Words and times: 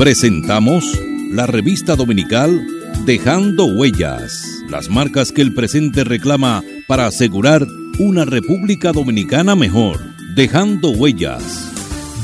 Presentamos 0.00 0.98
la 1.30 1.46
revista 1.46 1.94
dominical 1.94 2.66
Dejando 3.04 3.66
Huellas, 3.66 4.42
las 4.70 4.88
marcas 4.88 5.30
que 5.30 5.42
el 5.42 5.52
presente 5.52 6.04
reclama 6.04 6.64
para 6.88 7.06
asegurar 7.06 7.66
una 7.98 8.24
República 8.24 8.92
Dominicana 8.92 9.54
mejor. 9.54 10.00
Dejando 10.34 10.88
Huellas. 10.88 11.70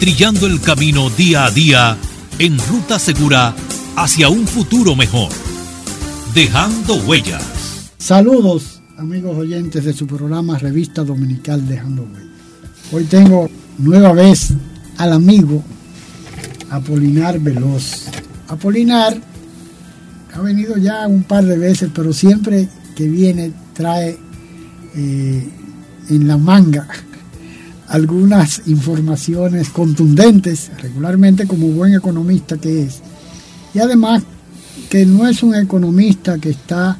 Trillando 0.00 0.46
el 0.46 0.60
camino 0.60 1.08
día 1.10 1.46
a 1.46 1.50
día 1.50 1.96
en 2.38 2.58
ruta 2.58 2.98
segura 2.98 3.54
hacia 3.96 4.28
un 4.28 4.46
futuro 4.46 4.96
mejor. 4.96 5.30
Dejando 6.34 6.94
Huellas. 6.96 7.92
Saludos 7.98 8.80
amigos 8.96 9.36
oyentes 9.36 9.84
de 9.84 9.92
su 9.92 10.06
programa 10.06 10.58
Revista 10.58 11.04
Dominical 11.04 11.66
Dejando 11.66 12.02
Huellas. 12.02 12.34
Hoy 12.92 13.04
tengo 13.04 13.48
nueva 13.78 14.12
vez 14.12 14.52
al 14.98 15.12
amigo 15.12 15.62
Apolinar 16.70 17.38
Veloz. 17.38 18.06
Apolinar 18.48 19.33
ha 20.34 20.40
venido 20.40 20.76
ya 20.76 21.06
un 21.06 21.22
par 21.22 21.44
de 21.44 21.56
veces, 21.56 21.90
pero 21.94 22.12
siempre 22.12 22.68
que 22.96 23.08
viene 23.08 23.52
trae 23.72 24.18
eh, 24.96 25.48
en 26.10 26.28
la 26.28 26.36
manga 26.36 26.88
algunas 27.88 28.62
informaciones 28.66 29.68
contundentes, 29.70 30.72
regularmente 30.82 31.46
como 31.46 31.68
buen 31.68 31.94
economista 31.94 32.56
que 32.56 32.82
es. 32.82 33.00
Y 33.74 33.78
además 33.78 34.24
que 34.90 35.06
no 35.06 35.26
es 35.28 35.42
un 35.44 35.54
economista 35.54 36.38
que 36.38 36.50
está 36.50 36.96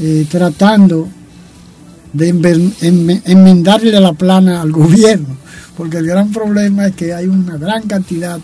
eh, 0.00 0.26
tratando 0.30 1.08
de 2.14 2.28
enmendarle 3.26 4.00
la 4.00 4.14
plana 4.14 4.62
al 4.62 4.72
gobierno, 4.82 5.36
porque 5.76 5.98
el 5.98 6.06
gran 6.06 6.32
problema 6.32 6.86
es 6.86 6.96
que 6.96 7.12
hay 7.12 7.26
una 7.26 7.58
gran 7.58 7.86
cantidad 7.86 8.40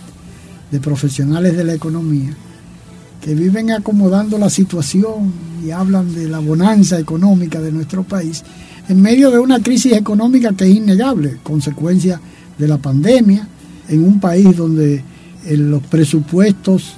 de 0.70 0.80
profesionales 0.80 1.56
de 1.56 1.64
la 1.64 1.72
economía 1.72 2.36
que 3.22 3.34
viven 3.36 3.70
acomodando 3.70 4.36
la 4.36 4.50
situación 4.50 5.32
y 5.64 5.70
hablan 5.70 6.12
de 6.12 6.28
la 6.28 6.40
bonanza 6.40 6.98
económica 6.98 7.60
de 7.60 7.70
nuestro 7.70 8.02
país 8.02 8.42
en 8.88 9.00
medio 9.00 9.30
de 9.30 9.38
una 9.38 9.60
crisis 9.60 9.92
económica 9.92 10.52
que 10.52 10.64
es 10.64 10.76
innegable, 10.76 11.38
consecuencia 11.44 12.20
de 12.58 12.66
la 12.68 12.78
pandemia, 12.78 13.46
en 13.88 14.02
un 14.02 14.18
país 14.18 14.56
donde 14.56 15.04
en 15.46 15.70
los 15.70 15.82
presupuestos 15.84 16.94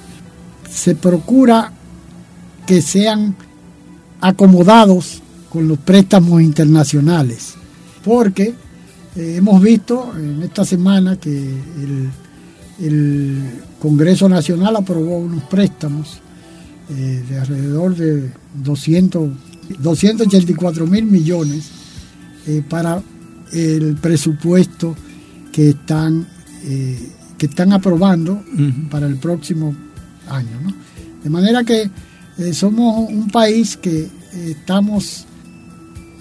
se 0.69 0.95
procura 0.95 1.71
que 2.65 2.81
sean 2.81 3.35
acomodados 4.19 5.21
con 5.49 5.67
los 5.67 5.77
préstamos 5.77 6.41
internacionales, 6.41 7.53
porque 8.03 8.55
eh, 9.15 9.35
hemos 9.37 9.61
visto 9.61 10.11
en 10.17 10.41
esta 10.41 10.65
semana 10.65 11.17
que 11.17 11.53
el 12.79 13.61
Congreso 13.85 14.27
Nacional 14.27 14.75
aprobó 14.77 15.19
unos 15.19 15.43
préstamos 15.43 16.17
eh, 16.89 17.23
de 17.29 17.37
alrededor 17.39 17.95
de 17.95 18.31
200, 18.63 19.29
284 19.77 20.87
mil 20.87 21.05
millones 21.05 21.69
eh, 22.47 22.63
para 22.67 22.99
el 23.53 23.95
presupuesto 23.97 24.95
que 25.51 25.69
están, 25.69 26.27
eh, 26.63 27.11
que 27.37 27.45
están 27.45 27.73
aprobando 27.73 28.43
para 28.89 29.05
el 29.05 29.17
próximo 29.17 29.75
año. 30.29 30.73
De 31.23 31.29
manera 31.29 31.63
que 31.63 31.91
somos 32.53 33.07
un 33.07 33.29
país 33.29 33.77
que 33.77 34.09
estamos 34.33 35.27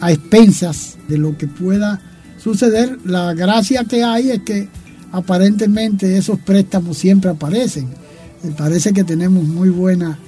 a 0.01 0.13
expensas 0.13 0.99
de 1.09 1.17
lo 1.17 1.39
que 1.39 1.47
pueda 1.47 1.99
suceder. 2.37 2.99
La 3.07 3.33
gracia 3.33 3.85
que 3.85 4.05
hay 4.05 4.33
es 4.33 4.43
que 4.43 4.69
aparentemente 5.15 6.19
esos 6.19 6.41
préstamos 6.41 6.99
siempre 6.99 7.31
aparecen. 7.31 7.87
Me 8.43 8.51
parece 8.51 8.93
que 8.93 9.05
tenemos 9.05 9.45
muy 9.45 9.69
buena 9.69 10.19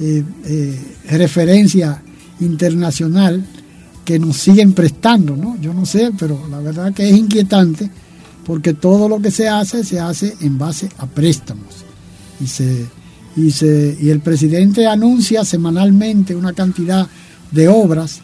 eh, 0.00 0.24
eh, 0.44 0.80
referencia 1.10 2.02
internacional 2.40 3.44
que 4.04 4.18
nos 4.18 4.36
siguen 4.36 4.72
prestando, 4.72 5.36
¿no? 5.36 5.56
Yo 5.60 5.72
no 5.72 5.86
sé, 5.86 6.10
pero 6.18 6.48
la 6.50 6.58
verdad 6.58 6.92
que 6.92 7.08
es 7.08 7.16
inquietante 7.16 7.88
porque 8.44 8.74
todo 8.74 9.08
lo 9.08 9.20
que 9.20 9.30
se 9.30 9.48
hace 9.48 9.84
se 9.84 10.00
hace 10.00 10.36
en 10.40 10.58
base 10.58 10.88
a 10.98 11.06
préstamos. 11.06 11.84
Y, 12.40 12.48
se, 12.48 12.86
y, 13.36 13.52
se, 13.52 13.96
y 14.00 14.10
el 14.10 14.18
presidente 14.18 14.86
anuncia 14.88 15.44
semanalmente 15.44 16.34
una 16.34 16.52
cantidad 16.52 17.06
de 17.52 17.68
obras 17.68 18.18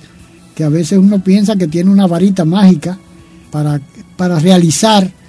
que 0.56 0.65
a 0.65 0.69
veces 0.69 0.99
uno 0.99 1.22
piensa 1.22 1.54
que 1.54 1.69
tiene 1.69 1.88
una 1.88 2.09
varita 2.09 2.44
mágica 2.44 2.99
para, 3.53 3.81
para 4.16 4.41
realizar 4.41 5.19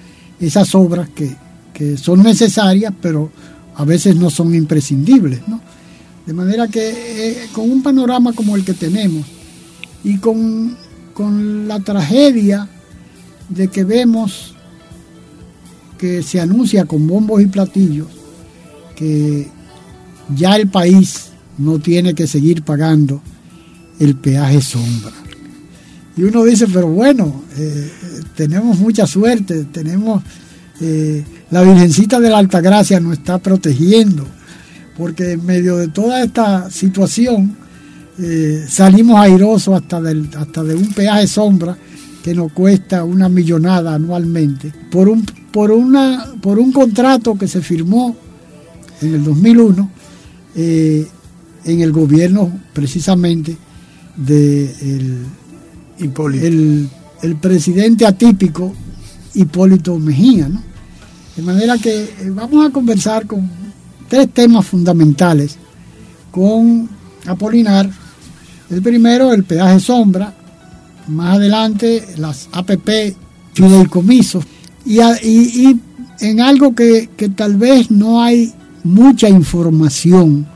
esas 0.42 0.74
obras 0.74 1.08
que, 1.10 1.36
son 1.96 2.22
necesarias, 2.22 2.94
pero 3.02 3.32
a 3.74 3.84
veces 3.84 4.14
no 4.14 4.30
son 4.30 4.54
imprescindibles. 4.54 5.40
De 6.24 6.32
manera 6.32 6.68
que 6.68 6.90
eh, 6.90 7.48
con 7.52 7.68
un 7.68 7.82
panorama 7.82 8.32
como 8.32 8.54
el 8.54 8.64
que 8.64 8.74
tenemos 8.74 9.26
y 10.04 10.18
con, 10.18 10.76
con 11.12 11.66
la 11.66 11.80
tragedia 11.80 12.68
de 13.48 13.66
que 13.66 13.82
vemos 13.82 14.54
que 15.98 16.22
se 16.22 16.40
anuncia 16.40 16.84
con 16.84 17.04
bombos 17.08 17.42
y 17.42 17.46
platillos 17.46 18.06
que 18.94 19.48
ya 20.36 20.54
el 20.54 20.68
país 20.68 21.30
no 21.58 21.80
tiene 21.80 22.14
que 22.14 22.28
seguir 22.28 22.62
pagando 22.62 23.20
el 23.98 24.16
peaje 24.16 24.60
sombra. 24.60 25.21
Y 26.16 26.24
uno 26.24 26.44
dice, 26.44 26.66
pero 26.72 26.88
bueno, 26.88 27.42
eh, 27.56 27.90
tenemos 28.36 28.78
mucha 28.78 29.06
suerte, 29.06 29.64
tenemos 29.64 30.22
eh, 30.80 31.24
la 31.50 31.62
Virgencita 31.62 32.20
de 32.20 32.28
la 32.28 32.38
Altagracia 32.38 33.00
nos 33.00 33.14
está 33.14 33.38
protegiendo, 33.38 34.26
porque 34.96 35.32
en 35.32 35.46
medio 35.46 35.76
de 35.76 35.88
toda 35.88 36.22
esta 36.22 36.70
situación 36.70 37.56
eh, 38.18 38.66
salimos 38.68 39.18
airosos 39.18 39.74
hasta, 39.74 40.02
del, 40.02 40.28
hasta 40.36 40.62
de 40.62 40.74
un 40.74 40.92
peaje 40.92 41.26
sombra 41.26 41.76
que 42.22 42.34
nos 42.34 42.52
cuesta 42.52 43.04
una 43.04 43.28
millonada 43.28 43.94
anualmente, 43.94 44.72
por 44.90 45.08
un, 45.08 45.24
por 45.50 45.70
una, 45.70 46.26
por 46.42 46.58
un 46.58 46.72
contrato 46.72 47.36
que 47.36 47.48
se 47.48 47.62
firmó 47.62 48.14
en 49.00 49.14
el 49.14 49.24
2001 49.24 49.90
en 50.54 51.80
el 51.80 51.92
gobierno 51.92 52.52
precisamente 52.72 53.56
de 54.16 54.74
el, 56.04 56.88
el, 57.22 57.36
presidente 57.36 58.06
atípico 58.06 58.72
Hipólito 59.34 59.98
Mejía. 59.98 60.48
De 61.36 61.42
manera 61.42 61.78
que 61.78 62.02
eh, 62.02 62.30
vamos 62.30 62.66
a 62.66 62.70
conversar 62.70 63.26
con 63.26 63.48
tres 64.08 64.28
temas 64.32 64.66
fundamentales 64.66 65.56
con 66.30 66.88
Apolinar. 67.26 67.90
El 68.70 68.82
primero, 68.82 69.32
el 69.32 69.44
peaje 69.44 69.80
sombra. 69.80 70.34
Más 71.08 71.36
adelante, 71.36 72.04
las 72.16 72.48
APP 72.52 73.16
fideicomisos. 73.54 74.44
Y, 74.84 75.00
y, 75.00 75.68
y 75.68 75.80
en 76.20 76.40
algo 76.40 76.74
que, 76.74 77.10
que 77.16 77.28
tal 77.28 77.56
vez 77.56 77.90
no 77.90 78.22
hay 78.22 78.52
mucha 78.84 79.28
información 79.28 80.46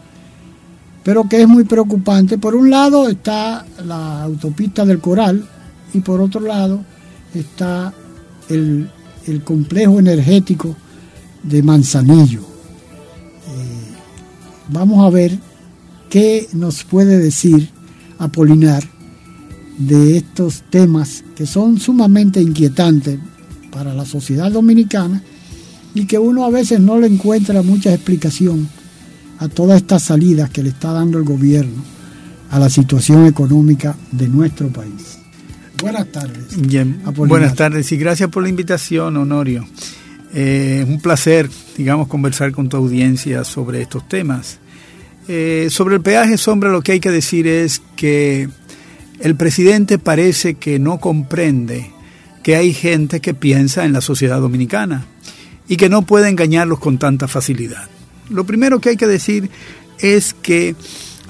pero 1.07 1.29
que 1.29 1.41
es 1.41 1.47
muy 1.47 1.63
preocupante. 1.63 2.37
Por 2.37 2.57
un 2.57 2.69
lado 2.69 3.09
está 3.09 3.65
la 3.87 4.25
autopista 4.25 4.85
del 4.85 4.99
Coral 4.99 5.47
y 5.95 6.01
por 6.01 6.21
otro 6.21 6.41
lado 6.41 6.81
está 7.33 7.95
el, 8.49 8.91
complejo 9.45 10.01
energético 10.01 10.75
de 11.45 11.63
Manzanillo. 11.63 12.41
Eh, 12.41 13.95
vamos 14.69 15.07
a 15.07 15.11
ver 15.11 15.39
qué 16.11 16.49
nos 16.53 16.83
puede 16.83 17.19
decir 17.19 17.71
Apolinar 18.19 18.83
de 19.79 20.17
estos 20.17 20.65
temas 20.71 21.23
que 21.37 21.47
son 21.47 21.79
sumamente 21.79 22.41
inquietantes 22.41 23.21
para 23.71 23.95
la 23.95 24.07
sociedad 24.07 24.51
dominicana 24.51 25.23
y 25.95 26.07
que 26.07 26.19
uno 26.19 26.45
a 26.45 26.51
veces 26.51 26.81
no 26.81 26.99
le 26.99 27.07
encuentra 27.07 27.63
mucha 27.63 27.95
explicación 27.95 28.69
a 29.39 29.49
todas 29.49 29.79
estas 29.79 30.05
salidas 30.05 30.51
que 30.51 30.63
le 30.63 30.71
está 30.71 30.93
dando 30.93 31.19
el 31.19 31.25
gobierno 31.25 31.83
a 32.51 32.59
la 32.59 32.71
situación 32.71 33.27
económica 33.27 33.97
de 34.13 34.29
nuestro 34.29 34.69
país. 34.69 35.19
Buenas 35.81 36.11
tardes. 36.11 36.45
Bien, 36.57 37.03
buenas 37.15 37.55
tardes 37.55 37.91
y 37.93 37.97
gracias 37.97 38.31
por 38.31 38.43
la 38.43 38.49
invitación, 38.49 39.17
Honorio. 39.17 39.67
Eh, 40.33 40.81
es 40.83 40.89
un 40.89 41.01
placer, 41.01 41.51
digamos, 41.77 42.09
conversar 42.09 42.53
con 42.53 42.69
tu 42.69 42.77
audiencia 42.77 43.45
sobre 43.45 43.83
estos 43.83 44.09
temas. 44.09 44.59
Eh, 45.29 45.69
sobre 45.71 45.97
el 45.97 46.03
peaje 46.03 46.39
sombra 46.39 46.71
lo 46.71 46.83
que 46.83 46.93
hay 46.93 47.01
que 47.01 47.11
decir 47.11 47.47
es 47.47 47.83
que 47.97 48.49
el 49.21 49.35
presidente 49.35 49.99
parece 49.99 50.55
que 50.55 50.79
no 50.79 50.99
comprende 50.99 51.91
que 52.43 52.57
hay 52.57 52.73
gente 52.73 53.21
que 53.21 53.35
piensa 53.35 53.85
en 53.85 53.93
la 53.93 54.01
sociedad 54.01 54.41
dominicana 54.41 55.05
y 55.69 55.77
que 55.77 55.89
no 55.89 56.03
puede 56.03 56.29
engañarlos 56.29 56.79
con 56.79 56.99
tanta 56.99 57.29
facilidad. 57.29 57.89
Lo 58.31 58.45
primero 58.45 58.81
que 58.81 58.91
hay 58.91 58.97
que 58.97 59.07
decir 59.07 59.51
es 59.99 60.35
que 60.35 60.75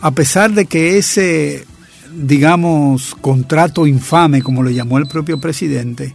a 0.01 0.11
pesar 0.11 0.53
de 0.53 0.67
que 0.67 0.99
ese, 0.99 1.65
digamos, 2.15 3.15
contrato 3.21 3.87
infame, 3.87 4.43
como 4.43 4.63
lo 4.63 4.71
llamó 4.71 4.99
el 4.99 5.07
propio 5.07 5.41
presidente, 5.41 6.15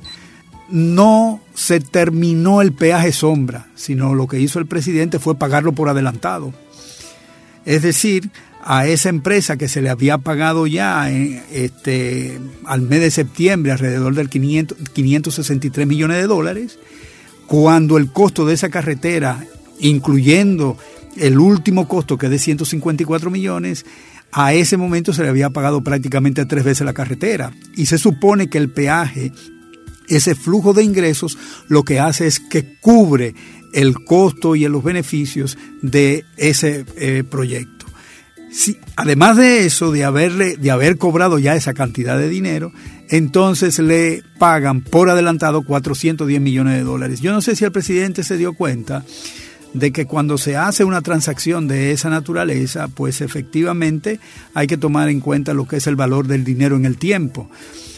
no 0.69 1.41
se 1.53 1.79
terminó 1.79 2.61
el 2.61 2.71
peaje 2.73 3.11
sombra, 3.11 3.67
sino 3.75 4.15
lo 4.15 4.27
que 4.27 4.39
hizo 4.39 4.59
el 4.59 4.65
presidente 4.65 5.19
fue 5.19 5.35
pagarlo 5.35 5.73
por 5.73 5.89
adelantado. 5.89 6.53
Es 7.65 7.81
decir, 7.81 8.31
a 8.63 8.87
esa 8.87 9.09
empresa 9.09 9.57
que 9.57 9.67
se 9.67 9.81
le 9.81 9.89
había 9.89 10.17
pagado 10.17 10.67
ya 10.67 11.11
eh, 11.11 11.43
este, 11.51 12.39
al 12.65 12.81
mes 12.81 13.01
de 13.01 13.11
septiembre 13.11 13.71
alrededor 13.71 14.15
del 14.15 14.29
500, 14.29 14.77
563 14.93 15.87
millones 15.87 16.17
de 16.17 16.27
dólares, 16.27 16.79
cuando 17.47 17.97
el 17.97 18.11
costo 18.11 18.45
de 18.45 18.53
esa 18.53 18.69
carretera, 18.69 19.45
incluyendo 19.81 20.77
el 21.17 21.39
último 21.39 21.87
costo 21.87 22.17
que 22.17 22.27
es 22.27 22.31
de 22.31 22.39
154 22.39 23.29
millones, 23.29 23.85
a 24.31 24.53
ese 24.53 24.77
momento 24.77 25.13
se 25.13 25.23
le 25.23 25.29
había 25.29 25.49
pagado 25.49 25.83
prácticamente 25.83 26.45
tres 26.45 26.63
veces 26.63 26.85
la 26.85 26.93
carretera. 26.93 27.51
Y 27.75 27.87
se 27.87 27.97
supone 27.97 28.49
que 28.49 28.57
el 28.57 28.69
peaje, 28.69 29.33
ese 30.07 30.35
flujo 30.35 30.73
de 30.73 30.83
ingresos, 30.83 31.37
lo 31.67 31.83
que 31.83 31.99
hace 31.99 32.27
es 32.27 32.39
que 32.39 32.77
cubre 32.79 33.35
el 33.73 34.03
costo 34.05 34.55
y 34.55 34.67
los 34.67 34.83
beneficios 34.83 35.57
de 35.81 36.25
ese 36.37 36.85
eh, 36.97 37.23
proyecto. 37.29 37.85
Si, 38.51 38.77
además 38.97 39.37
de 39.37 39.65
eso, 39.65 39.91
de, 39.91 40.03
haberle, 40.03 40.57
de 40.57 40.71
haber 40.71 40.97
cobrado 40.97 41.39
ya 41.39 41.55
esa 41.55 41.73
cantidad 41.73 42.17
de 42.17 42.27
dinero, 42.27 42.73
entonces 43.09 43.79
le 43.79 44.23
pagan 44.39 44.81
por 44.81 45.09
adelantado 45.09 45.63
410 45.63 46.41
millones 46.41 46.75
de 46.75 46.83
dólares. 46.83 47.21
Yo 47.21 47.31
no 47.31 47.41
sé 47.41 47.55
si 47.55 47.63
el 47.63 47.71
presidente 47.71 48.23
se 48.23 48.37
dio 48.37 48.53
cuenta 48.53 49.05
de 49.73 49.91
que 49.91 50.05
cuando 50.05 50.37
se 50.37 50.57
hace 50.57 50.83
una 50.83 51.01
transacción 51.01 51.67
de 51.67 51.91
esa 51.91 52.09
naturaleza, 52.09 52.87
pues 52.87 53.21
efectivamente 53.21 54.19
hay 54.53 54.67
que 54.67 54.77
tomar 54.77 55.09
en 55.09 55.19
cuenta 55.19 55.53
lo 55.53 55.67
que 55.67 55.77
es 55.77 55.87
el 55.87 55.95
valor 55.95 56.27
del 56.27 56.43
dinero 56.43 56.75
en 56.75 56.85
el 56.85 56.97
tiempo. 56.97 57.49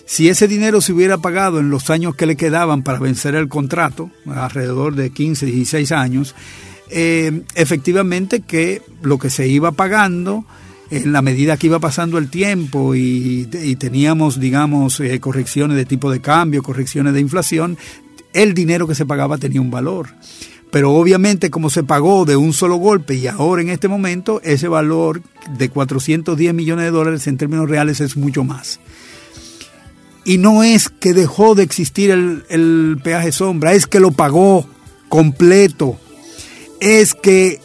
Si 0.05 0.29
ese 0.29 0.47
dinero 0.47 0.81
se 0.81 0.93
hubiera 0.93 1.17
pagado 1.17 1.59
en 1.59 1.69
los 1.69 1.89
años 1.89 2.15
que 2.15 2.25
le 2.25 2.35
quedaban 2.35 2.83
para 2.83 2.99
vencer 2.99 3.35
el 3.35 3.47
contrato, 3.47 4.11
alrededor 4.25 4.95
de 4.95 5.11
15, 5.11 5.45
16 5.45 5.91
años, 5.91 6.35
eh, 6.89 7.41
efectivamente 7.55 8.41
que 8.41 8.81
lo 9.01 9.17
que 9.17 9.29
se 9.29 9.47
iba 9.47 9.71
pagando 9.71 10.45
en 10.91 11.11
la 11.11 11.23
medida 11.23 11.57
que 11.57 11.67
iba 11.67 11.79
pasando 11.79 12.19
el 12.19 12.29
tiempo 12.29 12.93
y, 12.93 13.47
teníamos, 13.79 14.39
digamos, 14.39 14.99
eh, 14.99 15.19
correcciones 15.19 15.75
de 15.75 15.85
tipo 15.85 16.11
de 16.11 16.21
cambio, 16.21 16.61
correcciones 16.61 17.13
de 17.13 17.21
inflación, 17.21 17.77
el 18.33 18.53
dinero 18.53 18.87
que 18.87 18.93
se 18.93 19.05
pagaba 19.05 19.37
tenía 19.37 19.61
un 19.61 19.71
valor. 19.71 20.09
Pero 20.73 20.91
obviamente 20.91 21.51
como 21.51 21.69
se 21.69 21.83
pagó 21.83 22.25
de 22.25 22.35
un 22.35 22.51
solo 22.51 22.77
golpe 22.77 23.13
y 23.13 23.27
ahora 23.27 23.61
en 23.61 23.69
este 23.69 23.87
momento 23.87 24.41
ese 24.43 24.67
valor 24.67 25.21
de 25.55 25.69
410 25.69 26.51
millones 26.51 26.85
de 26.85 26.89
dólares 26.89 27.27
en 27.27 27.37
términos 27.37 27.69
reales 27.69 28.01
es 28.01 28.17
mucho 28.17 28.43
más. 28.43 28.79
Y 30.25 30.39
no 30.39 30.63
es 30.63 30.89
que 30.89 31.13
dejó 31.13 31.53
de 31.53 31.61
existir 31.61 32.09
el, 32.09 32.43
el 32.49 32.97
peaje 33.03 33.31
sombra, 33.31 33.73
es 33.73 33.85
que 33.85 33.99
lo 33.99 34.13
pagó 34.13 34.65
completo. 35.09 35.99
Es 36.79 37.13
que 37.13 37.61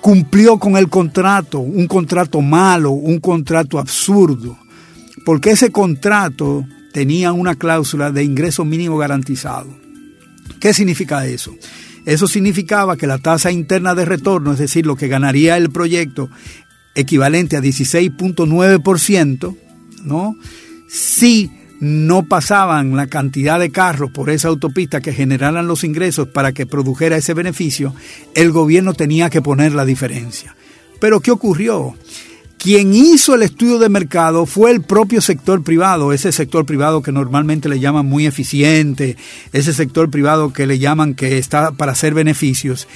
cumplió 0.00 0.58
con 0.58 0.78
el 0.78 0.88
contrato, 0.88 1.58
un 1.58 1.86
contrato 1.86 2.40
malo, 2.40 2.92
un 2.92 3.20
contrato 3.20 3.78
absurdo. 3.78 4.56
Porque 5.26 5.50
ese 5.50 5.70
contrato 5.70 6.64
tenía 6.94 7.34
una 7.34 7.56
cláusula 7.56 8.10
de 8.10 8.24
ingreso 8.24 8.64
mínimo 8.64 8.96
garantizado. 8.96 9.68
¿Qué 10.60 10.72
significa 10.72 11.26
eso? 11.26 11.54
Eso 12.08 12.26
significaba 12.26 12.96
que 12.96 13.06
la 13.06 13.18
tasa 13.18 13.52
interna 13.52 13.94
de 13.94 14.06
retorno, 14.06 14.54
es 14.54 14.58
decir, 14.58 14.86
lo 14.86 14.96
que 14.96 15.08
ganaría 15.08 15.58
el 15.58 15.68
proyecto, 15.68 16.30
equivalente 16.94 17.54
a 17.58 17.60
16.9%, 17.60 19.56
¿no? 20.04 20.34
Si 20.88 21.50
no 21.80 22.22
pasaban 22.22 22.96
la 22.96 23.08
cantidad 23.08 23.60
de 23.60 23.68
carros 23.68 24.10
por 24.10 24.30
esa 24.30 24.48
autopista 24.48 25.02
que 25.02 25.12
generaran 25.12 25.66
los 25.66 25.84
ingresos 25.84 26.28
para 26.28 26.52
que 26.52 26.64
produjera 26.64 27.18
ese 27.18 27.34
beneficio, 27.34 27.94
el 28.34 28.52
gobierno 28.52 28.94
tenía 28.94 29.28
que 29.28 29.42
poner 29.42 29.74
la 29.74 29.84
diferencia. 29.84 30.56
Pero 31.00 31.20
¿qué 31.20 31.30
ocurrió? 31.30 31.94
Quien 32.58 32.92
hizo 32.92 33.34
el 33.34 33.42
estudio 33.42 33.78
de 33.78 33.88
mercado 33.88 34.44
fue 34.44 34.72
el 34.72 34.82
propio 34.82 35.20
sector 35.20 35.62
privado, 35.62 36.12
ese 36.12 36.32
sector 36.32 36.66
privado 36.66 37.02
que 37.02 37.12
normalmente 37.12 37.68
le 37.68 37.78
llaman 37.78 38.06
muy 38.06 38.26
eficiente, 38.26 39.16
ese 39.52 39.72
sector 39.72 40.10
privado 40.10 40.52
que 40.52 40.66
le 40.66 40.80
llaman 40.80 41.14
que 41.14 41.38
está 41.38 41.70
para 41.70 41.92
hacer 41.92 42.14
beneficios, 42.14 42.88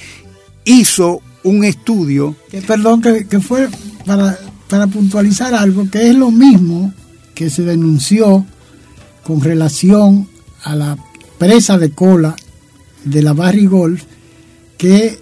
hizo 0.65 1.21
un 1.43 1.63
estudio. 1.63 2.35
Perdón, 2.67 3.01
que, 3.01 3.39
fue 3.39 3.69
para, 4.05 4.37
para 4.67 4.87
puntualizar 4.87 5.53
algo, 5.53 5.89
que 5.89 6.09
es 6.09 6.15
lo 6.15 6.29
mismo 6.29 6.93
que 7.33 7.49
se 7.49 7.63
denunció 7.63 8.45
con 9.23 9.41
relación 9.41 10.27
a 10.63 10.75
la 10.75 10.97
presa 11.37 11.77
de 11.77 11.91
cola 11.91 12.35
de 13.05 13.21
la 13.21 13.33
Barry 13.33 13.69
que 14.77 15.19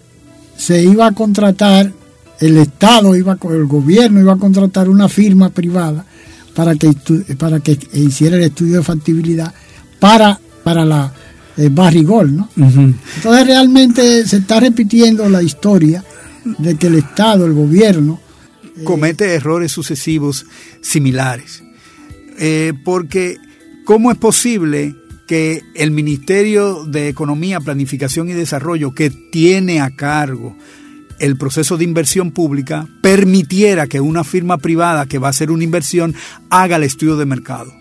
se 0.58 0.84
iba 0.84 1.08
a 1.08 1.12
contratar 1.12 1.94
el 2.42 2.58
Estado 2.58 3.16
iba, 3.16 3.38
el 3.50 3.66
gobierno 3.66 4.20
iba 4.20 4.34
a 4.34 4.38
contratar 4.38 4.90
una 4.90 5.08
firma 5.08 5.50
privada 5.50 6.06
para 6.56 6.76
que, 6.76 6.94
para 7.38 7.60
que 7.60 7.78
hiciera 7.94 8.36
el 8.36 8.44
estudio 8.44 8.78
de 8.78 8.84
factibilidad 8.84 9.54
para, 10.00 10.40
para 10.64 10.84
la 10.84 11.14
eh, 11.56 11.70
barrigol, 11.72 12.36
¿no? 12.36 12.50
Entonces 12.58 13.48
realmente 13.48 14.28
se 14.28 14.38
está 14.38 14.60
repitiendo 14.60 15.30
la 15.30 15.44
historia 15.44 16.04
de 16.58 16.76
que 16.76 16.88
el 16.88 16.96
Estado, 16.96 17.46
el 17.46 17.54
gobierno... 17.54 18.20
Eh, 18.76 18.84
Comete 18.84 19.34
errores 19.36 19.72
sucesivos 19.72 20.46
similares. 20.82 21.64
Eh, 22.40 22.74
porque, 22.84 23.38
¿cómo 23.86 24.12
es 24.12 24.18
posible 24.18 24.96
que 25.28 25.62
el 25.76 25.92
Ministerio 25.92 26.86
de 26.86 27.08
Economía, 27.08 27.60
Planificación 27.60 28.30
y 28.30 28.34
Desarrollo, 28.34 28.96
que 28.96 29.12
tiene 29.12 29.80
a 29.80 29.96
cargo 29.96 30.58
el 31.22 31.38
proceso 31.38 31.78
de 31.78 31.84
inversión 31.84 32.32
pública 32.32 32.88
permitiera 33.02 33.88
que 33.88 34.02
una 34.02 34.24
firma 34.24 34.58
privada 34.58 35.06
que 35.06 35.20
va 35.20 35.28
a 35.28 35.30
hacer 35.30 35.52
una 35.52 35.64
inversión 35.64 36.16
haga 36.50 36.78
el 36.78 36.84
estudio 36.84 37.16
de 37.16 37.26
mercado. 37.26 37.74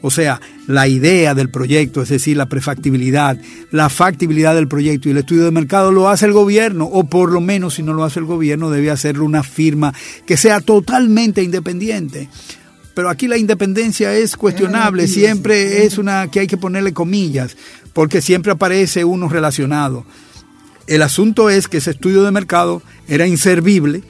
O 0.00 0.10
sea, 0.10 0.40
la 0.66 0.88
idea 0.88 1.34
del 1.34 1.50
proyecto, 1.50 2.00
es 2.00 2.08
decir, 2.08 2.36
la 2.36 2.46
prefactibilidad, 2.46 3.38
la 3.70 3.88
factibilidad 3.88 4.54
del 4.54 4.68
proyecto 4.68 5.08
y 5.08 5.12
el 5.12 5.18
estudio 5.18 5.44
de 5.44 5.50
mercado 5.50 5.92
lo 5.92 6.08
hace 6.08 6.26
el 6.26 6.32
gobierno, 6.32 6.86
o 6.86 7.04
por 7.04 7.32
lo 7.32 7.40
menos 7.40 7.74
si 7.74 7.82
no 7.82 7.92
lo 7.92 8.04
hace 8.04 8.20
el 8.20 8.26
gobierno 8.26 8.70
debe 8.70 8.90
hacerlo 8.90 9.24
una 9.24 9.42
firma 9.42 9.92
que 10.26 10.36
sea 10.36 10.60
totalmente 10.60 11.42
independiente. 11.42 12.28
Pero 12.94 13.10
aquí 13.10 13.28
la 13.28 13.36
independencia 13.36 14.14
es 14.14 14.36
cuestionable, 14.36 15.06
siempre 15.06 15.84
es 15.84 15.98
una 15.98 16.30
que 16.30 16.40
hay 16.40 16.46
que 16.46 16.56
ponerle 16.56 16.94
comillas, 16.94 17.56
porque 17.92 18.22
siempre 18.22 18.52
aparece 18.52 19.04
uno 19.04 19.28
relacionado. 19.28 20.06
El 20.86 21.02
asunto 21.02 21.50
es 21.50 21.68
que 21.68 21.78
ese 21.78 21.92
estudio 21.92 22.22
de 22.22 22.30
mercado 22.30 22.82
era 23.08 23.26
inservible 23.26 24.02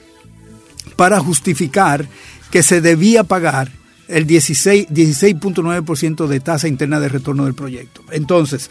para 0.95 1.19
justificar 1.19 2.07
que 2.51 2.63
se 2.63 2.81
debía 2.81 3.23
pagar 3.23 3.71
el 4.07 4.27
16.9% 4.27 6.27
de 6.27 6.39
tasa 6.39 6.67
interna 6.67 6.99
de 6.99 7.09
retorno 7.09 7.45
del 7.45 7.55
proyecto. 7.55 8.03
Entonces, 8.11 8.69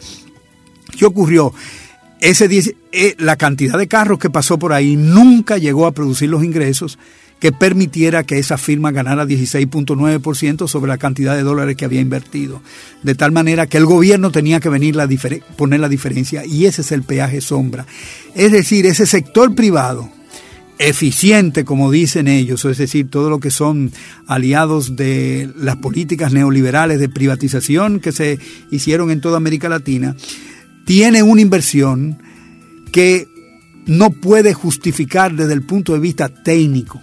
¿qué 0.97 1.05
ocurrió? 1.05 1.53
Ese 2.21 2.49
eh, 2.93 3.15
la 3.19 3.37
cantidad 3.37 3.79
de 3.79 3.89
carros 3.89 4.19
que 4.19 4.31
pasó 4.31 4.59
por 4.59 4.73
ahí 4.73 4.97
nunca 4.97 5.59
llegó 5.59 5.87
a 5.87 5.93
producir 5.93 6.31
los 6.31 6.43
ingresos 6.43 6.99
que 7.39 7.53
permitiera 7.53 8.25
que 8.25 8.39
esa 8.39 8.57
firma 8.57 8.93
ganara 8.93 9.27
16.9% 9.27 10.69
sobre 10.69 10.89
la 10.89 10.99
cantidad 10.99 11.37
de 11.37 11.43
dólares 11.43 11.77
que 11.77 11.85
había 11.85 12.01
invertido. 12.01 12.63
De 13.03 13.15
tal 13.15 13.33
manera 13.33 13.67
que 13.67 13.77
el 13.77 13.85
gobierno 13.85 14.31
tenía 14.31 14.61
que 14.61 14.69
venir 14.69 14.99
a 15.01 15.09
poner 15.57 15.81
la 15.81 15.89
diferencia 15.89 16.45
y 16.47 16.67
ese 16.67 16.83
es 16.83 16.93
el 16.93 17.03
peaje 17.03 17.41
sombra. 17.41 17.87
Es 18.35 18.53
decir, 18.53 18.87
ese 18.87 19.07
sector 19.07 19.55
privado 19.55 20.11
eficiente, 20.79 21.65
como 21.65 21.91
dicen 21.91 22.29
ellos, 22.29 22.65
es 22.65 22.79
decir, 22.79 23.09
todo 23.11 23.31
lo 23.31 23.41
que 23.41 23.51
son 23.51 23.93
aliados 24.27 24.97
de 24.97 25.51
las 25.57 25.77
políticas 25.77 26.33
neoliberales 26.33 26.99
de 27.01 27.09
privatización 27.09 28.01
que 28.01 28.13
se 28.13 28.39
hicieron 28.71 29.11
en 29.11 29.21
toda 29.21 29.39
América 29.39 29.69
Latina, 29.69 30.17
tiene 30.85 31.23
una 31.23 31.41
inversión 31.41 32.19
que 32.93 33.29
no 33.87 34.11
puede 34.11 34.53
justificar 34.53 35.35
desde 35.35 35.55
el 35.55 35.63
punto 35.63 35.93
de 35.93 36.01
vista 36.01 36.29
técnico. 36.29 37.03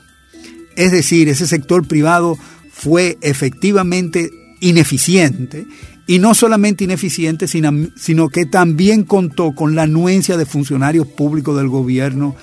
Es 0.76 0.92
decir, 0.92 1.30
ese 1.30 1.48
sector 1.48 1.88
privado 1.88 2.38
fue 2.72 3.18
efectivamente 3.22 4.32
ineficiente 4.60 5.66
y 6.08 6.20
no 6.20 6.34
solamente 6.34 6.84
ineficiente, 6.84 7.48
sino, 7.48 7.90
sino 7.96 8.30
que 8.30 8.46
también 8.46 9.04
contó 9.04 9.54
con 9.54 9.76
la 9.76 9.84
anuencia 9.84 10.38
de 10.38 10.46
funcionarios 10.46 11.08
públicos 11.08 11.56
del 11.56 11.70
gobierno 11.70 12.36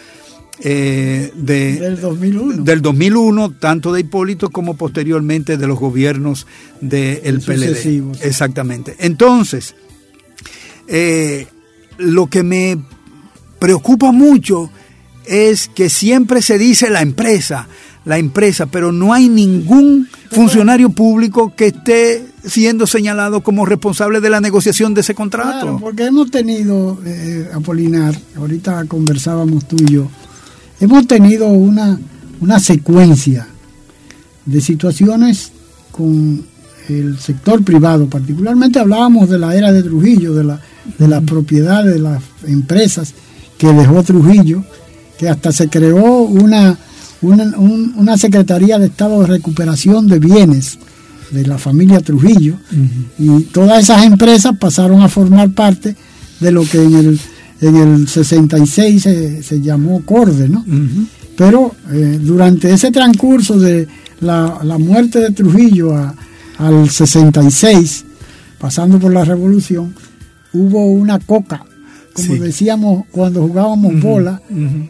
eh, 0.62 1.32
de, 1.34 1.76
del 1.76 2.00
2001. 2.00 2.64
Del 2.64 2.82
2001, 2.82 3.52
tanto 3.52 3.92
de 3.92 4.00
Hipólito 4.00 4.50
como 4.50 4.76
posteriormente 4.76 5.56
de 5.56 5.66
los 5.66 5.78
gobiernos 5.78 6.46
del 6.80 7.40
PLD. 7.40 8.16
Exactamente. 8.22 8.94
Entonces, 8.98 9.74
eh, 10.86 11.46
lo 11.98 12.26
que 12.26 12.42
me 12.42 12.78
preocupa 13.58 14.12
mucho 14.12 14.70
es 15.26 15.68
que 15.68 15.88
siempre 15.88 16.42
se 16.42 16.58
dice 16.58 16.90
la 16.90 17.02
empresa, 17.02 17.68
la 18.04 18.18
empresa, 18.18 18.66
pero 18.66 18.92
no 18.92 19.12
hay 19.12 19.28
ningún 19.28 20.08
funcionario 20.30 20.90
público 20.90 21.52
que 21.54 21.66
esté 21.66 22.26
siendo 22.44 22.86
señalado 22.86 23.42
como 23.42 23.66
responsable 23.66 24.20
de 24.20 24.30
la 24.30 24.40
negociación 24.40 24.94
de 24.94 25.02
ese 25.02 25.14
contrato. 25.14 25.78
porque 25.80 26.06
hemos 26.06 26.30
tenido, 26.30 26.98
eh, 27.04 27.48
Apolinar, 27.52 28.14
ahorita 28.36 28.84
conversábamos 28.86 29.66
tú 29.66 29.76
y 29.76 29.92
yo, 29.92 30.08
hemos 30.80 31.06
tenido 31.06 31.48
una, 31.48 31.98
una 32.40 32.58
secuencia 32.58 33.46
de 34.46 34.60
situaciones 34.60 35.52
con 35.90 36.44
el 36.88 37.18
sector 37.18 37.62
privado, 37.62 38.08
particularmente 38.08 38.78
hablábamos 38.78 39.28
de 39.28 39.38
la 39.38 39.54
era 39.54 39.72
de 39.72 39.82
Trujillo, 39.82 40.34
de 40.34 40.44
la, 40.44 40.60
de 40.98 41.08
las 41.08 41.22
propiedades 41.22 41.94
de 41.94 42.00
las 42.00 42.22
empresas 42.46 43.14
que 43.58 43.68
dejó 43.72 44.02
Trujillo, 44.02 44.64
que 45.18 45.28
hasta 45.28 45.52
se 45.52 45.68
creó 45.68 46.22
una, 46.22 46.78
una, 47.22 48.16
Secretaría 48.16 48.78
de 48.78 48.86
Estado 48.86 49.20
de 49.20 49.26
Recuperación 49.26 50.08
de 50.08 50.18
Bienes 50.18 50.78
de 51.30 51.46
la 51.46 51.58
familia 51.58 52.00
Trujillo, 52.00 52.56
y 53.18 53.42
todas 53.44 53.84
esas 53.84 54.04
empresas 54.04 54.56
pasaron 54.58 55.00
a 55.02 55.08
formar 55.08 55.50
parte 55.50 55.94
de 56.40 56.50
lo 56.50 56.64
que 56.64 56.82
en 56.82 56.94
el, 56.94 57.20
en 57.60 57.76
el 57.76 58.08
66 58.08 59.02
se, 59.42 59.60
llamó 59.60 60.02
Corde, 60.04 60.48
¿no? 60.48 60.64
Pero 61.36 61.74
eh, 61.92 62.18
durante 62.20 62.72
ese 62.72 62.90
transcurso 62.90 63.58
de 63.58 63.86
la, 64.20 64.58
la 64.64 64.78
muerte 64.78 65.20
de 65.20 65.30
Trujillo 65.30 65.94
al 66.58 66.90
66, 66.90 68.04
pasando 68.58 68.98
por 68.98 69.12
la 69.12 69.24
revolución, 69.24 69.94
hubo 70.52 70.84
una 70.86 71.18
coca 71.20 71.64
como 72.12 72.34
decíamos 72.36 73.04
cuando 73.10 73.42
jugábamos 73.42 74.00
bola, 74.00 74.42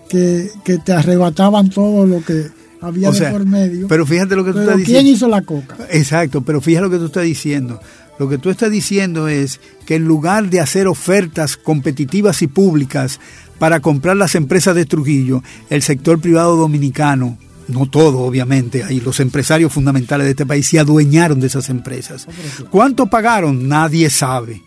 que, 0.08 0.50
te 0.84 0.92
arrebataban 0.92 1.70
todo 1.70 2.06
lo 2.06 2.24
que 2.24 2.46
había 2.80 3.10
de 3.10 3.30
por 3.30 3.46
medio. 3.46 3.88
Pero 3.88 4.06
fíjate 4.06 4.36
lo 4.36 4.44
que 4.44 4.52
tú 4.52 4.60
estás 4.60 4.76
diciendo. 4.76 5.00
¿Quién 5.02 5.14
hizo 5.14 5.28
la 5.28 5.42
coca? 5.42 5.76
Exacto, 5.90 6.42
pero 6.42 6.60
fíjate 6.60 6.84
lo 6.84 6.90
que 6.90 6.98
tú 6.98 7.06
estás 7.06 7.24
diciendo. 7.24 7.80
Lo 8.18 8.28
que 8.28 8.38
tú 8.38 8.50
estás 8.50 8.70
diciendo 8.70 9.28
es 9.28 9.60
que 9.86 9.94
en 9.94 10.04
lugar 10.04 10.50
de 10.50 10.60
hacer 10.60 10.86
ofertas 10.86 11.56
competitivas 11.56 12.42
y 12.42 12.48
públicas 12.48 13.18
para 13.58 13.80
comprar 13.80 14.16
las 14.16 14.34
empresas 14.34 14.74
de 14.74 14.84
Trujillo, 14.84 15.42
el 15.70 15.82
sector 15.82 16.20
privado 16.20 16.56
dominicano, 16.56 17.38
no 17.68 17.88
todo 17.88 18.20
obviamente, 18.20 18.84
ahí 18.84 19.00
los 19.00 19.20
empresarios 19.20 19.72
fundamentales 19.72 20.26
de 20.26 20.32
este 20.32 20.46
país 20.46 20.66
se 20.66 20.78
adueñaron 20.78 21.40
de 21.40 21.46
esas 21.46 21.70
empresas. 21.70 22.26
¿Cuánto 22.70 23.06
pagaron? 23.06 23.68
Nadie 23.68 24.10
sabe. 24.10 24.62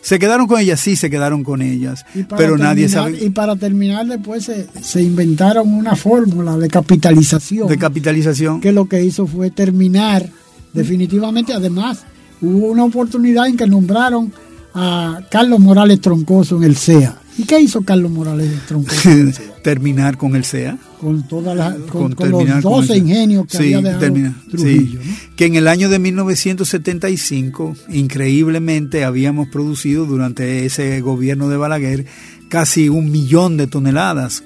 Se 0.00 0.18
quedaron 0.18 0.46
con 0.46 0.60
ellas, 0.60 0.80
sí, 0.80 0.96
se 0.96 1.10
quedaron 1.10 1.44
con 1.44 1.62
ellas, 1.62 2.04
pero 2.36 2.56
nadie 2.56 2.88
sabe. 2.88 3.18
Y 3.24 3.30
para 3.30 3.56
terminar, 3.56 4.06
después 4.06 4.50
se, 4.82 5.02
inventaron 5.02 5.72
una 5.72 5.96
fórmula 5.96 6.56
de 6.56 6.68
capitalización. 6.68 7.68
De 7.68 7.78
capitalización. 7.78 8.60
Que 8.60 8.72
lo 8.72 8.88
que 8.88 9.02
hizo 9.02 9.26
fue 9.26 9.50
terminar 9.50 10.28
definitivamente. 10.72 11.52
Además, 11.52 12.04
hubo 12.40 12.68
una 12.68 12.84
oportunidad 12.84 13.46
en 13.48 13.56
que 13.56 13.66
nombraron 13.66 14.32
a 14.74 15.20
Carlos 15.30 15.60
Morales 15.60 16.00
Troncoso 16.00 16.56
en 16.56 16.64
el 16.64 16.76
CEA. 16.76 17.16
¿Y 17.36 17.44
qué 17.44 17.60
hizo 17.60 17.82
Carlos 17.82 18.10
Morales 18.10 18.50
Troncoso? 18.66 19.08
terminar 19.68 20.16
con 20.16 20.34
el 20.34 20.46
CEA 20.46 20.78
con 20.98 21.28
todas 21.28 21.54
las 21.54 21.76
con, 21.90 22.16
los 22.18 22.62
12 22.62 22.96
ingenios 22.96 23.46
que 23.46 23.58
había 23.58 23.82
dejado 23.82 24.34
Trujillo, 24.50 24.98
que 25.36 25.44
en 25.44 25.56
el 25.56 25.68
año 25.68 25.90
de 25.90 25.98
1975 25.98 27.76
increíblemente 27.90 29.04
habíamos 29.04 29.48
producido 29.48 30.06
durante 30.06 30.64
ese 30.64 30.98
gobierno 31.02 31.50
de 31.50 31.58
Balaguer 31.58 32.06
casi 32.48 32.88
un 32.88 33.12
millón 33.12 33.58
de 33.58 33.66
toneladas 33.66 34.42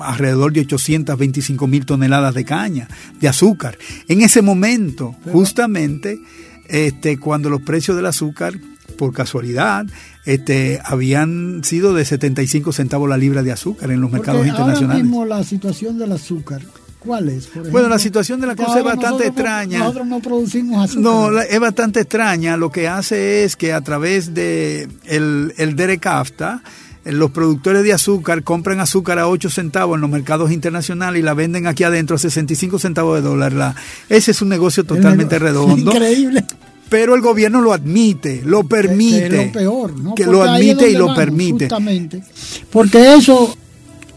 alrededor 0.00 0.52
de 0.52 0.62
825 0.62 1.66
mil 1.68 1.86
toneladas 1.86 2.34
de 2.34 2.44
caña, 2.44 2.88
de 3.20 3.28
azúcar. 3.28 3.78
En 4.08 4.20
ese 4.22 4.42
momento, 4.42 5.14
justamente, 5.32 6.20
este, 6.66 7.18
cuando 7.18 7.50
los 7.50 7.62
precios 7.62 7.96
del 7.96 8.06
azúcar 8.06 8.54
por 8.98 9.12
casualidad, 9.12 9.86
este, 10.26 10.80
habían 10.84 11.62
sido 11.62 11.94
de 11.94 12.04
75 12.04 12.72
centavos 12.72 13.08
la 13.08 13.16
libra 13.16 13.44
de 13.44 13.52
azúcar 13.52 13.92
en 13.92 14.00
los 14.00 14.10
mercados 14.10 14.44
internacionales. 14.46 14.90
Ahora 14.90 15.04
mismo 15.04 15.24
la 15.24 15.44
situación 15.44 15.98
del 15.98 16.10
azúcar, 16.10 16.62
¿cuál 16.98 17.28
es? 17.28 17.48
bueno, 17.70 17.88
la 17.88 18.00
situación 18.00 18.40
de 18.40 18.48
la 18.48 18.56
cosa 18.56 18.78
es 18.78 18.84
bastante 18.84 19.28
extraña. 19.28 19.78
nosotros 19.78 20.06
no 20.08 20.20
producimos 20.20 20.84
azúcar. 20.84 21.02
No, 21.02 21.40
es 21.40 21.60
bastante 21.60 22.00
extraña. 22.00 22.56
Lo 22.56 22.70
que 22.70 22.88
hace 22.88 23.44
es 23.44 23.54
que 23.54 23.72
a 23.72 23.80
través 23.82 24.34
de 24.34 24.88
el, 25.04 25.54
el 25.58 25.76
DERECAFTA, 25.76 26.60
los 27.04 27.30
productores 27.30 27.84
de 27.84 27.92
azúcar 27.92 28.42
compran 28.42 28.80
azúcar 28.80 29.20
a 29.20 29.28
8 29.28 29.48
centavos 29.48 29.94
en 29.94 30.00
los 30.00 30.10
mercados 30.10 30.50
internacionales 30.50 31.20
y 31.20 31.22
la 31.22 31.34
venden 31.34 31.68
aquí 31.68 31.84
adentro 31.84 32.16
a 32.16 32.18
65 32.18 32.80
centavos 32.80 33.14
de 33.14 33.22
dólar. 33.22 33.52
La, 33.52 33.76
ese 34.08 34.32
es 34.32 34.42
un 34.42 34.48
negocio 34.48 34.82
totalmente 34.82 35.38
redondo. 35.38 35.92
Increíble 35.94 36.44
pero 36.88 37.14
el 37.14 37.20
gobierno 37.20 37.60
lo 37.60 37.72
admite, 37.72 38.42
lo 38.44 38.64
permite. 38.64 39.28
Que, 39.28 39.40
es 39.40 39.46
lo 39.46 39.52
peor, 39.52 39.98
¿no? 39.98 40.14
Que 40.14 40.24
lo 40.24 40.42
admite 40.42 40.90
y 40.90 40.94
lo 40.94 41.14
permite. 41.14 41.64
Justamente. 41.64 42.22
Porque 42.70 43.14
eso, 43.14 43.56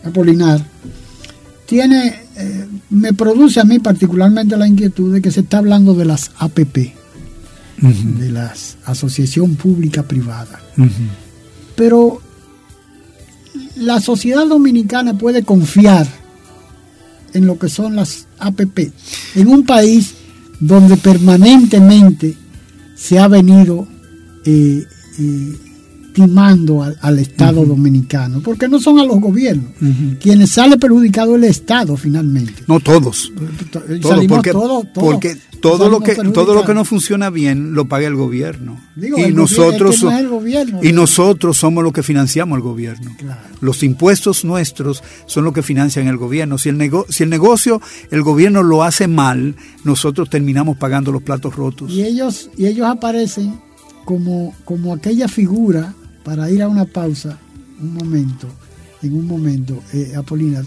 Apolinar, 0.04 0.64
tiene, 1.66 2.22
eh, 2.36 2.68
me 2.90 3.14
produce 3.14 3.60
a 3.60 3.64
mí 3.64 3.80
particularmente 3.80 4.58
la 4.58 4.68
inquietud 4.68 5.14
de 5.14 5.22
que 5.22 5.32
se 5.32 5.42
está 5.42 5.60
hablando 5.60 5.94
de 5.94 6.06
las 6.06 6.32
APP, 6.38 6.94
de 7.82 8.32
las 8.32 8.78
Asociación 8.86 9.56
Pública 9.56 10.04
Privada. 10.04 10.60
Pero 11.76 12.22
la 13.78 14.00
sociedad 14.02 14.46
dominicana 14.48 15.18
puede 15.18 15.44
confiar 15.44 16.08
en 17.34 17.46
lo 17.46 17.58
que 17.58 17.70
son 17.70 17.96
las 17.96 18.28
APP, 18.40 18.92
en 19.36 19.48
un 19.48 19.66
país 19.66 20.14
donde 20.60 20.98
permanentemente 20.98 22.36
se 23.00 23.18
ha 23.18 23.28
venido 23.28 23.88
eh, 24.46 24.86
eh, 25.20 25.58
timando 26.14 26.84
al, 26.84 27.20
Estado 27.20 27.66
dominicano, 27.66 28.42
porque 28.42 28.68
no 28.68 28.80
son 28.80 29.00
a 29.00 29.06
los 29.06 29.22
gobiernos. 29.22 29.72
Quienes 30.20 30.50
sale 30.50 30.78
perjudicado 30.78 31.36
el 31.36 31.46
Estado 31.46 31.96
finalmente. 31.96 32.64
No 32.68 32.80
todos. 32.80 33.32
porque, 34.28 34.52
porque 34.94 35.38
todo 35.62 35.90
lo 35.90 36.00
que 36.00 36.16
todo 36.16 36.54
lo 36.54 36.66
que 36.66 36.74
no 36.74 36.86
funciona 36.86 37.30
bien 37.30 37.74
lo 37.74 37.86
paga 37.86 38.08
el 38.08 38.16
gobierno. 38.16 38.80
y 38.96 39.32
nosotros 39.32 40.06
y 40.82 40.92
nosotros 40.92 41.58
somos 41.58 41.84
los 41.84 41.94
que 41.94 42.04
financiamos 42.04 42.58
el 42.58 42.64
gobierno. 42.64 43.16
Los 43.62 43.84
impuestos 43.84 44.46
nuestros 44.46 45.04
son 45.26 45.44
los 45.44 45.54
que 45.54 45.64
financian 45.64 46.08
el 46.08 46.18
gobierno. 46.18 46.58
Si 46.58 46.70
el 46.70 46.92
si 47.10 47.24
el 47.24 47.30
negocio 47.30 47.82
el 48.12 48.22
gobierno 48.22 48.64
lo 48.64 48.84
hace 48.84 49.08
mal, 49.08 49.56
nosotros 49.84 50.30
terminamos 50.30 50.78
pagando 50.78 51.12
los 51.12 51.24
platos 51.24 51.56
rotos. 51.56 51.92
Y 51.92 52.04
ellos 52.04 52.50
y 52.58 52.68
ellos 52.68 52.88
aparecen 52.88 53.60
como 54.06 54.56
como 54.66 54.94
aquella 54.94 55.28
figura 55.28 55.94
para 56.24 56.50
ir 56.52 56.62
a 56.62 56.68
una 56.68 56.86
pausa 56.86 57.40
un 57.82 57.94
momento, 57.94 58.48
en 59.02 59.14
un 59.16 59.26
momento, 59.26 59.82
eh, 59.94 60.14
Apolinar, 60.16 60.66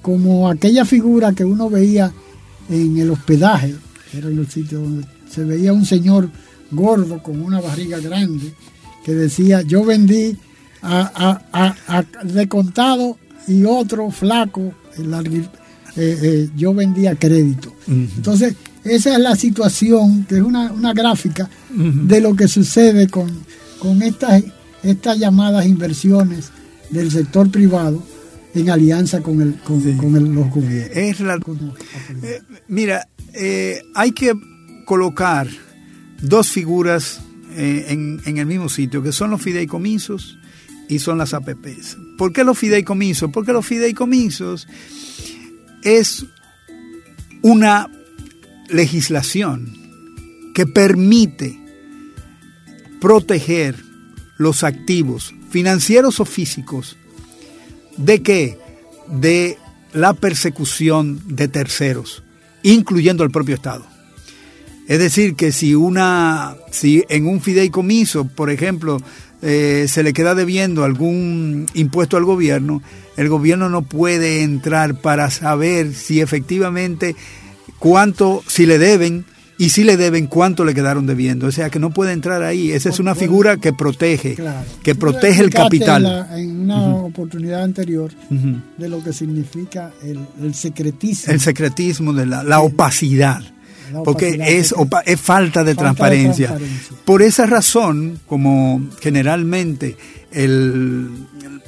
como 0.00 0.48
aquella 0.48 0.84
figura 0.84 1.32
que 1.32 1.44
uno 1.44 1.68
veía 1.68 2.12
en 2.68 2.96
el 2.98 3.10
hospedaje 3.10 3.74
era 4.18 4.28
el 4.28 4.48
sitio 4.48 4.80
donde 4.80 5.06
se 5.30 5.44
veía 5.44 5.72
un 5.72 5.86
señor 5.86 6.30
gordo 6.70 7.22
con 7.22 7.40
una 7.40 7.60
barriga 7.60 7.98
grande 7.98 8.52
que 9.04 9.12
decía, 9.12 9.62
yo 9.62 9.84
vendí 9.84 10.36
a, 10.82 12.04
de 12.24 12.48
contado 12.48 13.18
y 13.46 13.64
otro 13.64 14.10
flaco, 14.10 14.72
eh, 14.96 15.46
eh, 15.96 16.48
yo 16.56 16.74
vendí 16.74 17.06
a 17.06 17.16
crédito. 17.16 17.74
Entonces, 17.86 18.54
esa 18.84 19.12
es 19.12 19.18
la 19.18 19.36
situación, 19.36 20.24
que 20.28 20.36
es 20.36 20.42
una, 20.42 20.92
gráfica 20.92 21.48
de 21.70 22.20
lo 22.20 22.34
que 22.34 22.48
sucede 22.48 23.08
con, 23.08 23.30
con 23.78 24.02
estas, 24.02 24.42
estas 24.82 25.18
llamadas 25.18 25.66
inversiones 25.66 26.50
del 26.90 27.10
sector 27.10 27.50
privado 27.50 28.02
en 28.54 28.70
alianza 28.70 29.20
con, 29.20 29.40
el, 29.40 29.54
con, 29.60 29.82
los 30.34 30.50
gobiernos. 30.50 30.96
Eh, 32.22 32.40
mira, 32.68 33.08
eh, 33.34 33.82
hay 33.94 34.12
que 34.12 34.32
colocar 34.84 35.48
dos 36.20 36.50
figuras 36.50 37.20
eh, 37.56 37.86
en, 37.88 38.38
el 38.38 38.46
mismo 38.46 38.68
sitio, 38.68 39.02
que 39.02 39.12
son 39.12 39.30
los 39.30 39.42
fideicomisos 39.42 40.38
y 40.88 40.98
son 40.98 41.18
las 41.18 41.34
APPs. 41.34 41.98
¿Por 42.16 42.32
qué 42.32 42.44
los 42.44 42.58
fideicomisos? 42.58 43.30
Porque 43.32 43.52
los 43.52 43.66
fideicomisos 43.66 44.68
es 45.82 46.26
una 47.42 47.90
legislación 48.68 49.72
que 50.54 50.66
permite 50.66 51.58
proteger 53.00 53.76
los 54.38 54.64
activos 54.64 55.34
financieros 55.50 56.20
o 56.20 56.24
físicos 56.24 56.96
de 57.96 58.22
qué? 58.22 58.58
De 59.08 59.58
la 59.92 60.14
persecución 60.14 61.20
de 61.26 61.48
terceros, 61.48 62.22
incluyendo 62.62 63.24
el 63.24 63.30
propio 63.30 63.54
Estado. 63.54 63.84
Es 64.88 64.98
decir, 64.98 65.34
que 65.36 65.52
si 65.52 65.74
una, 65.74 66.56
si 66.70 67.04
en 67.08 67.26
un 67.26 67.40
fideicomiso, 67.40 68.24
por 68.24 68.50
ejemplo, 68.50 69.00
eh, 69.40 69.86
se 69.88 70.02
le 70.02 70.12
queda 70.12 70.34
debiendo 70.34 70.84
algún 70.84 71.66
impuesto 71.74 72.16
al 72.16 72.24
gobierno, 72.24 72.82
el 73.16 73.28
gobierno 73.28 73.68
no 73.68 73.82
puede 73.82 74.42
entrar 74.42 75.00
para 75.00 75.30
saber 75.30 75.94
si 75.94 76.20
efectivamente 76.20 77.16
cuánto, 77.78 78.42
si 78.46 78.66
le 78.66 78.78
deben 78.78 79.24
y 79.58 79.68
si 79.68 79.84
le 79.84 79.96
deben 79.96 80.26
cuánto 80.26 80.64
le 80.64 80.74
quedaron 80.74 81.06
debiendo. 81.06 81.46
O 81.46 81.52
sea 81.52 81.70
que 81.70 81.78
no 81.78 81.90
puede 81.90 82.12
entrar 82.12 82.42
ahí. 82.42 82.72
Esa 82.72 82.88
es 82.88 82.98
una 82.98 83.14
figura 83.14 83.58
que 83.58 83.72
protege, 83.72 84.36
que 84.82 84.94
protege 84.94 85.42
el 85.42 85.50
capital. 85.50 86.26
En, 86.34 86.62
una 86.62 86.94
oportunidad 86.96 87.62
anterior 87.62 88.10
de 88.78 88.88
lo 88.88 89.02
que 89.02 89.12
significa 89.12 89.92
el, 90.02 90.54
secretismo. 90.54 91.32
El 91.32 91.40
secretismo 91.40 92.12
de 92.12 92.26
la, 92.26 92.60
opacidad. 92.60 93.42
porque 94.04 94.38
es, 94.40 94.74
es 95.06 95.20
falta, 95.20 95.64
de, 95.64 95.74
transparencia. 95.74 96.56
Por 97.04 97.22
esa 97.22 97.46
razón, 97.46 98.20
como 98.26 98.82
generalmente 99.00 99.96
el, 100.32 101.08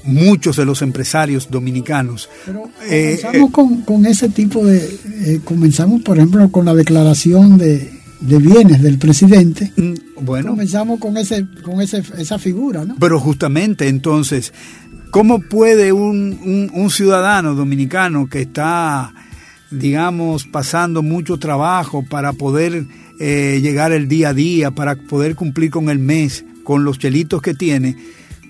muchos 0.05 0.57
de 0.57 0.65
los 0.65 0.83
empresarios 0.83 1.49
dominicanos. 1.51 2.29
Pero 2.47 2.71
eh, 2.89 3.19
comenzamos 3.23 3.51
con, 3.51 3.83
con, 3.83 4.07
ese 4.07 4.29
tipo 4.29 4.65
de... 4.65 4.79
Eh, 4.79 5.41
comenzamos, 5.45 6.03
por 6.03 6.17
ejemplo, 6.17 6.49
con 6.51 6.65
la 6.65 6.75
declaración 6.75 7.59
de, 7.59 7.91
de 8.21 8.39
bienes 8.39 8.83
del 8.83 8.99
presidente. 8.99 9.73
Mm, 9.77 10.25
bueno. 10.25 10.51
Comenzamos 10.51 10.99
con, 11.01 11.17
ese, 11.17 11.47
con 11.63 11.81
ese, 11.81 12.03
esa 12.19 12.39
figura, 12.39 12.85
¿no? 12.85 12.97
Pero 12.99 13.21
justamente, 13.21 13.89
entonces, 13.89 14.53
¿cómo 15.11 15.41
puede 15.41 15.93
un, 15.93 16.71
un, 16.73 16.91
ciudadano 16.91 17.55
dominicano 17.55 18.29
que 18.29 18.43
está, 18.43 19.13
digamos, 19.71 20.45
pasando 20.45 21.03
mucho 21.03 21.39
trabajo 21.39 22.05
para 22.09 22.33
poder 22.33 22.87
eh, 23.21 23.61
llegar 23.63 23.93
el 23.93 24.09
día 24.09 24.31
a 24.31 24.35
día, 24.35 24.71
para 24.71 24.97
poder 24.97 25.35
cumplir 25.35 25.71
con 25.71 25.89
el 25.89 25.99
mes, 25.99 26.45
con 26.63 26.85
los 26.85 26.99
chelitos 26.99 27.43
que 27.43 27.55
tiene, 27.55 27.97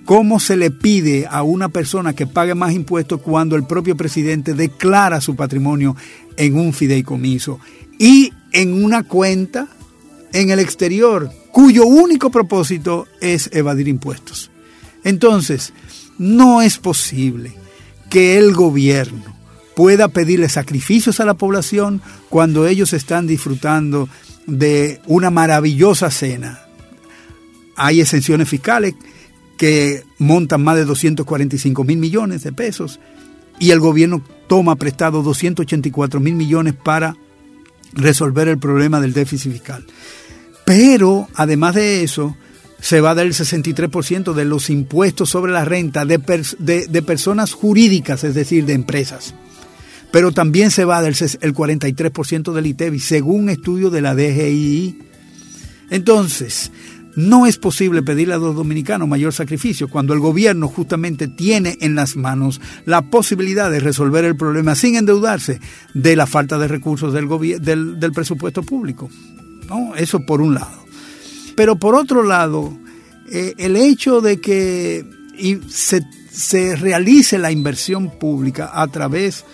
¿Cómo 0.05 0.39
se 0.39 0.57
le 0.57 0.71
pide 0.71 1.27
a 1.31 1.43
una 1.43 1.71
persona 1.71 2.13
que 2.13 2.27
pague 2.27 2.55
más 2.55 2.75
impuestos 2.75 3.21
cuando 3.23 3.57
el 3.57 3.65
propio 3.65 3.97
presidente 3.97 4.53
declara 4.53 5.21
su 5.21 5.35
patrimonio 5.35 5.97
en 6.37 6.59
un 6.59 6.75
fideicomiso 6.75 7.59
y 7.99 8.33
en 8.53 8.85
una 8.85 9.05
cuenta 9.05 9.69
en 10.33 10.51
el 10.51 10.59
exterior 10.59 11.31
cuyo 11.53 11.87
único 11.87 12.31
propósito 12.31 13.07
es 13.21 13.49
evadir 13.53 13.89
impuestos? 13.89 14.51
Entonces, 15.05 15.73
no 16.19 16.61
es 16.61 16.79
posible 16.79 17.55
que 18.11 18.37
el 18.37 18.53
gobierno 18.53 19.35
pueda 19.75 20.09
pedirle 20.09 20.49
sacrificios 20.49 21.19
a 21.21 21.25
la 21.25 21.35
población 21.35 22.03
cuando 22.29 22.67
ellos 22.67 22.93
están 22.93 23.27
disfrutando 23.27 24.09
de 24.47 25.01
una 25.07 25.31
maravillosa 25.31 26.11
cena. 26.11 26.61
Hay 27.77 28.01
exenciones 28.01 28.49
fiscales 28.49 28.95
que 29.57 30.05
montan 30.19 30.63
más 30.63 30.77
de 30.77 30.85
245 30.85 31.85
mil 31.85 31.99
millones 31.99 32.43
de 32.43 32.53
pesos 32.53 33.01
y 33.59 33.71
el 33.71 33.81
gobierno 33.81 34.23
toma 34.49 34.77
prestado 34.77 35.23
284 35.23 36.21
mil 36.21 36.35
millones 36.35 36.75
para 36.75 37.17
resolver 37.93 38.49
el 38.49 38.59
problema 38.59 39.01
del 39.01 39.13
déficit 39.13 39.53
fiscal. 39.53 39.85
Pero, 40.65 41.29
además 41.35 41.75
de 41.75 42.03
eso, 42.03 42.37
se 42.81 43.01
va 43.01 43.11
a 43.11 43.15
dar 43.15 43.27
el 43.27 43.33
63% 43.33 44.35
de 44.35 44.45
los 44.45 44.71
impuestos 44.71 45.31
sobre 45.31 45.53
la 45.53 45.65
renta 45.65 46.05
de, 46.05 46.19
de, 46.59 47.03
personas 47.03 47.53
jurídicas, 47.53 48.25
es 48.25 48.35
decir, 48.35 48.67
de 48.67 48.75
empresas. 48.75 49.35
Pero 50.11 50.33
también 50.33 50.71
se 50.71 50.85
va 50.85 50.99
a 50.99 51.03
dar 51.03 51.13
el 51.13 51.55
43% 51.55 52.53
del 52.53 52.67
ITEVI, 52.67 53.01
según 53.01 53.49
estudio 53.49 53.91
de 53.91 54.01
la 54.01 54.15
DGI. 54.15 54.99
Entonces, 55.91 56.71
no 57.17 57.47
es 57.47 57.59
posible 57.59 58.03
pedirle 58.03 58.35
a 58.35 58.39
los 58.39 58.55
dominicanos 58.55 59.09
mayor 59.09 59.33
sacrificio 59.33 59.89
cuando 59.89 60.15
el 60.15 60.21
gobierno 60.21 60.69
justamente 60.69 61.29
tiene 61.29 61.77
en 61.81 61.95
las 61.95 62.17
manos 62.17 62.61
la 62.87 63.03
posibilidad 63.03 63.71
de 63.71 63.81
resolver 63.81 64.25
el 64.25 64.37
problema 64.37 64.75
sin 64.75 64.97
endeudarse 64.97 65.61
de 65.95 66.17
la 66.17 66.27
falta 66.27 66.59
de 66.59 66.69
recursos 66.69 67.13
del, 67.13 67.29
del, 67.99 68.13
presupuesto 68.13 68.63
público. 68.63 69.09
¿no? 69.69 69.95
Eso 69.97 70.21
por 70.27 70.41
un 70.41 70.55
lado. 70.55 70.85
Pero 71.57 71.77
por 71.77 71.95
otro 71.95 72.23
lado, 72.23 72.77
eh, 73.31 73.55
el 73.59 73.77
hecho 73.77 74.21
de 74.21 74.41
que 74.41 75.05
se, 75.69 76.03
se 76.31 76.77
realice 76.77 77.39
la 77.39 77.53
inversión 77.53 78.19
pública 78.19 78.71
a 78.75 78.89
través 78.89 79.45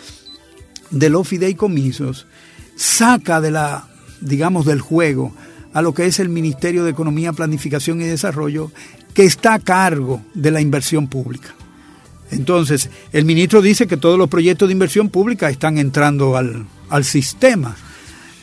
de 0.90 1.10
los 1.10 1.28
fideicomisos 1.28 2.26
saca 2.74 3.40
de 3.40 3.50
la, 3.50 3.88
digamos, 4.20 4.64
del 4.64 4.80
juego 4.80 5.34
a 5.72 5.82
lo 5.82 5.94
que 5.94 6.06
es 6.06 6.18
el 6.18 6.28
Ministerio 6.28 6.84
de 6.84 6.90
Economía, 6.90 7.32
Planificación 7.32 8.00
y 8.00 8.04
Desarrollo, 8.04 8.70
que 9.14 9.24
está 9.24 9.54
a 9.54 9.58
cargo 9.58 10.22
de 10.34 10.50
la 10.50 10.60
inversión 10.60 11.08
pública. 11.08 11.54
Entonces, 12.30 12.90
el 13.12 13.24
ministro 13.24 13.60
dice 13.60 13.86
que 13.86 13.96
todos 13.96 14.18
los 14.18 14.28
proyectos 14.28 14.68
de 14.68 14.72
inversión 14.72 15.08
pública 15.08 15.50
están 15.50 15.78
entrando 15.78 16.36
al, 16.36 16.66
al 16.88 17.04
sistema, 17.04 17.76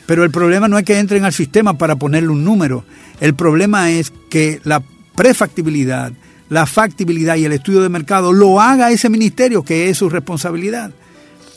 pero 0.06 0.24
el 0.24 0.30
problema 0.30 0.68
no 0.68 0.78
es 0.78 0.84
que 0.84 0.98
entren 0.98 1.24
al 1.24 1.32
sistema 1.32 1.76
para 1.76 1.96
ponerle 1.96 2.30
un 2.30 2.44
número, 2.44 2.84
el 3.20 3.34
problema 3.34 3.90
es 3.90 4.12
que 4.30 4.60
la 4.64 4.82
prefactibilidad, 5.14 6.12
la 6.48 6.66
factibilidad 6.66 7.36
y 7.36 7.44
el 7.44 7.52
estudio 7.52 7.82
de 7.82 7.88
mercado 7.88 8.32
lo 8.32 8.60
haga 8.60 8.90
ese 8.90 9.10
ministerio, 9.10 9.62
que 9.62 9.88
es 9.88 9.98
su 9.98 10.08
responsabilidad. 10.08 10.92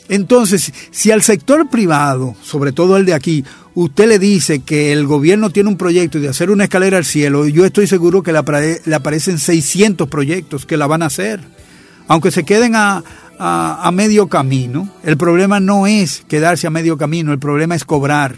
Entonces, 0.08 0.72
si 0.90 1.10
al 1.10 1.22
sector 1.22 1.68
privado, 1.70 2.34
sobre 2.42 2.72
todo 2.72 2.96
el 2.96 3.06
de 3.06 3.14
aquí, 3.14 3.44
usted 3.74 4.08
le 4.08 4.18
dice 4.18 4.60
que 4.60 4.92
el 4.92 5.06
gobierno 5.06 5.50
tiene 5.50 5.68
un 5.68 5.76
proyecto 5.76 6.20
de 6.20 6.28
hacer 6.28 6.50
una 6.50 6.64
escalera 6.64 6.98
al 6.98 7.04
cielo, 7.04 7.46
yo 7.46 7.64
estoy 7.64 7.86
seguro 7.86 8.22
que 8.22 8.32
le, 8.32 8.38
aparecen 8.94 9.38
600 9.38 10.08
proyectos 10.08 10.66
que 10.66 10.76
la 10.76 10.86
van 10.86 11.02
a 11.02 11.06
hacer. 11.06 11.40
Aunque 12.08 12.30
se 12.30 12.44
queden 12.44 12.74
a, 12.74 13.02
a, 13.38 13.90
medio 13.92 14.28
camino, 14.28 14.90
el 15.02 15.16
problema 15.16 15.60
no 15.60 15.86
es 15.86 16.24
quedarse 16.28 16.66
a 16.66 16.70
medio 16.70 16.98
camino, 16.98 17.32
el 17.32 17.38
problema 17.38 17.74
es 17.74 17.84
cobrar. 17.84 18.36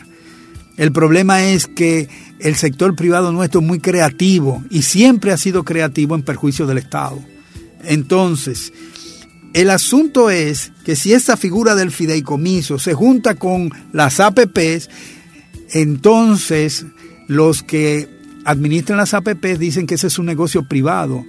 El 0.76 0.92
problema 0.92 1.44
es 1.44 1.66
que 1.66 2.08
el 2.40 2.56
sector 2.56 2.94
privado 2.94 3.32
nuestro 3.32 3.60
es 3.60 3.66
muy 3.66 3.80
creativo 3.80 4.62
y 4.70 4.82
siempre 4.82 5.32
ha 5.32 5.36
sido 5.36 5.64
creativo 5.64 6.14
en 6.14 6.22
perjuicio 6.22 6.66
del 6.66 6.78
Estado. 6.78 7.18
Entonces, 7.84 8.72
el 9.54 9.70
asunto 9.70 10.30
es 10.30 10.72
que 10.84 10.96
si 10.96 11.12
esa 11.12 11.36
figura 11.36 11.74
del 11.74 11.92
fideicomiso 11.92 12.78
se 12.78 12.92
junta 12.92 13.36
con 13.36 13.72
las 13.92 14.18
APPs, 14.18 14.90
entonces 15.74 16.86
los 17.26 17.62
que 17.62 18.08
administran 18.44 18.98
las 18.98 19.12
APPs 19.12 19.58
dicen 19.58 19.86
que 19.86 19.96
ese 19.96 20.06
es 20.06 20.18
un 20.18 20.26
negocio 20.26 20.66
privado 20.66 21.24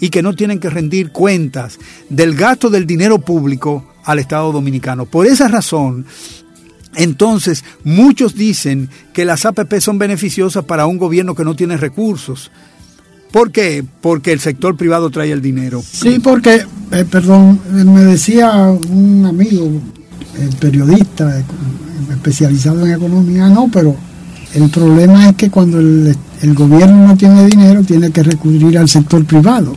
y 0.00 0.08
que 0.08 0.22
no 0.22 0.34
tienen 0.34 0.58
que 0.58 0.70
rendir 0.70 1.12
cuentas 1.12 1.78
del 2.08 2.34
gasto 2.34 2.70
del 2.70 2.86
dinero 2.86 3.18
público 3.18 3.94
al 4.04 4.18
Estado 4.18 4.50
dominicano. 4.52 5.04
Por 5.04 5.26
esa 5.26 5.48
razón, 5.48 6.06
entonces 6.94 7.62
muchos 7.84 8.34
dicen 8.34 8.88
que 9.12 9.26
las 9.26 9.44
APP 9.44 9.78
son 9.80 9.98
beneficiosas 9.98 10.64
para 10.64 10.86
un 10.86 10.96
gobierno 10.96 11.34
que 11.34 11.44
no 11.44 11.54
tiene 11.54 11.76
recursos. 11.76 12.50
¿Por 13.30 13.52
qué? 13.52 13.84
Porque 14.00 14.32
el 14.32 14.40
sector 14.40 14.76
privado 14.76 15.10
trae 15.10 15.30
el 15.30 15.42
dinero. 15.42 15.82
Sí, 15.86 16.18
porque, 16.18 16.64
eh, 16.90 17.04
perdón, 17.04 17.60
me 17.70 18.00
decía 18.00 18.50
un 18.88 19.26
amigo, 19.26 19.70
periodista 20.60 21.42
especializado 22.10 22.86
en 22.86 22.92
economía, 22.92 23.48
no, 23.48 23.68
pero 23.72 23.96
el 24.54 24.68
problema 24.70 25.28
es 25.28 25.36
que 25.36 25.50
cuando 25.50 25.78
el, 25.78 26.16
el 26.42 26.54
gobierno 26.54 27.08
no 27.08 27.16
tiene 27.16 27.46
dinero, 27.46 27.82
tiene 27.82 28.10
que 28.10 28.22
recurrir 28.22 28.78
al 28.78 28.88
sector 28.88 29.24
privado 29.24 29.76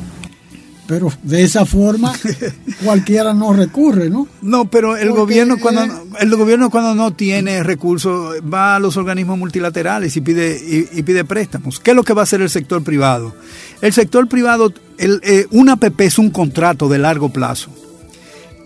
pero 0.87 1.11
de 1.23 1.43
esa 1.43 1.65
forma 1.65 2.13
cualquiera 2.83 3.33
no 3.33 3.53
recurre, 3.53 4.09
¿no? 4.09 4.27
No, 4.41 4.65
pero 4.65 4.97
el 4.97 5.11
gobierno 5.11 5.57
cuando 5.59 5.81
el 6.19 6.35
gobierno 6.35 6.69
cuando 6.69 6.93
no 6.93 7.13
tiene 7.13 7.63
recursos 7.63 8.35
va 8.41 8.75
a 8.75 8.79
los 8.79 8.97
organismos 8.97 9.37
multilaterales 9.37 10.15
y 10.17 10.21
pide 10.21 10.87
y, 10.91 11.03
pide 11.03 11.23
préstamos. 11.23 11.79
¿Qué 11.79 11.91
es 11.91 11.95
lo 11.95 12.03
que 12.03 12.13
va 12.13 12.21
a 12.21 12.23
hacer 12.23 12.41
el 12.41 12.49
sector 12.49 12.83
privado? 12.83 13.35
El 13.81 13.93
sector 13.93 14.27
privado, 14.27 14.73
el, 14.97 15.19
eh, 15.23 15.47
un 15.51 15.69
APP 15.69 16.01
es 16.01 16.19
un 16.19 16.29
contrato 16.29 16.89
de 16.89 16.99
largo 16.99 17.29
plazo 17.29 17.71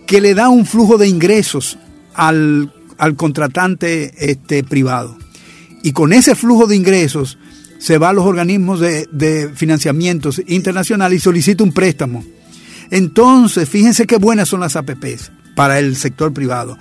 que 0.08 0.22
le 0.22 0.34
da 0.34 0.48
un 0.48 0.64
flujo 0.64 0.96
de 0.96 1.06
ingresos 1.06 1.78
al, 2.14 2.72
al 2.96 3.14
contratante 3.14 4.14
este, 4.18 4.64
privado. 4.64 5.16
Y 5.82 5.92
con 5.92 6.14
ese 6.14 6.34
flujo 6.34 6.66
de 6.66 6.76
ingresos 6.76 7.36
se 7.78 7.98
va 7.98 8.08
a 8.08 8.12
los 8.14 8.24
organismos 8.24 8.80
de, 8.80 9.50
financiamientos 9.54 10.40
internacionales 10.46 11.18
y 11.18 11.22
solicita 11.22 11.62
un 11.62 11.72
préstamo. 11.72 12.24
Entonces, 12.90 13.68
fíjense 13.68 14.06
qué 14.06 14.16
buenas 14.16 14.48
son 14.48 14.60
las 14.60 14.76
APPs 14.76 15.30
para 15.54 15.78
el 15.78 15.94
sector 15.94 16.32
privado. 16.32 16.78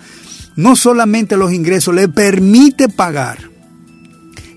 No 0.55 0.77
solamente 0.77 1.35
los 1.35 1.51
ingresos 1.51 1.93
le 1.93 2.07
permite 2.07 2.87
pagar 2.87 3.39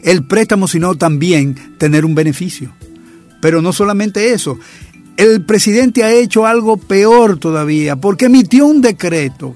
el 0.04 0.24
préstamo, 0.24 0.68
sino 0.68 0.94
también 0.94 1.74
tener 1.76 2.04
un 2.04 2.14
beneficio. 2.14 2.72
Pero 3.40 3.62
no 3.62 3.72
solamente 3.72 4.33
eso, 4.33 4.61
el 5.16 5.42
presidente 5.44 6.05
ha 6.05 6.12
hecho 6.12 6.46
algo 6.46 6.77
peor 6.77 7.38
todavía, 7.38 7.96
porque 7.96 8.27
emitió 8.27 8.66
un 8.66 8.81
decreto 8.81 9.55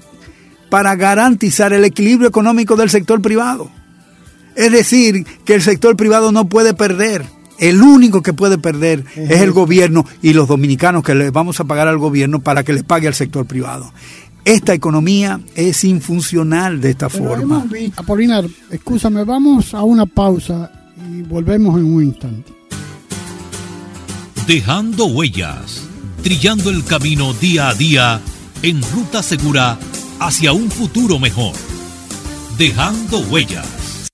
para 0.69 0.95
garantizar 0.95 1.73
el 1.73 1.85
equilibrio 1.85 2.27
económico 2.27 2.75
del 2.75 2.89
sector 2.89 3.21
privado. 3.21 3.69
Es 4.55 4.71
decir, 4.71 5.25
que 5.43 5.55
el 5.55 5.61
sector 5.61 5.95
privado 5.95 6.31
no 6.31 6.47
puede 6.47 6.73
perder. 6.73 7.25
El 7.57 7.81
único 7.81 8.21
que 8.21 8.33
puede 8.33 8.57
perder 8.57 9.05
es 9.15 9.41
el 9.41 9.51
gobierno 9.51 10.05
y 10.21 10.33
los 10.33 10.47
dominicanos 10.47 11.03
que 11.03 11.15
le 11.15 11.29
vamos 11.29 11.59
a 11.59 11.63
pagar 11.63 11.87
al 11.87 11.97
gobierno 11.97 12.41
para 12.41 12.63
que 12.63 12.73
le 12.73 12.83
pague 12.83 13.07
al 13.07 13.13
sector 13.13 13.45
privado. 13.45 13.91
Esta 14.43 14.73
economía 14.73 15.39
es 15.55 15.83
infuncional 15.83 16.79
de 16.79 16.91
esta 16.91 17.09
forma. 17.09 17.65
Apolinar, 17.95 18.45
escúchame, 18.69 19.23
vamos 19.23 19.73
a 19.73 19.83
una 19.83 20.05
pausa 20.05 20.71
y 21.11 21.21
volvemos 21.23 21.79
en 21.79 21.85
un 21.85 22.03
instante. 22.03 22.51
Dejando 24.47 25.05
huellas, 25.07 25.81
trillando 26.21 26.69
el 26.69 26.85
camino 26.85 27.33
día 27.33 27.69
a 27.69 27.73
día 27.73 28.21
en 28.61 28.79
ruta 28.91 29.23
segura 29.23 29.79
hacia 30.19 30.53
un 30.53 30.69
futuro 30.69 31.17
mejor. 31.17 31.55
Dejando 32.55 33.17
huellas. 33.21 34.11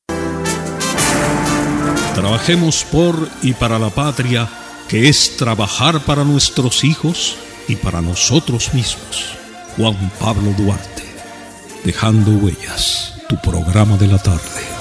Trabajemos 2.15 2.85
por 2.85 3.27
y 3.41 3.51
para 3.51 3.77
la 3.77 3.89
patria, 3.89 4.47
que 4.87 5.09
es 5.09 5.35
trabajar 5.35 5.99
para 6.05 6.23
nuestros 6.23 6.85
hijos 6.85 7.35
y 7.67 7.75
para 7.75 7.99
nosotros 7.99 8.73
mismos. 8.73 9.35
Juan 9.75 10.13
Pablo 10.17 10.53
Duarte, 10.57 11.03
Dejando 11.83 12.31
Huellas, 12.31 13.15
tu 13.27 13.35
programa 13.41 13.97
de 13.97 14.07
la 14.07 14.17
tarde. 14.17 14.80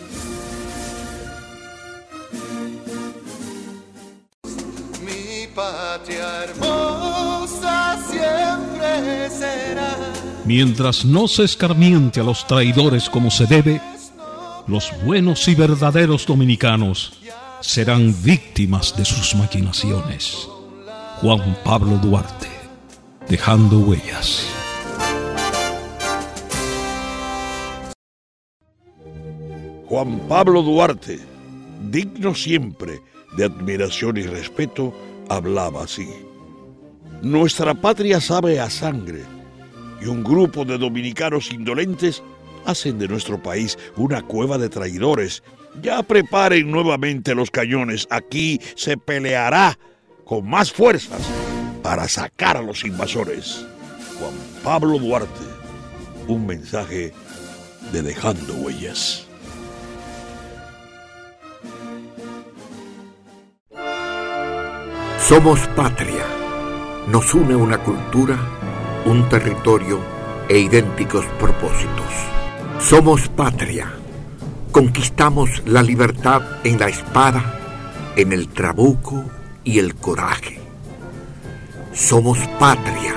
Mientras 10.53 11.05
no 11.05 11.29
se 11.29 11.45
escarmiente 11.45 12.19
a 12.19 12.23
los 12.23 12.45
traidores 12.45 13.09
como 13.09 13.31
se 13.31 13.45
debe, 13.45 13.81
los 14.67 14.91
buenos 15.05 15.47
y 15.47 15.55
verdaderos 15.55 16.25
dominicanos 16.25 17.13
serán 17.61 18.13
víctimas 18.21 18.93
de 18.97 19.05
sus 19.05 19.33
maquinaciones. 19.33 20.49
Juan 21.21 21.57
Pablo 21.63 21.95
Duarte, 21.99 22.49
dejando 23.29 23.79
huellas. 23.79 24.45
Juan 29.85 30.19
Pablo 30.27 30.63
Duarte, 30.63 31.17
digno 31.89 32.35
siempre 32.35 32.99
de 33.37 33.45
admiración 33.45 34.17
y 34.17 34.23
respeto, 34.23 34.93
hablaba 35.29 35.85
así. 35.85 36.09
Nuestra 37.21 37.73
patria 37.73 38.19
sabe 38.19 38.59
a 38.59 38.69
sangre 38.69 39.23
y 40.01 40.07
un 40.07 40.23
grupo 40.23 40.65
de 40.65 40.77
dominicanos 40.77 41.51
indolentes 41.51 42.23
hacen 42.65 42.99
de 42.99 43.07
nuestro 43.07 43.41
país 43.41 43.77
una 43.95 44.21
cueva 44.21 44.57
de 44.57 44.69
traidores. 44.69 45.43
Ya 45.81 46.03
preparen 46.03 46.69
nuevamente 46.69 47.35
los 47.35 47.51
cañones, 47.51 48.07
aquí 48.09 48.59
se 48.75 48.97
peleará 48.97 49.77
con 50.25 50.49
más 50.49 50.71
fuerzas 50.71 51.21
para 51.81 52.07
sacar 52.07 52.57
a 52.57 52.61
los 52.61 52.83
invasores. 52.83 53.65
Juan 54.19 54.33
Pablo 54.63 54.99
Duarte, 54.99 55.45
un 56.27 56.45
mensaje 56.45 57.13
de 57.91 58.01
dejando 58.01 58.53
huellas. 58.55 59.25
Somos 65.31 65.59
patria. 65.75 66.25
Nos 67.07 67.33
une 67.33 67.55
una 67.55 67.77
cultura, 67.77 68.37
un 69.05 69.27
territorio 69.29 69.99
e 70.47 70.59
idénticos 70.59 71.25
propósitos. 71.39 72.11
Somos 72.79 73.27
patria. 73.29 73.91
Conquistamos 74.71 75.63
la 75.65 75.83
libertad 75.83 76.41
en 76.63 76.79
la 76.79 76.87
espada, 76.87 77.59
en 78.15 78.31
el 78.31 78.47
trabuco 78.49 79.23
y 79.63 79.79
el 79.79 79.95
coraje. 79.95 80.59
Somos 81.93 82.39
patria. 82.59 83.15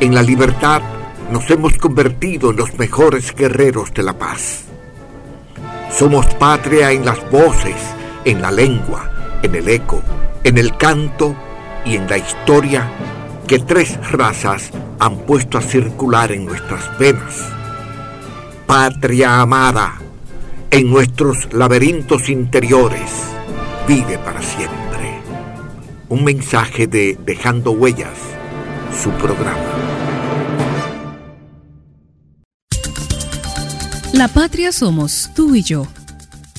En 0.00 0.14
la 0.14 0.22
libertad 0.22 0.82
nos 1.30 1.48
hemos 1.50 1.78
convertido 1.78 2.50
en 2.50 2.56
los 2.56 2.78
mejores 2.78 3.34
guerreros 3.34 3.92
de 3.94 4.02
la 4.02 4.18
paz. 4.18 4.64
Somos 5.90 6.26
patria 6.34 6.90
en 6.90 7.04
las 7.04 7.30
voces, 7.30 7.76
en 8.24 8.42
la 8.42 8.50
lengua, 8.50 9.38
en 9.42 9.54
el 9.54 9.68
eco, 9.68 10.02
en 10.42 10.58
el 10.58 10.76
canto 10.76 11.34
y 11.84 11.96
en 11.96 12.08
la 12.08 12.18
historia 12.18 12.90
que 13.46 13.58
tres 13.58 13.98
razas 14.10 14.70
han 14.98 15.18
puesto 15.26 15.58
a 15.58 15.62
circular 15.62 16.32
en 16.32 16.46
nuestras 16.46 16.98
venas. 16.98 17.42
Patria 18.66 19.40
amada, 19.40 20.00
en 20.70 20.90
nuestros 20.90 21.52
laberintos 21.52 22.28
interiores, 22.28 23.10
vive 23.86 24.18
para 24.18 24.40
siempre. 24.42 25.20
Un 26.08 26.24
mensaje 26.24 26.86
de 26.86 27.18
Dejando 27.24 27.72
Huellas, 27.72 28.18
su 29.02 29.10
programa. 29.10 29.58
La 34.12 34.28
patria 34.28 34.72
somos 34.72 35.30
tú 35.34 35.54
y 35.54 35.62
yo, 35.62 35.86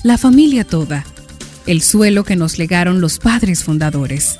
la 0.03 0.17
familia 0.17 0.65
toda, 0.65 1.05
el 1.65 1.81
suelo 1.81 2.23
que 2.23 2.35
nos 2.35 2.57
legaron 2.57 2.99
los 2.99 3.19
padres 3.19 3.63
fundadores. 3.63 4.39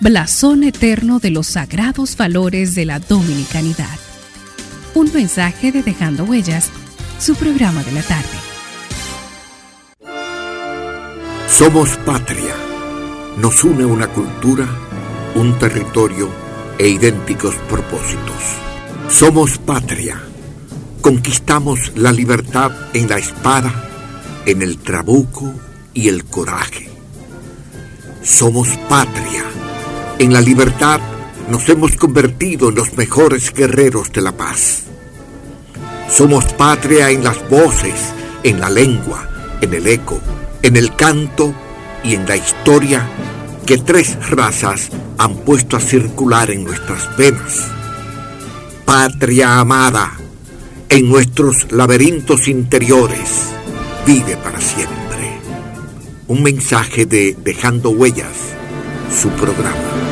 blasón 0.00 0.64
eterno 0.64 1.18
de 1.18 1.30
los 1.30 1.48
sagrados 1.48 2.16
valores 2.16 2.74
de 2.74 2.84
la 2.84 2.98
dominicanidad. 2.98 3.98
Un 4.94 5.12
mensaje 5.12 5.72
de 5.72 5.82
Dejando 5.82 6.24
Huellas, 6.24 6.70
su 7.18 7.34
programa 7.34 7.82
de 7.82 7.92
la 7.92 8.02
tarde. 8.02 8.28
Somos 11.48 11.96
patria. 11.98 12.54
Nos 13.38 13.64
une 13.64 13.84
una 13.84 14.08
cultura, 14.08 14.66
un 15.34 15.58
territorio 15.58 16.28
e 16.78 16.88
idénticos 16.88 17.54
propósitos. 17.68 18.42
Somos 19.08 19.58
patria. 19.58 20.20
Conquistamos 21.00 21.92
la 21.94 22.12
libertad 22.12 22.72
en 22.94 23.08
la 23.08 23.18
espada, 23.18 23.88
en 24.44 24.62
el 24.62 24.78
trabuco 24.78 25.54
y 25.94 26.08
el 26.08 26.24
coraje. 26.24 26.88
Somos 28.22 28.68
patria. 28.88 29.65
En 30.18 30.32
la 30.32 30.40
libertad 30.40 30.98
nos 31.50 31.68
hemos 31.68 31.94
convertido 31.96 32.70
en 32.70 32.76
los 32.76 32.96
mejores 32.96 33.52
guerreros 33.52 34.10
de 34.12 34.22
la 34.22 34.32
paz. 34.32 34.84
Somos 36.10 36.54
patria 36.54 37.10
en 37.10 37.22
las 37.22 37.46
voces, 37.50 38.14
en 38.42 38.58
la 38.58 38.70
lengua, 38.70 39.28
en 39.60 39.74
el 39.74 39.86
eco, 39.86 40.18
en 40.62 40.76
el 40.76 40.96
canto 40.96 41.54
y 42.02 42.14
en 42.14 42.26
la 42.26 42.34
historia 42.34 43.06
que 43.66 43.76
tres 43.76 44.30
razas 44.30 44.88
han 45.18 45.36
puesto 45.36 45.76
a 45.76 45.80
circular 45.80 46.50
en 46.50 46.64
nuestras 46.64 47.14
venas. 47.18 47.66
Patria 48.86 49.60
amada, 49.60 50.16
en 50.88 51.10
nuestros 51.10 51.70
laberintos 51.72 52.48
interiores, 52.48 53.50
vive 54.06 54.38
para 54.38 54.62
siempre. 54.62 55.40
Un 56.26 56.42
mensaje 56.42 57.04
de 57.04 57.36
Dejando 57.44 57.90
Huellas, 57.90 58.36
su 59.20 59.28
programa. 59.30 60.05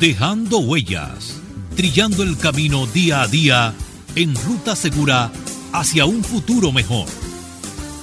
Dejando 0.00 0.58
Huellas, 0.60 1.40
trillando 1.74 2.22
el 2.22 2.36
camino 2.36 2.86
día 2.86 3.22
a 3.22 3.26
día 3.26 3.74
en 4.14 4.32
ruta 4.36 4.76
segura 4.76 5.32
hacia 5.72 6.06
un 6.06 6.22
futuro 6.22 6.70
mejor. 6.70 7.06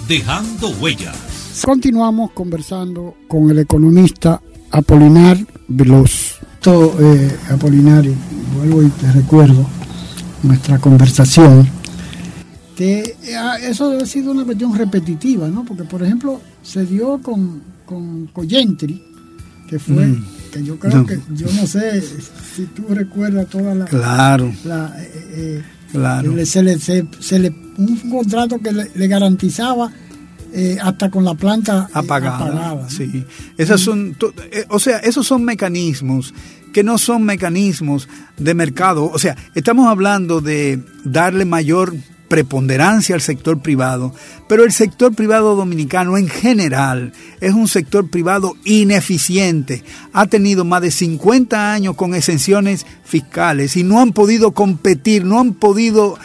Dejando 0.05 0.69
Huellas. 0.81 1.15
Continuamos 1.63 2.31
conversando 2.31 3.15
con 3.29 3.49
el 3.49 3.59
economista 3.59 4.41
Apolinar 4.71 5.37
Veloz. 5.69 6.35
Todo, 6.59 6.97
eh, 6.99 7.33
Apolinar, 7.49 8.03
vuelvo 8.57 8.83
y 8.83 8.89
te 8.89 9.09
recuerdo 9.13 9.65
nuestra 10.43 10.79
conversación, 10.79 11.65
que 12.75 13.15
eh, 13.23 13.37
eso 13.63 13.97
ha 13.97 14.05
sido 14.05 14.33
una 14.33 14.43
cuestión 14.43 14.75
repetitiva, 14.75 15.47
¿no? 15.47 15.63
Porque, 15.63 15.85
por 15.85 16.03
ejemplo, 16.03 16.41
se 16.61 16.85
dio 16.85 17.21
con, 17.21 17.61
con 17.85 18.27
Coyentri, 18.27 19.01
que 19.69 19.79
fue, 19.79 20.07
Mm. 20.07 20.25
Yo 20.63 20.77
creo 20.79 20.97
No. 20.97 21.05
que, 21.05 21.19
yo 21.33 21.47
no 21.53 21.67
sé 21.67 22.01
si 22.01 22.65
tú 22.65 22.85
recuerdas 22.89 23.47
toda 23.47 23.73
la... 23.75 23.85
Claro, 23.85 24.51
la, 24.63 24.93
eh, 24.99 25.11
eh, 25.33 25.63
claro. 25.91 26.45
se 26.45 26.63
le, 26.63 26.79
se, 26.79 27.05
se 27.19 27.39
le- 27.39 27.53
un 27.77 27.97
contrato 28.09 28.59
que 28.59 28.71
le, 28.71 28.89
le 28.95 29.07
garantizaba 29.07 29.91
eh, 30.53 30.77
hasta 30.81 31.09
con 31.11 31.25
la 31.25 31.33
planta 31.33 31.89
apagada. 31.93 32.37
apagada, 32.37 32.75
¿no? 32.83 32.89
Sí. 32.89 33.25
Esas 33.57 33.81
son, 33.81 34.15
o 34.69 34.79
sea, 34.79 34.99
esos 34.99 35.27
son 35.27 35.43
mecanismos 35.43 36.33
que 36.73 36.83
no 36.83 36.97
son 36.97 37.23
mecanismos 37.23 38.07
de 38.37 38.53
mercado. 38.53 39.05
O 39.11 39.17
sea, 39.19 39.35
estamos 39.55 39.87
hablando 39.87 40.41
de 40.41 40.81
darle 41.05 41.45
mayor 41.45 41.93
preponderancia 42.35 43.15
al 43.15 43.21
sector 43.21 43.61
privado, 43.61 44.13
pero 44.49 44.65
el 44.65 44.73
sector 44.73 45.15
privado 45.15 45.55
dominicano 45.55 46.17
en 46.17 46.27
general 46.27 47.13
es 47.39 47.53
un 47.53 47.69
sector 47.69 48.09
privado 48.09 48.55
ineficiente. 48.65 49.83
Ha 50.11 50.25
tenido 50.25 50.65
más 50.65 50.81
de 50.81 50.91
50 50.91 51.71
años 51.71 51.95
con 51.95 52.13
exenciones 52.13 52.85
fiscales 53.05 53.77
y 53.77 53.83
no 53.85 54.01
han 54.01 54.11
podido 54.11 54.51
competir, 54.51 55.23
no 55.23 55.39
han 55.39 55.53
podido 55.53 56.19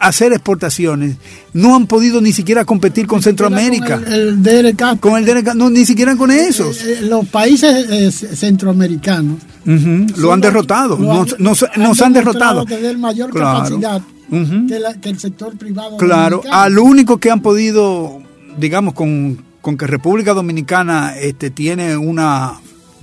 hacer 0.00 0.32
exportaciones, 0.34 1.16
no 1.54 1.74
han 1.74 1.86
podido 1.86 2.20
ni 2.20 2.32
siquiera 2.32 2.66
competir 2.66 3.06
con 3.06 3.22
Centroamérica. 3.22 3.98
Con 4.00 4.12
el, 4.12 4.20
el 4.28 4.42
DRK. 4.42 5.00
Con 5.00 5.16
el 5.16 5.24
DNK, 5.24 5.54
no, 5.54 5.70
ni 5.70 5.86
siquiera 5.86 6.14
con 6.14 6.30
esos. 6.30 6.84
Eh, 6.84 6.98
eh, 7.00 7.02
los 7.02 7.26
países 7.26 7.86
eh, 7.90 8.12
centroamericanos 8.36 9.38
Lo 9.64 10.32
han 10.32 10.40
derrotado, 10.42 10.98
lo 10.98 11.10
han- 11.10 11.18
nos, 11.18 11.40
nos- 11.40 11.64
nos 11.78 12.02
han 12.02 12.12
derrotado. 12.12 12.66
mayor 12.98 13.30
Claro. 13.30 13.58
capacidad 13.64 14.02
La- 14.30 14.94
que 14.94 15.08
el 15.10 15.18
sector 15.18 15.56
privado. 15.56 15.96
Claro, 15.96 16.36
dominicano. 16.38 16.62
al 16.62 16.78
único 16.78 17.18
que 17.18 17.30
han 17.30 17.40
podido, 17.42 18.20
digamos, 18.58 18.94
con, 18.94 19.42
con 19.60 19.76
que 19.76 19.86
República 19.86 20.34
Dominicana 20.34 21.16
este, 21.18 21.50
tiene 21.50 21.96
una 21.96 22.54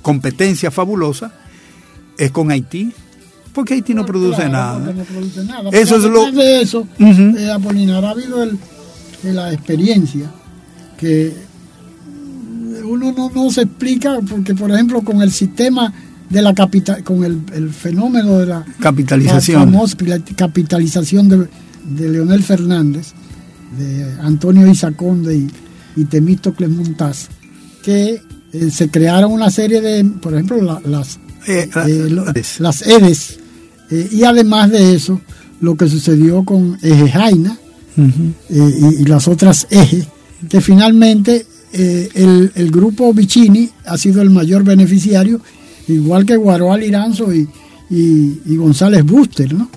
competencia 0.01 0.69
fabulosa, 0.71 1.33
es 2.17 2.31
con 2.31 2.51
Haití, 2.51 2.91
porque 3.53 3.73
Haití 3.73 3.93
no 3.93 4.05
produce 4.05 4.37
Claro, 4.47 4.51
nada. 4.79 4.93
no 4.93 5.03
produce 5.03 5.43
nada. 5.45 5.69
Eso 5.71 5.95
es 5.97 6.03
lo- 6.03 6.31
de 6.31 6.61
eso, 6.61 6.87
eh, 6.99 7.49
Apolinar, 7.53 8.05
ha 8.05 8.11
habido 8.11 8.43
el- 8.43 8.57
la 9.23 9.51
experiencia 9.51 10.29
que 10.97 11.33
uno 12.83 13.11
no, 13.11 13.29
no 13.33 13.49
se 13.51 13.61
explica 13.63 14.19
porque, 14.29 14.53
por 14.53 14.69
ejemplo, 14.71 15.01
con 15.01 15.21
el 15.21 15.31
sistema 15.31 15.91
de 16.29 16.41
la 16.41 16.53
capital, 16.53 17.03
con 17.03 17.23
el, 17.23 17.39
el 17.53 17.69
fenómeno 17.69 18.39
de 18.39 18.45
la 18.47 18.65
Capitalización. 18.79 19.71
la 20.05 20.19
capitalización 20.35 21.29
de, 21.29 21.47
de 21.97 22.09
Leonel 22.09 22.43
Fernández, 22.43 23.13
de 23.77 24.11
Antonio 24.21 24.67
Isaconde 24.67 25.35
y, 25.37 25.47
y 25.95 26.05
Temístocles 26.05 26.69
Montaz, 26.69 27.27
que 27.83 28.21
eh, 28.53 28.71
se 28.71 28.89
crearon 28.89 29.31
una 29.31 29.49
serie 29.51 29.81
de, 29.81 30.03
por 30.05 30.33
ejemplo, 30.33 30.61
la- 30.61 30.81
las 30.85 31.19
Eh, 31.47 31.69
eh, 31.87 32.07
lo- 32.09 32.25
las 32.59 32.81
EDES. 32.81 33.37
y 34.11 34.23
además 34.23 34.71
de 34.71 34.95
eso, 34.95 35.21
lo 35.61 35.75
que 35.77 35.87
sucedió 35.87 36.43
con 36.43 36.77
Eje 36.81 37.07
Jaina 37.11 37.55
y, 38.49 39.01
y 39.01 39.05
las 39.05 39.27
otras 39.27 39.67
ejes, 39.69 40.07
que 40.49 40.59
finalmente 40.59 41.45
el, 41.71 42.51
el 42.55 42.71
grupo 42.71 43.13
Vicini 43.13 43.69
ha 43.85 43.97
sido 43.97 44.21
el 44.23 44.29
mayor 44.31 44.63
beneficiario, 44.63 45.39
igual 45.87 46.25
que 46.25 46.35
Guaroal 46.35 46.83
Iranzo 46.83 47.33
y, 47.33 47.47
y- 47.89 48.39
y 48.45 48.55
González 48.55 49.03
Buster, 49.05 49.53
¿no? 49.53 49.69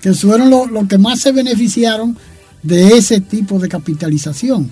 que 0.00 0.12
fueron 0.14 0.50
los 0.50 0.70
los 0.70 0.86
que 0.86 0.98
más 0.98 1.20
se 1.20 1.32
beneficiaron 1.32 2.16
de 2.62 2.96
ese 2.96 3.20
tipo 3.20 3.58
de 3.58 3.68
capitalización. 3.68 4.70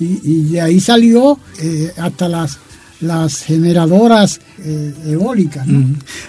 Y, 0.00 0.20
y 0.22 0.42
de 0.52 0.60
ahí 0.60 0.78
salió 0.80 1.38
eh, 1.60 1.90
hasta 1.96 2.28
las, 2.28 2.58
las 3.00 3.42
generadoras 3.42 4.40
eh, 4.60 4.94
eólicas. 5.06 5.66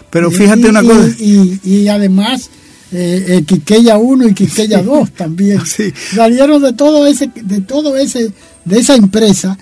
Pero 0.09 0.31
fíjate 0.31 0.61
y- 0.61 0.65
una 0.65 0.81
cosa. 0.81 1.09
Y, 1.19 1.59
y 1.63 1.87
además, 1.87 2.49
eh, 2.91 3.25
eh, 3.27 3.43
Quiqueya 3.45 3.97
1 3.97 4.29
y 4.29 4.33
Quiqueya 4.33 4.81
2 4.81 5.11
también. 5.11 5.61
Sí. 5.65 5.93
Salieron 6.15 6.61
de 6.63 6.73
todo 6.73 7.05
ese, 7.05 7.29
de 7.43 7.61
todo 7.61 7.95
ese, 7.95 8.31
de 8.65 8.79
esa 8.79 8.95
empresa 8.95 9.57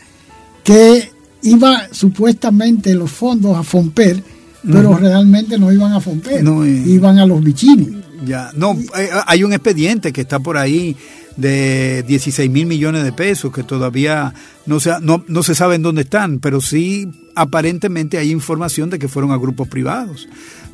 que 0.64 1.12
iba 1.50 1.88
supuestamente 1.92 2.94
los 2.96 3.12
fondos 3.12 3.56
a 3.58 3.64
Fomper, 3.64 4.22
pero 4.70 4.96
realmente 4.98 5.58
no 5.58 5.72
iban 5.72 5.94
a 5.94 6.02
Fomper, 6.02 6.44
No, 6.44 6.64
eh. 6.66 6.84
iban 6.88 7.18
a 7.20 7.26
los 7.26 7.44
bichini. 7.44 8.02
Ya, 8.26 8.52
no, 8.56 8.74
eh, 8.98 9.10
hay 9.28 9.44
un 9.44 9.54
expediente 9.54 10.12
que 10.12 10.22
está 10.22 10.40
por 10.40 10.58
ahí 10.58 10.96
de 11.38 12.04
16 12.08 12.50
mil 12.50 12.66
millones 12.66 13.04
de 13.04 13.12
pesos 13.14 13.54
que 13.54 13.62
todavía 13.64 14.34
no 14.66 14.80
se, 14.80 14.92
no, 15.02 15.24
no 15.28 15.44
se 15.44 15.54
sabe 15.54 15.76
en 15.76 15.84
dónde 15.84 16.02
están, 16.02 16.40
pero 16.40 16.60
sí 16.62 17.08
aparentemente 17.36 18.18
hay 18.18 18.32
información 18.32 18.90
de 18.90 18.98
que 18.98 19.08
fueron 19.08 19.32
a 19.32 19.38
grupos 19.38 19.68
privados. 19.68 20.28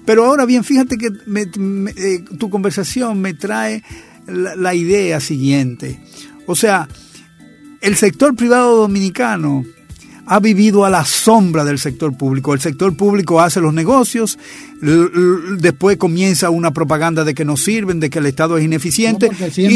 Pero 0.05 0.25
ahora 0.25 0.45
bien, 0.45 0.63
fíjate 0.63 0.97
que 0.97 1.09
me- 1.27 1.45
me- 1.57 1.91
eh, 1.91 2.23
tu 2.39 2.49
conversación 2.49 3.19
me 3.19 3.33
trae 3.33 3.83
la, 4.25 4.55
la 4.55 4.73
idea 4.73 5.19
siguiente. 5.19 5.99
O 6.47 6.55
sea, 6.55 6.87
el 7.81 7.95
sector 7.97 8.33
privado 8.35 8.77
dominicano 8.77 9.65
ha 10.33 10.39
vivido 10.39 10.83
a 10.83 10.89
la 10.89 11.05
sombra 11.05 11.63
del 11.63 11.77
sector 11.77 12.17
público. 12.17 12.53
El 12.55 12.59
sector 12.59 12.95
público 12.97 13.39
hace 13.39 13.61
los 13.61 13.71
negocios, 13.73 14.39
después 15.59 15.97
comienza 15.97 16.49
una 16.49 16.71
propaganda 16.71 17.23
de 17.23 17.33
que 17.33 17.45
no 17.45 17.55
sirven, 17.55 17.99
de 17.99 18.09
que 18.09 18.17
el 18.19 18.25
Estado 18.25 18.57
es 18.57 18.63
ineficiente. 18.65 19.27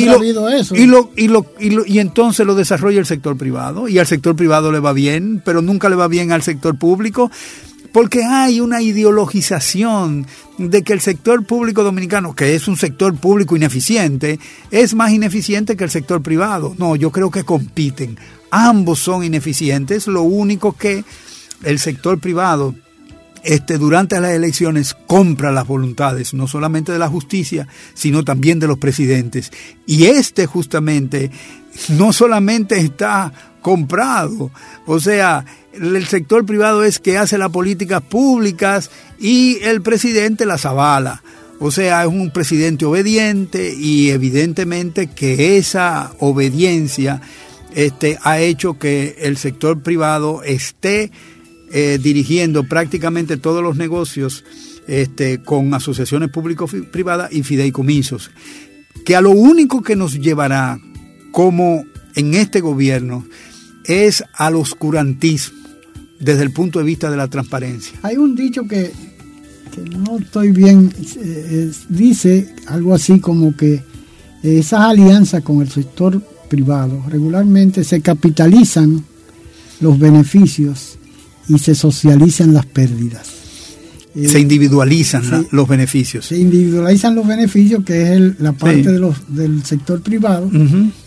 No, 0.05 0.13
lo- 0.13 0.49
eso. 0.49 0.75
Y, 0.75 0.85
lo, 0.87 1.11
y, 1.15 1.27
lo, 1.27 1.45
y, 1.59 1.69
lo- 1.69 1.85
y 1.85 1.99
entonces 1.99 2.45
lo 2.45 2.55
desarrolla 2.55 2.99
el 2.99 3.05
sector 3.05 3.37
privado. 3.37 3.87
Y 3.87 3.99
al 3.99 4.07
sector 4.07 4.35
privado 4.35 4.71
le 4.71 4.79
va 4.79 4.93
bien, 4.93 5.41
pero 5.45 5.61
nunca 5.61 5.89
le 5.89 5.95
va 5.95 6.07
bien 6.07 6.31
al 6.31 6.41
sector 6.41 6.75
público. 6.77 7.29
Porque 7.91 8.23
hay 8.23 8.59
una 8.59 8.81
ideologización 8.81 10.25
de 10.57 10.83
que 10.83 10.93
el 10.93 11.01
sector 11.01 11.45
público 11.45 11.83
dominicano, 11.83 12.33
que 12.35 12.55
es 12.55 12.67
un 12.67 12.77
sector 12.77 13.15
público 13.15 13.55
ineficiente, 13.55 14.39
es 14.71 14.93
más 14.93 15.11
ineficiente 15.11 15.77
que 15.77 15.83
el 15.83 15.89
sector 15.89 16.21
privado. 16.21 16.75
No, 16.77 16.95
yo 16.95 17.11
creo 17.11 17.31
que 17.31 17.43
compiten. 17.43 18.17
Ambos 18.51 18.99
son 18.99 19.23
ineficientes. 19.23 20.07
Lo 20.07 20.23
único 20.23 20.73
que 20.73 21.03
el 21.63 21.79
sector 21.79 22.19
privado 22.19 22.75
este, 23.43 23.77
durante 23.77 24.19
las 24.19 24.31
elecciones 24.31 24.93
compra 24.93 25.51
las 25.51 25.67
voluntades, 25.67 26.33
no 26.33 26.47
solamente 26.47 26.91
de 26.91 26.99
la 26.99 27.07
justicia, 27.07 27.67
sino 27.93 28.23
también 28.23 28.59
de 28.59 28.67
los 28.67 28.77
presidentes. 28.77 29.51
Y 29.85 30.05
este 30.05 30.45
justamente 30.47 31.31
no 31.89 32.11
solamente 32.11 32.77
está 32.77 33.31
comprado, 33.61 34.51
o 34.85 34.99
sea, 34.99 35.45
el 35.73 36.05
sector 36.07 36.45
privado 36.45 36.83
es 36.83 36.99
que 36.99 37.17
hace 37.17 37.37
las 37.37 37.49
políticas 37.49 38.01
públicas 38.01 38.89
y 39.19 39.59
el 39.61 39.81
presidente 39.81 40.45
las 40.45 40.65
avala. 40.65 41.21
O 41.59 41.71
sea, 41.71 42.03
es 42.03 42.07
un 42.07 42.31
presidente 42.31 42.85
obediente 42.85 43.73
y 43.73 44.11
evidentemente 44.11 45.07
que 45.07 45.57
esa 45.57 46.11
obediencia 46.19 47.21
este, 47.75 48.17
ha 48.23 48.39
hecho 48.39 48.77
que 48.77 49.15
el 49.19 49.37
sector 49.37 49.81
privado 49.81 50.43
esté 50.43 51.11
eh, 51.71 51.99
dirigiendo 52.01 52.63
prácticamente 52.63 53.37
todos 53.37 53.61
los 53.61 53.75
negocios 53.75 54.43
este, 54.87 55.41
con 55.43 55.73
asociaciones 55.73 56.29
público-privadas 56.29 57.31
y 57.33 57.43
fideicomisos, 57.43 58.31
que 59.05 59.15
a 59.15 59.21
lo 59.21 59.31
único 59.31 59.81
que 59.81 59.95
nos 59.95 60.19
llevará 60.19 60.79
como 61.31 61.83
en 62.15 62.33
este 62.33 62.61
gobierno 62.61 63.25
es 63.83 64.23
al 64.33 64.55
oscurantismo 64.55 65.57
desde 66.19 66.43
el 66.43 66.51
punto 66.51 66.79
de 66.79 66.85
vista 66.85 67.11
de 67.11 67.17
la 67.17 67.27
transparencia. 67.27 67.99
Hay 68.01 68.17
un 68.17 68.35
dicho 68.35 68.63
que, 68.67 68.91
que 69.73 69.81
no 69.81 70.17
estoy 70.17 70.51
bien, 70.51 70.91
eh, 71.17 71.71
dice 71.89 72.53
algo 72.67 72.95
así 72.95 73.19
como 73.19 73.55
que 73.55 73.83
esas 74.41 74.81
alianzas 74.81 75.43
con 75.43 75.61
el 75.61 75.69
sector 75.69 76.21
privado 76.47 77.03
regularmente 77.09 77.83
se 77.83 78.01
capitalizan 78.01 79.03
los 79.79 79.99
beneficios 79.99 80.97
y 81.47 81.59
se 81.59 81.75
socializan 81.75 82.53
las 82.53 82.65
pérdidas. 82.65 83.27
Eh, 84.15 84.27
se 84.27 84.39
individualizan 84.39 85.47
los 85.51 85.67
beneficios. 85.67 86.25
Se 86.25 86.37
individualizan 86.37 87.13
los 87.13 87.27
beneficios, 87.27 87.83
que 87.83 88.01
es 88.01 88.09
el, 88.09 88.35
la 88.39 88.51
parte 88.53 88.91
de 88.91 88.99
los, 88.99 89.15
del 89.27 89.63
sector 89.63 90.01
privado, 90.01 90.49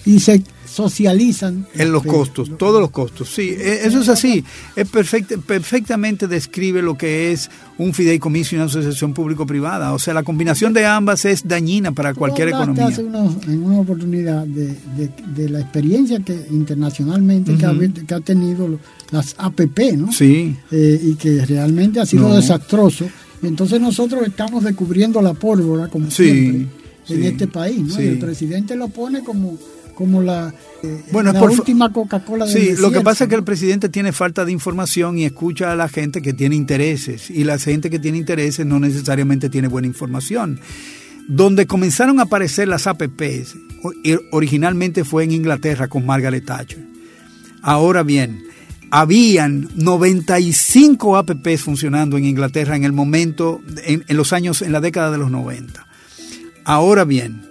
y 0.07 0.20
se 0.20 0.42
socializan. 0.70 1.66
En 1.74 1.92
los 1.92 2.04
costos, 2.04 2.56
todos 2.56 2.80
los 2.80 2.90
costos. 2.90 3.28
Sí, 3.28 3.50
e, 3.50 3.87
eso 3.87 4.00
es 4.00 4.09
así. 4.09 4.44
Es 4.76 4.88
perfectamente 4.88 6.28
describe 6.28 6.83
lo 6.83 6.96
que 6.96 7.33
es 7.33 7.50
un 7.78 7.92
fideicomiso 7.92 8.54
y 8.54 8.59
una 8.59 8.66
asociación 8.66 9.12
público-privada. 9.14 9.92
O 9.92 9.98
sea, 9.98 10.14
la 10.14 10.22
combinación 10.22 10.72
de 10.72 10.87
ambas 10.87 11.24
es 11.24 11.46
dañina 11.46 11.92
para 11.92 12.14
cualquier 12.14 12.48
economía. 12.48 12.87
Hace 12.87 13.00
en 13.00 13.62
una 13.62 13.80
oportunidad 13.80 14.46
de, 14.46 15.48
la 15.48 15.61
experiencia 15.61 16.20
que 16.20 16.46
internacionalmente 16.50 17.56
que, 17.56 18.14
ha, 18.14 18.20
tenido 18.20 18.78
las 19.11 19.35
APP, 19.38 19.96
¿no? 19.96 20.12
Sí. 20.12 20.56
Eh, 20.70 21.00
y 21.02 21.14
que 21.14 21.44
realmente 21.46 22.00
ha 22.00 22.06
sido 22.06 22.35
desastroso. 22.35 23.06
Entonces 23.42 23.80
nosotros 23.80 24.22
estamos 24.26 24.64
descubriendo 24.64 25.20
la 25.22 25.35
pólvora, 25.35 25.88
como 25.88 26.11
siempre, 26.11 26.66
en 27.09 27.24
este 27.24 27.46
país, 27.48 27.80
¿no? 27.80 28.00
Y 28.00 28.06
el 28.06 28.18
presidente 28.18 28.76
lo 28.76 28.88
pone 28.88 29.24
como 29.24 29.59
como 30.00 30.22
la, 30.22 30.54
eh, 30.82 31.02
bueno, 31.12 31.30
la 31.30 31.42
última 31.42 31.92
Coca-Cola 31.92 32.46
Sí, 32.46 32.70
lo 32.78 32.90
que 32.90 33.02
pasa 33.02 33.24
es 33.24 33.28
que 33.28 33.36
el 33.36 33.44
presidente 33.44 33.90
tiene 33.90 34.12
falta 34.12 34.46
de 34.46 34.50
información 34.50 35.18
y 35.18 35.26
escucha 35.26 35.72
a 35.72 35.76
la 35.76 35.90
gente 35.90 36.22
que 36.22 36.32
tiene 36.32 36.56
intereses 36.56 37.28
y 37.28 37.44
la 37.44 37.58
gente 37.58 37.90
que 37.90 37.98
tiene 37.98 38.16
intereses 38.16 38.64
no 38.64 38.80
necesariamente 38.80 39.50
tiene 39.50 39.68
buena 39.68 39.88
información. 39.88 40.58
Donde 41.28 41.66
comenzaron 41.66 42.18
a 42.18 42.22
aparecer 42.22 42.66
las 42.66 42.86
APPs, 42.86 43.56
originalmente 44.32 45.04
fue 45.04 45.24
en 45.24 45.32
Inglaterra 45.32 45.88
con 45.88 46.06
Margaret 46.06 46.46
Thatcher. 46.46 46.82
Ahora 47.60 48.02
bien, 48.02 48.42
habían 48.90 49.68
95 49.74 51.18
APPs 51.18 51.60
funcionando 51.60 52.16
en 52.16 52.24
Inglaterra 52.24 52.74
en 52.74 52.84
el 52.84 52.94
momento, 52.94 53.60
en, 53.84 54.02
en 54.08 54.16
los 54.16 54.32
años, 54.32 54.62
en 54.62 54.72
la 54.72 54.80
década 54.80 55.10
de 55.10 55.18
los 55.18 55.30
90. 55.30 55.86
Ahora 56.64 57.04
bien, 57.04 57.42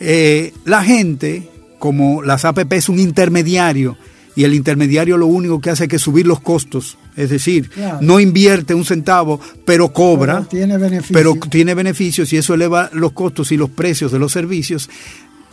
eh, 0.00 0.52
la 0.64 0.82
gente 0.82 1.48
como 1.78 2.22
las 2.22 2.44
APP 2.44 2.72
es 2.72 2.88
un 2.88 2.98
intermediario 2.98 3.96
y 4.36 4.44
el 4.44 4.54
intermediario 4.54 5.16
lo 5.16 5.26
único 5.26 5.60
que 5.60 5.70
hace 5.70 5.88
es 5.90 6.02
subir 6.02 6.26
los 6.26 6.40
costos, 6.40 6.98
es 7.16 7.30
decir, 7.30 7.70
no 8.02 8.20
invierte 8.20 8.74
un 8.74 8.84
centavo, 8.84 9.40
pero 9.64 9.92
cobra, 9.92 10.34
pero 10.34 10.48
tiene, 10.48 10.76
beneficios. 10.76 11.12
pero 11.12 11.34
tiene 11.48 11.74
beneficios 11.74 12.32
y 12.32 12.36
eso 12.36 12.52
eleva 12.52 12.90
los 12.92 13.12
costos 13.12 13.50
y 13.50 13.56
los 13.56 13.70
precios 13.70 14.12
de 14.12 14.18
los 14.18 14.32
servicios. 14.32 14.90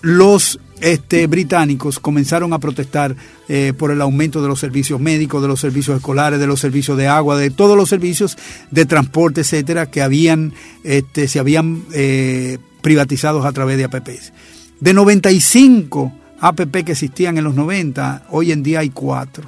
Los 0.02 0.60
este, 0.82 1.28
británicos 1.28 1.98
comenzaron 1.98 2.52
a 2.52 2.60
protestar 2.60 3.16
eh, 3.48 3.72
por 3.78 3.90
el 3.90 4.02
aumento 4.02 4.42
de 4.42 4.50
los 4.50 4.60
servicios 4.60 5.00
médicos, 5.00 5.42
de 5.42 5.48
los 5.48 5.62
servicios 5.62 5.96
escolares, 5.96 6.42
de 6.42 6.48
los 6.48 6.60
servicios 6.60 6.98
de 6.98 7.08
agua, 7.08 7.38
de 7.38 7.52
todos 7.52 7.78
los 7.78 7.88
servicios 7.88 8.38
de 8.70 8.86
transporte, 8.86 9.42
etcétera, 9.42 9.86
que 9.86 10.02
habían, 10.02 10.52
este, 10.84 11.30
se 11.30 11.40
habían 11.40 11.84
eh, 11.94 12.58
privatizados 12.82 13.46
a 13.46 13.54
través 13.54 13.78
de 13.78 13.86
APPs. 13.86 14.34
De 14.80 14.94
95 14.94 16.12
APP 16.40 16.84
que 16.84 16.92
existían 16.92 17.38
en 17.38 17.46
los 17.46 17.56
90, 17.56 18.28
hoy 18.30 18.52
en 18.52 18.64
día 18.64 18.80
hay 18.80 18.90
cuatro. 18.90 19.48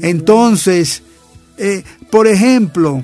Entonces, 0.00 1.02
eh, 1.58 1.82
por 2.10 2.26
ejemplo, 2.26 3.02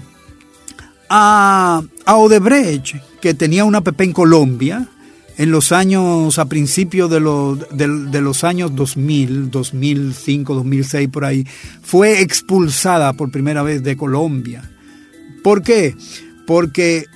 a, 1.09 1.83
Odebrecht, 2.07 2.97
que 3.21 3.35
tenía 3.35 3.65
una 3.65 3.79
APP 3.79 4.01
en 4.03 4.13
Colombia, 4.13 4.89
en 5.37 5.51
los 5.51 5.73
años, 5.73 6.39
a 6.39 6.45
principios 6.45 7.11
de, 7.11 7.21
los, 7.21 7.59
de, 7.71 8.21
los 8.21 8.45
años 8.45 8.75
2000, 8.75 9.51
2005, 9.51 10.55
2006, 10.55 11.09
por 11.09 11.25
ahí, 11.25 11.47
fue 11.83 12.21
expulsada 12.21 13.15
por 13.15 13.31
primera 13.31 13.63
vez 13.63 13.83
de 13.83 13.97
Colombia. 13.97 14.71
¿Por 15.43 15.63
qué? 15.63 15.97
Porque 16.47 17.07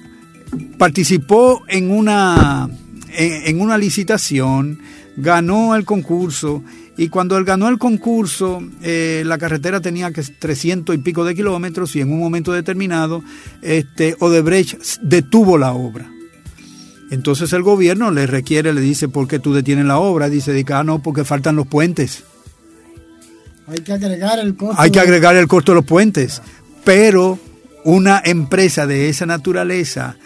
participó 0.78 1.62
en 1.68 1.90
una 1.90 2.68
en, 3.08 3.60
una 3.60 3.78
licitación, 3.78 4.80
ganó 5.16 5.74
el 5.74 5.84
concurso 5.84 6.62
y 6.96 7.08
cuando 7.08 7.36
él 7.36 7.44
ganó 7.44 7.68
el 7.68 7.78
concurso, 7.78 8.62
eh, 8.82 9.22
la 9.26 9.38
carretera 9.38 9.80
tenía 9.80 10.10
que 10.10 10.22
300 10.22 10.94
y 10.94 10.98
pico 10.98 11.24
de 11.24 11.34
kilómetros 11.34 11.94
y 11.96 12.00
en 12.00 12.12
un 12.12 12.20
momento 12.20 12.52
determinado, 12.52 13.22
este, 13.62 14.16
Odebrecht 14.18 15.00
detuvo 15.02 15.58
la 15.58 15.72
obra. 15.72 16.10
Entonces 17.10 17.52
el 17.52 17.62
gobierno 17.62 18.10
le 18.10 18.26
requiere, 18.26 18.72
le 18.72 18.80
dice, 18.80 19.08
¿por 19.08 19.28
qué 19.28 19.38
tú 19.38 19.54
detienes 19.54 19.84
la 19.84 19.98
obra? 19.98 20.28
Dice, 20.28 20.64
ah, 20.70 20.84
no, 20.84 21.02
porque 21.02 21.24
faltan 21.24 21.56
los 21.56 21.66
puentes. 21.66 22.24
Hay 23.68 23.80
que 23.80 23.92
agregar 23.92 24.38
el 24.38 24.56
costo. 24.56 24.80
Hay 24.80 24.90
que 24.90 25.00
agregar 25.00 25.36
el 25.36 25.46
costo 25.46 25.72
de 25.72 25.76
los 25.76 25.84
puentes. 25.84 26.42
Pero 26.84 27.38
una 27.84 28.20
empresa 28.24 28.86
de 28.86 29.08
esa 29.08 29.26
naturaleza 29.26 30.16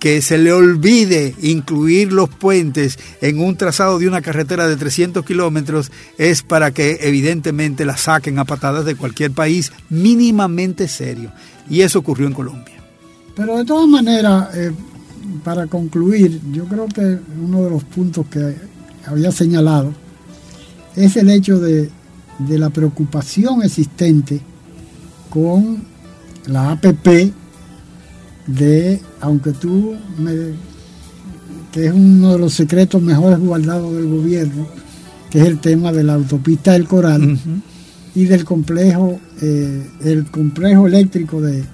que 0.00 0.22
se 0.22 0.38
le 0.38 0.52
olvide 0.52 1.34
incluir 1.42 2.12
los 2.12 2.30
puentes 2.30 2.98
en 3.20 3.38
un 3.38 3.56
trazado 3.56 3.98
de 3.98 4.08
una 4.08 4.22
carretera 4.22 4.66
de 4.66 4.76
300 4.76 5.24
kilómetros 5.24 5.92
es 6.16 6.42
para 6.42 6.72
que 6.72 6.98
evidentemente 7.02 7.84
la 7.84 7.98
saquen 7.98 8.38
a 8.38 8.46
patadas 8.46 8.86
de 8.86 8.96
cualquier 8.96 9.30
país 9.32 9.70
mínimamente 9.90 10.88
serio. 10.88 11.30
Y 11.68 11.82
eso 11.82 11.98
ocurrió 11.98 12.26
en 12.26 12.32
Colombia. 12.32 12.74
Pero 13.36 13.58
de 13.58 13.64
todas 13.66 13.88
maneras, 13.88 14.48
eh, 14.56 14.72
para 15.44 15.66
concluir, 15.66 16.40
yo 16.50 16.64
creo 16.64 16.86
que 16.86 17.18
uno 17.40 17.62
de 17.64 17.70
los 17.70 17.84
puntos 17.84 18.26
que 18.26 18.56
había 19.06 19.30
señalado 19.30 19.92
es 20.96 21.14
el 21.16 21.28
hecho 21.28 21.60
de, 21.60 21.90
de 22.38 22.58
la 22.58 22.70
preocupación 22.70 23.62
existente 23.62 24.40
con 25.28 25.84
la 26.46 26.72
APP 26.72 27.32
de, 28.46 29.00
aunque 29.20 29.52
tú 29.52 29.94
me, 30.18 30.32
que 31.72 31.86
es 31.86 31.92
uno 31.92 32.32
de 32.32 32.38
los 32.38 32.52
secretos 32.54 33.00
mejores 33.02 33.38
guardados 33.38 33.94
del 33.94 34.06
gobierno, 34.06 34.66
que 35.30 35.40
es 35.40 35.46
el 35.46 35.58
tema 35.58 35.92
de 35.92 36.02
la 36.02 36.14
autopista 36.14 36.72
del 36.72 36.86
Coral 36.86 37.38
y 38.14 38.24
del 38.24 38.44
complejo, 38.44 39.20
eh, 39.40 39.86
el 40.04 40.26
complejo 40.26 40.86
eléctrico 40.86 41.40
de, 41.40 41.64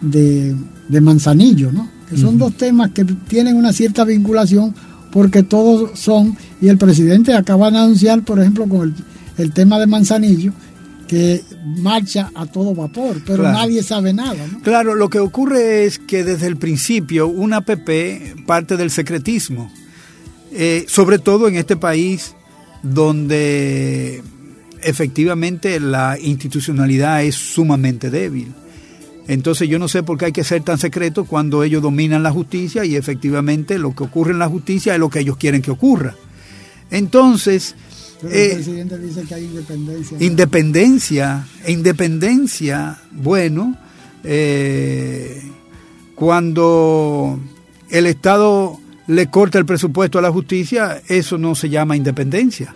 de, 0.00 1.00
Manzanillo, 1.00 1.72
¿no? 1.72 1.88
que 2.08 2.16
son 2.16 2.38
dos 2.38 2.56
temas 2.56 2.90
que 2.92 3.04
tienen 3.04 3.56
una 3.56 3.72
cierta 3.72 4.04
vinculación 4.04 4.74
porque 5.10 5.42
todos 5.42 5.98
son, 5.98 6.36
y 6.60 6.68
el 6.68 6.78
presidente 6.78 7.34
acaba 7.34 7.70
de 7.70 7.78
anunciar, 7.78 8.22
por 8.22 8.40
ejemplo, 8.40 8.68
con 8.68 8.88
el, 8.88 8.94
el 9.38 9.52
tema 9.52 9.78
de 9.78 9.86
Manzanillo, 9.86 10.52
que 11.06 11.42
marcha 11.76 12.30
a 12.34 12.46
todo 12.46 12.74
vapor, 12.74 13.20
pero 13.26 13.42
nadie 13.42 13.82
sabe 13.82 14.12
nada. 14.12 14.44
Claro, 14.62 14.94
lo 14.94 15.08
que 15.08 15.18
ocurre 15.18 15.84
es 15.84 15.98
que 15.98 16.24
desde 16.24 16.46
el 16.46 16.56
principio 16.56 17.26
una 17.28 17.58
APP 17.58 18.44
parte 18.46 18.76
del 18.76 18.90
secretismo, 18.90 19.70
eh, 20.52 20.84
sobre 20.88 21.18
todo 21.18 21.48
en 21.48 21.56
este 21.56 21.76
país 21.76 22.34
donde 22.82 24.22
efectivamente 24.82 25.80
la 25.80 26.18
institucionalidad 26.20 27.24
es 27.24 27.34
sumamente 27.34 28.10
débil. 28.10 28.52
Entonces 29.26 29.68
yo 29.68 29.78
no 29.78 29.88
sé 29.88 30.02
por 30.02 30.18
qué 30.18 30.26
hay 30.26 30.32
que 30.32 30.44
ser 30.44 30.62
tan 30.62 30.78
secreto 30.78 31.24
cuando 31.24 31.64
ellos 31.64 31.82
dominan 31.82 32.22
la 32.22 32.30
justicia 32.30 32.84
y 32.84 32.94
efectivamente 32.94 33.78
lo 33.78 33.94
que 33.94 34.04
ocurre 34.04 34.32
en 34.32 34.38
la 34.38 34.48
justicia 34.48 34.92
es 34.92 35.00
lo 35.00 35.08
que 35.08 35.20
ellos 35.20 35.38
quieren 35.38 35.62
que 35.62 35.70
ocurra. 35.70 36.14
Entonces, 36.90 37.74
el 38.30 38.32
eh, 38.32 38.54
presidente 38.54 38.98
dice 38.98 39.22
que 39.22 39.34
hay 39.34 39.44
independencia. 39.44 40.18
Independencia, 40.20 41.46
independencia, 41.66 42.98
bueno, 43.12 43.76
eh, 44.22 45.42
cuando 46.14 47.38
el 47.90 48.06
Estado 48.06 48.78
le 49.06 49.28
corta 49.28 49.58
el 49.58 49.66
presupuesto 49.66 50.18
a 50.18 50.22
la 50.22 50.30
justicia, 50.30 51.02
eso 51.08 51.38
no 51.38 51.54
se 51.54 51.68
llama 51.68 51.96
independencia. 51.96 52.74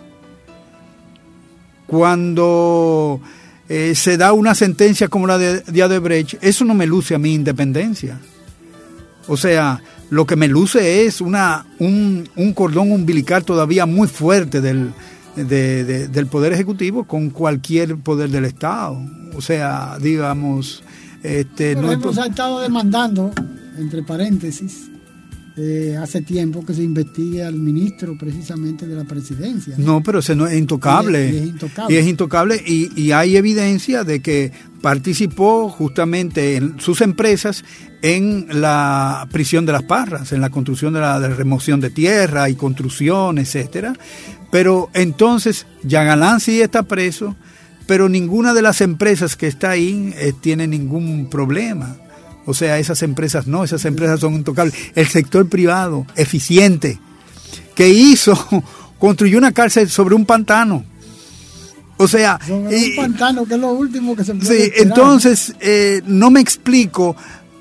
Cuando 1.86 3.20
eh, 3.68 3.94
se 3.94 4.16
da 4.16 4.32
una 4.32 4.54
sentencia 4.54 5.08
como 5.08 5.26
la 5.26 5.38
de, 5.38 5.60
de 5.60 5.82
Adebrecht, 5.82 6.34
eso 6.42 6.64
no 6.64 6.74
me 6.74 6.86
luce 6.86 7.14
a 7.14 7.18
mí 7.18 7.32
independencia. 7.32 8.20
O 9.26 9.36
sea, 9.36 9.82
lo 10.10 10.26
que 10.26 10.36
me 10.36 10.48
luce 10.48 11.04
es 11.04 11.20
una, 11.20 11.66
un, 11.78 12.28
un 12.36 12.52
cordón 12.52 12.92
umbilical 12.92 13.44
todavía 13.44 13.86
muy 13.86 14.08
fuerte 14.08 14.60
del, 14.60 14.92
del 15.44 16.26
Poder 16.26 16.52
Ejecutivo 16.52 17.04
con 17.04 17.30
cualquier 17.30 17.96
poder 17.96 18.30
del 18.30 18.44
Estado. 18.44 18.98
O 19.36 19.40
sea, 19.40 19.98
digamos... 20.00 20.82
Este, 21.22 21.74
no 21.74 21.90
hemos 21.90 22.16
estado 22.16 22.60
demandando, 22.60 23.32
entre 23.76 24.04
paréntesis, 24.04 24.88
eh, 25.60 25.96
hace 26.00 26.22
tiempo 26.22 26.64
que 26.64 26.72
se 26.72 26.84
investigue 26.84 27.42
al 27.42 27.54
ministro 27.54 28.16
precisamente 28.16 28.86
de 28.86 28.94
la 28.94 29.02
presidencia. 29.02 29.74
No, 29.76 30.00
pero 30.04 30.20
ese 30.20 30.36
no 30.36 30.46
es 30.46 30.56
intocable. 30.56 31.32
Y, 31.32 31.36
es 31.36 31.46
intocable. 31.46 31.94
Y 31.94 31.98
es 31.98 32.06
intocable 32.06 32.62
y, 32.64 33.10
hay 33.10 33.36
evidencia 33.36 34.04
de 34.04 34.20
que 34.20 34.52
participó 34.80 35.68
justamente 35.68 36.54
en 36.54 36.78
sus 36.78 37.00
empresas 37.00 37.64
en 38.02 38.46
la 38.50 39.26
prisión 39.32 39.66
de 39.66 39.72
las 39.72 39.82
parras, 39.82 40.30
en 40.32 40.40
la 40.40 40.50
construcción 40.50 40.94
de 40.94 41.00
la 41.00 41.18
remoción 41.18 41.80
de 41.80 41.90
tierra 41.90 42.48
y 42.48 42.54
construcción, 42.54 43.38
etcétera. 43.38 43.94
Pero 44.52 44.90
entonces 44.94 45.66
Yagalán 45.82 46.38
sí 46.38 46.60
está 46.60 46.84
preso, 46.84 47.34
pero 47.88 48.08
ninguna 48.08 48.54
de 48.54 48.62
las 48.62 48.80
empresas 48.80 49.34
que 49.34 49.48
está 49.48 49.70
ahí 49.70 50.14
eh, 50.18 50.32
tiene 50.40 50.68
ningún 50.68 51.28
problema. 51.28 51.96
O 52.48 52.54
sea, 52.54 52.78
esas 52.78 53.02
empresas 53.02 53.46
no, 53.46 53.62
esas 53.62 53.84
empresas 53.84 54.20
son 54.20 54.32
intocables. 54.32 54.74
El 54.94 55.06
sector 55.06 55.46
privado, 55.50 56.06
eficiente, 56.16 56.98
que 57.74 57.90
hizo, 57.90 58.34
construyó 58.98 59.36
una 59.36 59.52
cárcel 59.52 59.90
sobre 59.90 60.14
un 60.14 60.24
pantano. 60.24 60.82
O 61.98 62.08
sea, 62.08 62.40
sobre 62.46 62.88
un 62.88 62.96
pantano, 62.96 63.44
que 63.44 63.52
es 63.52 63.60
lo 63.60 63.72
último 63.72 64.16
que 64.16 64.24
se 64.24 64.34
puede 64.34 64.64
Sí, 64.64 64.72
entonces 64.76 65.54
eh, 65.60 66.00
no 66.06 66.30
me 66.30 66.40
explico 66.40 67.14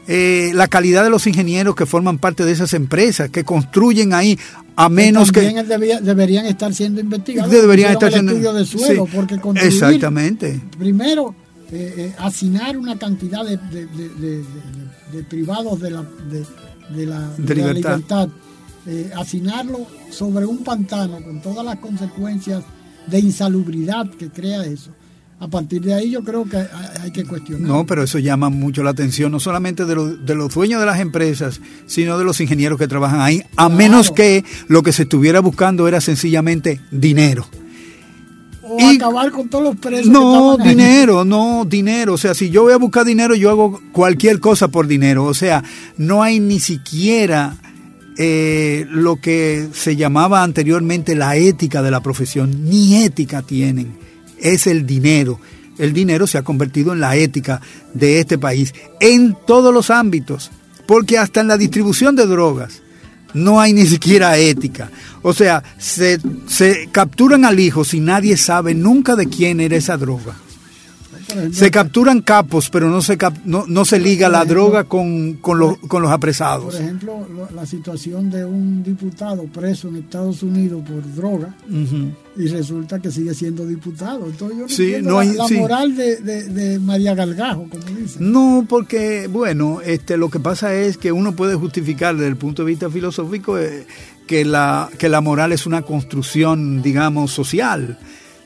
eh, 0.08 0.52
la 0.54 0.70
calidad 0.70 1.04
de 1.04 1.10
los 1.10 1.28
ingenieros 1.28 1.76
que 1.76 1.86
forman 1.86 2.18
parte 2.18 2.46
de 2.46 2.54
esas 2.54 2.74
empresas, 2.74 3.30
que 3.30 3.44
construyen 3.44 4.14
ahí, 4.14 4.40
a 4.78 4.88
menos 4.88 5.34
que... 5.34 5.42
También 5.42 6.02
deberían 6.02 6.46
estar 6.46 6.74
siendo 6.74 7.02
investigados. 7.02 7.52
Deberían 7.52 7.92
estar 7.92 8.10
siendo... 8.10 8.32
estudio 8.32 8.54
de 8.54 8.66
suelo, 8.66 9.06
sí, 9.06 9.12
porque 9.14 9.38
Exactamente. 9.66 10.62
Primero, 10.80 11.36
eh, 11.72 11.94
eh, 11.98 12.14
asignar 12.18 12.78
una 12.78 12.98
cantidad 12.98 13.44
de, 13.44 13.58
de, 13.58 13.86
de, 13.88 14.44
de 15.12 15.24
privados 15.24 15.80
de 15.82 15.92
la, 15.92 16.02
de, 16.92 17.06
la, 17.06 17.30
libertad, 17.38 17.76
libertad 17.76 18.30
eh, 18.86 19.12
asignarlo 19.18 19.86
sobre 20.10 20.46
un 20.46 20.64
pantano 20.64 21.22
con 21.22 21.42
todas 21.42 21.66
las 21.66 21.76
consecuencias 21.80 22.64
de 23.06 23.20
insalubridad 23.20 24.10
que 24.12 24.30
crea 24.30 24.64
eso. 24.64 24.92
A 25.40 25.50
partir 25.50 25.82
de 25.82 25.94
ahí 25.94 26.12
yo 26.12 26.24
creo 26.24 26.46
que 26.46 26.66
hay 27.02 27.12
que 27.12 27.26
cuestionar. 27.26 27.68
No, 27.68 27.86
pero 27.86 28.04
eso 28.04 28.18
llama 28.18 28.50
mucho 28.50 28.82
la 28.82 28.92
atención, 28.92 29.32
no 29.32 29.42
solamente 29.42 29.84
de, 29.84 29.94
lo, 29.94 30.16
de 30.16 30.36
los 30.36 30.54
dueños 30.54 30.80
de 30.80 30.86
las 30.86 31.02
empresas, 31.02 31.60
sino 31.86 32.18
de 32.18 32.24
los 32.24 32.40
ingenieros 32.40 32.80
que 32.80 32.88
trabajan 32.88 33.20
ahí, 33.20 33.42
a 33.52 33.66
claro. 33.66 33.76
menos 33.76 34.10
que 34.10 34.46
lo 34.70 34.84
que 34.84 34.94
se 34.94 35.04
estuviera 35.04 35.42
buscando 35.42 35.88
era 35.90 36.00
sencillamente 36.00 36.80
dinero. 36.90 37.46
O 38.70 38.78
y, 38.80 38.96
acabar 38.96 39.32
con 39.32 39.48
todos 39.48 39.64
los 39.64 39.76
precios. 39.78 40.08
No, 40.08 40.58
dinero, 40.58 41.22
ahí. 41.22 41.28
no, 41.28 41.66
dinero. 41.66 42.14
O 42.14 42.18
sea, 42.18 42.34
si 42.34 42.50
yo 42.50 42.64
voy 42.64 42.74
a 42.74 42.78
buscar 42.78 43.06
dinero, 43.06 43.36
yo 43.36 43.50
hago 43.50 43.82
cualquier 43.92 44.40
cosa 44.40 44.68
por 44.68 44.88
dinero. 44.88 45.26
O 45.26 45.34
sea, 45.34 45.64
no 45.98 46.22
hay 46.24 46.40
ni 46.40 46.60
siquiera 46.60 47.58
eh, 48.18 48.88
lo 48.90 49.18
que 49.18 49.68
se 49.74 49.96
llamaba 49.96 50.42
anteriormente 50.42 51.16
la 51.16 51.36
ética 51.36 51.84
de 51.84 51.92
la 51.92 52.02
profesión, 52.02 52.66
ni 52.68 53.04
ética 53.04 53.44
tienen, 53.44 53.96
es 54.40 54.66
el 54.66 54.88
dinero. 54.88 55.40
El 55.78 55.94
dinero 55.94 56.26
se 56.26 56.40
ha 56.40 56.44
convertido 56.44 56.94
en 56.94 57.00
la 57.00 57.16
ética 57.16 57.62
de 57.94 58.20
este 58.20 58.40
país 58.40 58.74
en 59.00 59.38
todos 59.46 59.72
los 59.72 59.92
ámbitos, 59.92 60.50
porque 60.88 61.20
hasta 61.20 61.42
en 61.42 61.48
la 61.48 61.58
distribución 61.58 62.16
de 62.16 62.26
drogas 62.26 62.82
no 63.34 63.60
hay 63.60 63.74
ni 63.74 63.86
siquiera 63.86 64.38
ética. 64.38 64.90
O 65.22 65.34
sea, 65.34 65.64
se, 65.78 66.20
se 66.48 66.90
capturan 66.92 67.46
al 67.46 67.60
hijo 67.60 67.84
si 67.84 68.00
nadie 68.00 68.38
sabe 68.38 68.74
nunca 68.74 69.16
de 69.16 69.28
quién 69.28 69.60
era 69.60 69.76
esa 69.76 69.98
droga. 69.98 70.36
Ejemplo, 71.30 71.54
se 71.54 71.72
capturan 71.72 72.22
capos, 72.22 72.70
pero 72.70 72.90
no 72.90 73.02
se, 73.02 73.18
cap, 73.18 73.34
no, 73.46 73.66
no 73.68 73.86
se 73.86 74.00
liga 74.00 74.30
la 74.30 74.40
ejemplo, 74.40 74.56
droga 74.56 74.84
con, 74.86 75.34
con, 75.36 75.60
los, 75.60 75.78
con 75.80 76.02
los 76.02 76.12
apresados. 76.12 76.76
Por 76.76 76.84
ejemplo, 76.84 77.28
la 77.54 77.66
situación 77.66 78.30
de 78.30 78.46
un 78.46 78.84
diputado 78.84 79.44
preso 79.46 79.90
en 79.90 79.98
Estados 79.98 80.44
Unidos 80.44 80.84
por 80.88 81.16
droga 81.16 81.56
uh 81.70 81.74
-huh. 81.74 82.12
y 82.38 82.48
resulta 82.48 83.00
que 83.00 83.12
sigue 83.12 83.34
siendo 83.34 83.66
diputado. 83.66 84.26
Entonces 84.26 84.58
yo 84.58 84.64
no 84.64 84.70
sí, 84.70 84.96
no 85.02 85.14
la, 85.16 85.20
hay, 85.22 85.34
la 85.34 85.48
sí. 85.48 85.56
moral 85.56 85.96
de, 85.96 86.18
de, 86.18 86.44
de, 86.46 86.80
María 86.80 87.14
Galgajo, 87.14 87.68
como 87.70 87.84
dicen. 88.00 88.32
No, 88.32 88.66
porque, 88.68 89.28
bueno, 89.28 89.82
este, 89.82 90.18
lo 90.18 90.30
que 90.30 90.40
pasa 90.40 90.74
es 90.74 90.98
que 90.98 91.12
uno 91.12 91.36
puede 91.36 91.56
justificar 91.56 92.16
desde 92.16 92.30
el 92.30 92.38
punto 92.38 92.64
de 92.64 92.70
vista 92.70 92.90
filosófico 92.90 93.58
eh, 93.58 93.86
que, 94.28 94.46
la, 94.46 94.90
que 94.98 95.10
la 95.10 95.22
moral 95.22 95.52
es 95.52 95.66
una 95.66 95.82
construcción, 95.82 96.82
digamos, 96.82 97.32
social. 97.32 97.98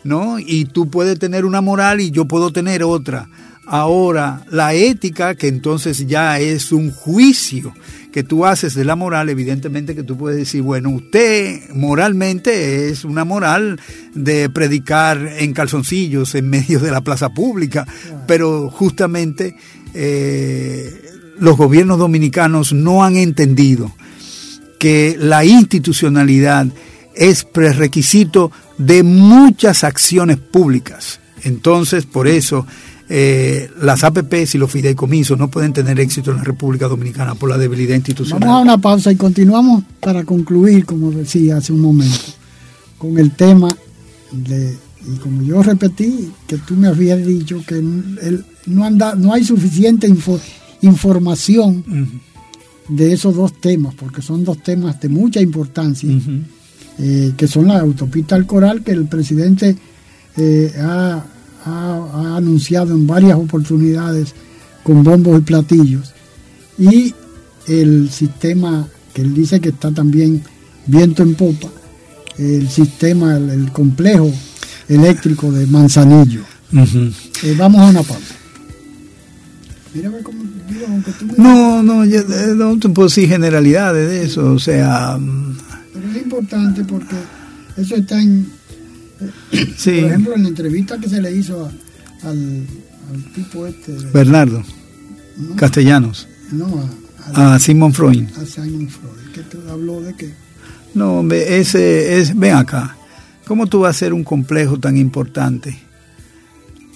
¿No? 0.03 0.39
Y 0.39 0.65
tú 0.65 0.89
puedes 0.89 1.19
tener 1.19 1.45
una 1.45 1.61
moral 1.61 2.01
y 2.01 2.11
yo 2.11 2.25
puedo 2.25 2.51
tener 2.51 2.83
otra. 2.83 3.29
Ahora, 3.65 4.43
la 4.49 4.73
ética, 4.73 5.35
que 5.35 5.47
entonces 5.47 6.05
ya 6.07 6.39
es 6.39 6.71
un 6.71 6.91
juicio 6.91 7.73
que 8.11 8.23
tú 8.23 8.45
haces 8.45 8.73
de 8.75 8.83
la 8.83 8.95
moral, 8.95 9.29
evidentemente 9.29 9.95
que 9.95 10.03
tú 10.03 10.17
puedes 10.17 10.37
decir, 10.37 10.61
bueno, 10.61 10.89
usted 10.89 11.69
moralmente 11.73 12.89
es 12.89 13.05
una 13.05 13.23
moral 13.23 13.79
de 14.13 14.49
predicar 14.49 15.35
en 15.37 15.53
calzoncillos 15.53 16.35
en 16.35 16.49
medio 16.49 16.79
de 16.79 16.91
la 16.91 17.01
plaza 17.01 17.29
pública, 17.29 17.87
pero 18.27 18.69
justamente 18.69 19.55
eh, 19.93 21.01
los 21.39 21.55
gobiernos 21.55 21.97
dominicanos 21.97 22.73
no 22.73 23.03
han 23.03 23.15
entendido 23.15 23.93
que 24.79 25.15
la 25.17 25.45
institucionalidad 25.45 26.67
es 27.15 27.43
prerequisito 27.43 28.51
de 28.77 29.03
muchas 29.03 29.83
acciones 29.83 30.37
públicas. 30.37 31.19
Entonces, 31.43 32.05
por 32.05 32.27
eso, 32.27 32.65
eh, 33.09 33.69
las 33.81 34.03
APPs 34.03 34.55
y 34.55 34.57
los 34.57 34.71
fideicomisos 34.71 35.37
no 35.37 35.49
pueden 35.49 35.73
tener 35.73 35.99
éxito 35.99 36.31
en 36.31 36.37
la 36.37 36.43
República 36.43 36.87
Dominicana 36.87 37.35
por 37.35 37.49
la 37.49 37.57
debilidad 37.57 37.95
institucional. 37.95 38.47
Vamos 38.47 38.59
a 38.59 38.61
una 38.61 38.77
pausa 38.77 39.11
y 39.11 39.15
continuamos 39.15 39.83
para 39.99 40.23
concluir, 40.23 40.85
como 40.85 41.11
decía 41.11 41.57
hace 41.57 41.73
un 41.73 41.81
momento, 41.81 42.19
con 42.97 43.17
el 43.17 43.31
tema 43.31 43.75
de, 44.31 44.77
y 45.05 45.17
como 45.17 45.41
yo 45.41 45.61
repetí, 45.61 46.31
que 46.47 46.57
tú 46.57 46.75
me 46.75 46.87
habías 46.87 47.25
dicho 47.25 47.63
que 47.67 47.75
el, 47.75 48.45
no, 48.67 48.85
anda, 48.85 49.15
no 49.15 49.33
hay 49.33 49.43
suficiente 49.43 50.07
info, 50.07 50.39
información 50.81 51.83
uh 51.87 51.91
-huh. 51.91 52.21
de 52.87 53.13
esos 53.13 53.35
dos 53.35 53.59
temas, 53.59 53.95
porque 53.95 54.21
son 54.21 54.45
dos 54.45 54.61
temas 54.63 55.01
de 55.01 55.09
mucha 55.09 55.41
importancia. 55.41 56.07
Uh 56.09 56.13
-huh 56.13 56.43
eh, 56.99 57.33
que 57.37 57.47
son 57.47 57.67
las 57.67 57.81
autopistas 57.81 58.37
al 58.37 58.45
coral 58.45 58.83
que 58.83 58.91
el 58.91 59.05
presidente 59.05 59.75
eh, 60.37 60.73
ha, 60.79 61.23
ha, 61.65 62.09
ha, 62.13 62.37
anunciado 62.37 62.93
en 62.93 63.07
varias 63.07 63.37
oportunidades 63.37 64.33
con 64.83 65.03
bombos 65.03 65.39
y 65.39 65.41
platillos. 65.41 66.13
Y 66.77 67.13
el 67.67 68.09
sistema 68.09 68.87
que 69.13 69.21
él 69.21 69.33
dice 69.33 69.59
que 69.59 69.69
está 69.69 69.91
también 69.91 70.41
viento 70.87 71.23
en 71.23 71.35
popa 71.35 71.69
el 72.37 72.69
sistema 72.69 73.37
el, 73.37 73.49
el 73.49 73.71
complejo 73.71 74.31
eléctrico 74.87 75.51
de 75.51 75.65
Manzanillo. 75.67 76.41
Uh 76.73 76.77
-huh. 76.77 77.13
eh, 77.43 77.55
vamos 77.57 77.81
a 77.81 77.85
una 77.85 78.03
pausa. 78.03 78.35
Mírame 79.93 80.21
cómo, 80.23 80.41
tú 81.19 81.25
no, 81.37 81.83
no, 81.83 82.05
yo, 82.05 82.23
no 82.55 82.79
te 82.79 82.87
puedo 82.89 83.09
decir 83.09 83.27
generalidades 83.27 84.09
de 84.09 84.23
eso, 84.23 84.53
o 84.53 84.59
sea, 84.59 85.19
pero 85.19 85.70
es 86.11 86.23
importante 86.23 86.83
porque 86.83 87.15
eso 87.77 87.95
está 87.95 88.21
en. 88.21 88.51
Sí. 89.77 90.01
Por 90.01 90.09
ejemplo, 90.09 90.35
en 90.35 90.43
la 90.43 90.49
entrevista 90.49 90.97
que 90.97 91.07
se 91.07 91.21
le 91.21 91.31
hizo 91.31 91.65
a, 91.65 92.27
al, 92.27 92.65
al, 93.11 93.33
tipo 93.33 93.67
este. 93.67 93.91
De, 93.91 94.05
Bernardo 94.11 94.63
¿no? 95.37 95.55
Castellanos. 95.55 96.27
No, 96.51 96.89
a, 97.33 97.39
a, 97.39 97.55
a 97.55 97.59
Simon 97.59 97.93
Freud. 97.93 98.27
A 98.35 98.45
Simon 98.45 98.89
Freud. 98.89 99.31
¿Qué 99.33 99.41
te 99.41 99.57
habló 99.69 100.01
de 100.01 100.15
qué? 100.15 100.33
No, 100.93 101.21
ese 101.31 102.19
es. 102.19 102.37
Ven 102.37 102.55
acá. 102.55 102.97
¿Cómo 103.45 103.67
tú 103.67 103.81
vas 103.81 103.89
a 103.89 103.97
hacer 103.97 104.13
un 104.13 104.23
complejo 104.23 104.79
tan 104.79 104.97
importante? 104.97 105.77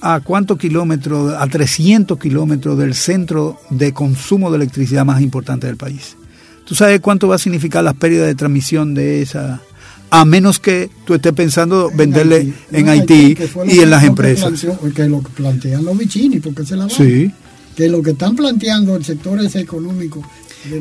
¿A 0.01 0.19
cuántos 0.19 0.57
kilómetros? 0.57 1.33
A 1.33 1.47
300 1.47 2.17
kilómetros 2.19 2.77
del 2.77 2.93
centro 2.93 3.59
de 3.69 3.93
consumo 3.93 4.51
de 4.51 4.57
electricidad 4.57 5.05
más 5.05 5.21
importante 5.21 5.67
del 5.67 5.77
país. 5.77 6.15
¿Tú 6.65 6.73
sabes 6.73 6.99
cuánto 6.99 7.27
va 7.27 7.35
a 7.35 7.39
significar 7.39 7.83
las 7.83 7.93
pérdidas 7.93 8.27
de 8.27 8.35
transmisión 8.35 8.93
de 8.93 9.21
esa? 9.21 9.61
A 10.09 10.25
menos 10.25 10.59
que 10.59 10.89
tú 11.05 11.13
estés 11.13 11.33
pensando 11.33 11.91
en 11.91 11.97
venderle 11.97 12.35
Haití, 12.37 12.55
en 12.71 12.89
Haití, 12.89 13.37
y 13.67 13.79
en 13.79 13.89
las 13.89 14.03
empresas. 14.03 14.59
Que, 14.59 14.67
planteó, 14.67 14.93
que 14.93 15.09
lo 15.09 15.21
que 15.21 15.29
plantean 15.29 15.85
los 15.85 15.97
Vicini, 15.97 16.39
porque 16.39 16.65
se 16.65 16.75
la 16.75 16.85
van. 16.85 16.95
Sí. 16.95 17.31
Que 17.75 17.87
lo 17.89 18.01
que 18.01 18.11
están 18.11 18.35
planteando 18.35 18.95
el 18.95 19.03
sector 19.03 19.39
ese 19.43 19.59
económico. 19.59 20.23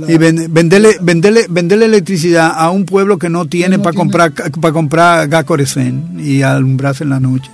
La, 0.00 0.10
y 0.10 0.16
venderle, 0.16 0.96
venderle, 1.00 1.46
venderle 1.50 1.84
electricidad 1.84 2.52
a 2.54 2.70
un 2.70 2.86
pueblo 2.86 3.18
que 3.18 3.28
no 3.28 3.44
tiene 3.44 3.76
no 3.76 3.82
para 3.82 3.94
comprar 3.94 4.32
para 4.32 4.72
comprar 4.72 5.28
gas 5.28 5.44
corecén 5.44 6.18
y 6.18 6.40
alumbrarse 6.40 7.04
en 7.04 7.10
la 7.10 7.20
noche. 7.20 7.50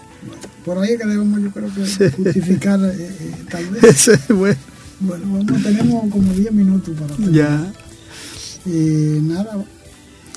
Por 0.65 0.79
ahí 0.79 0.97
que 0.97 1.07
debemos, 1.07 1.41
yo 1.43 1.51
creo 1.51 1.75
que 1.75 1.87
sí. 1.87 2.05
justificar 2.17 2.79
eh, 2.85 2.93
eh, 2.97 3.33
tal 3.51 3.67
vez. 3.71 4.11
bueno. 4.29 4.57
bueno, 5.01 5.25
vamos, 5.33 5.63
tenemos 5.63 6.11
como 6.13 6.33
10 6.33 6.53
minutos 6.53 6.95
para. 6.97 7.17
Terminar. 7.17 7.35
Ya. 7.35 7.90
Eh, 8.67 9.21
nada, 9.23 9.65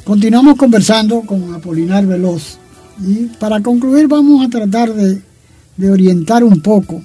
continuamos 0.04 0.56
conversando 0.56 1.22
con 1.22 1.54
Apolinar 1.54 2.06
Veloz 2.06 2.58
y 3.06 3.26
para 3.38 3.62
concluir 3.62 4.08
vamos 4.08 4.46
a 4.46 4.50
tratar 4.50 4.94
de, 4.94 5.22
de 5.78 5.92
orientar 5.92 6.44
un 6.44 6.62
poco, 6.62 7.04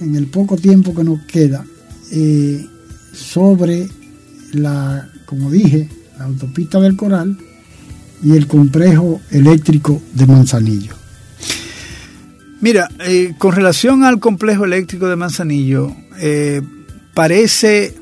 en 0.00 0.14
el 0.14 0.26
poco 0.26 0.56
tiempo 0.56 0.94
que 0.94 1.04
nos 1.04 1.20
queda, 1.22 1.64
eh, 2.12 2.64
sobre 3.12 3.88
la, 4.52 5.08
como 5.26 5.50
dije, 5.50 5.88
la 6.18 6.26
autopista 6.26 6.80
del 6.80 6.96
Coral 6.96 7.36
y 8.22 8.36
el 8.36 8.46
complejo 8.46 9.20
eléctrico 9.30 10.00
de 10.14 10.26
Manzanillo. 10.26 10.94
Mira, 12.60 12.88
eh, 13.00 13.34
con 13.38 13.52
relación 13.52 14.04
al 14.04 14.20
complejo 14.20 14.64
eléctrico 14.64 15.08
de 15.08 15.16
Manzanillo, 15.16 15.96
eh, 16.20 16.60
parece 17.14 17.94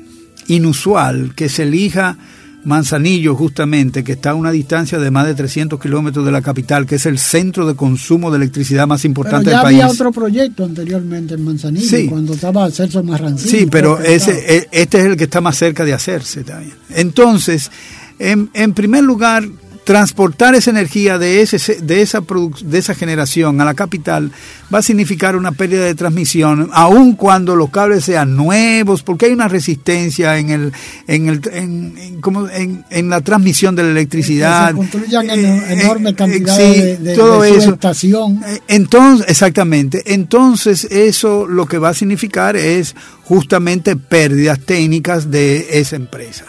inusual 0.49 1.33
que 1.35 1.47
se 1.49 1.63
elija 1.63 2.17
Manzanillo, 2.65 3.35
justamente, 3.35 4.03
que 4.03 4.11
está 4.11 4.31
a 4.31 4.35
una 4.35 4.51
distancia 4.51 4.99
de 4.99 5.09
más 5.11 5.25
de 5.25 5.33
300 5.33 5.79
kilómetros 5.79 6.25
de 6.25 6.31
la 6.33 6.41
capital, 6.41 6.85
que 6.85 6.95
es 6.95 7.05
el 7.05 7.17
centro 7.17 7.65
de 7.65 7.73
consumo 7.73 8.29
de 8.31 8.35
electricidad 8.35 8.85
más 8.85 9.05
importante 9.05 9.45
pero 9.45 9.51
ya 9.53 9.57
del 9.59 9.63
país. 9.63 9.81
había 9.81 9.93
otro 9.93 10.11
proyecto 10.11 10.65
anteriormente 10.65 11.35
en 11.35 11.45
Manzanillo, 11.45 11.87
Sí. 11.87 12.07
cuando 12.07 12.33
estaba 12.33 12.69
Celso 12.69 13.01
Marrancillo. 13.01 13.49
Sí, 13.59 13.65
pero 13.71 13.97
ese, 14.01 14.57
e- 14.57 14.67
este 14.73 14.99
es 14.99 15.05
el 15.05 15.15
que 15.15 15.23
está 15.23 15.39
más 15.39 15.55
cerca 15.57 15.85
de 15.85 15.93
hacerse 15.93 16.43
también. 16.43 16.73
Entonces, 16.89 17.71
en, 18.19 18.49
en 18.53 18.73
primer 18.73 19.05
lugar, 19.05 19.47
transportar 19.89 20.53
esa 20.53 20.69
energía 20.69 21.17
de, 21.17 21.41
ese, 21.41 21.81
de, 21.81 22.03
esa 22.03 22.21
de 22.61 22.77
esa 22.77 22.93
generación 22.93 23.59
a 23.59 23.65
la 23.65 23.73
capital 23.73 24.31
va 24.71 24.77
a 24.77 24.81
significar 24.83 25.35
una 25.35 25.51
pérdida 25.51 25.83
de 25.83 25.95
transmisión, 25.95 26.69
aun 26.73 27.13
cuando 27.15 27.55
los 27.55 27.71
cables 27.71 28.05
sean 28.05 28.35
nuevos, 28.35 29.01
porque 29.01 29.25
hay 29.25 29.31
una 29.31 29.47
resistencia 29.47 30.37
en, 30.37 30.51
el, 30.51 30.73
en, 31.07 31.27
el, 31.29 31.41
en, 31.51 31.97
en- 31.97 32.21
como 32.21 32.47
en, 32.49 32.85
en 32.91 33.09
la 33.09 33.21
transmisión 33.21 33.75
de 33.75 33.81
la 33.81 33.89
electricidad. 33.89 34.67
Que 34.67 34.73
se 34.73 34.77
construyan 34.77 35.27
Eh, 35.31 35.33
eno- 35.81 36.09
eh, 36.09 36.43
sí, 36.45 36.81
de, 36.81 36.97
de, 36.97 37.15
todo 37.15 37.41
de 37.41 37.49
eso. 37.49 37.61
subestación. 37.61 38.43
Eh, 38.45 38.59
Entonces, 38.67 39.25
exactamente. 39.27 40.03
Entonces, 40.13 40.83
eso 40.91 41.47
lo 41.47 41.65
que 41.65 41.79
va 41.79 41.89
a 41.89 41.93
significar 41.95 42.55
es 42.55 42.95
justamente 43.23 43.95
pérdidas 43.95 44.59
técnicas 44.59 45.31
de 45.31 45.79
esa 45.79 45.95
empresa. 45.95 46.45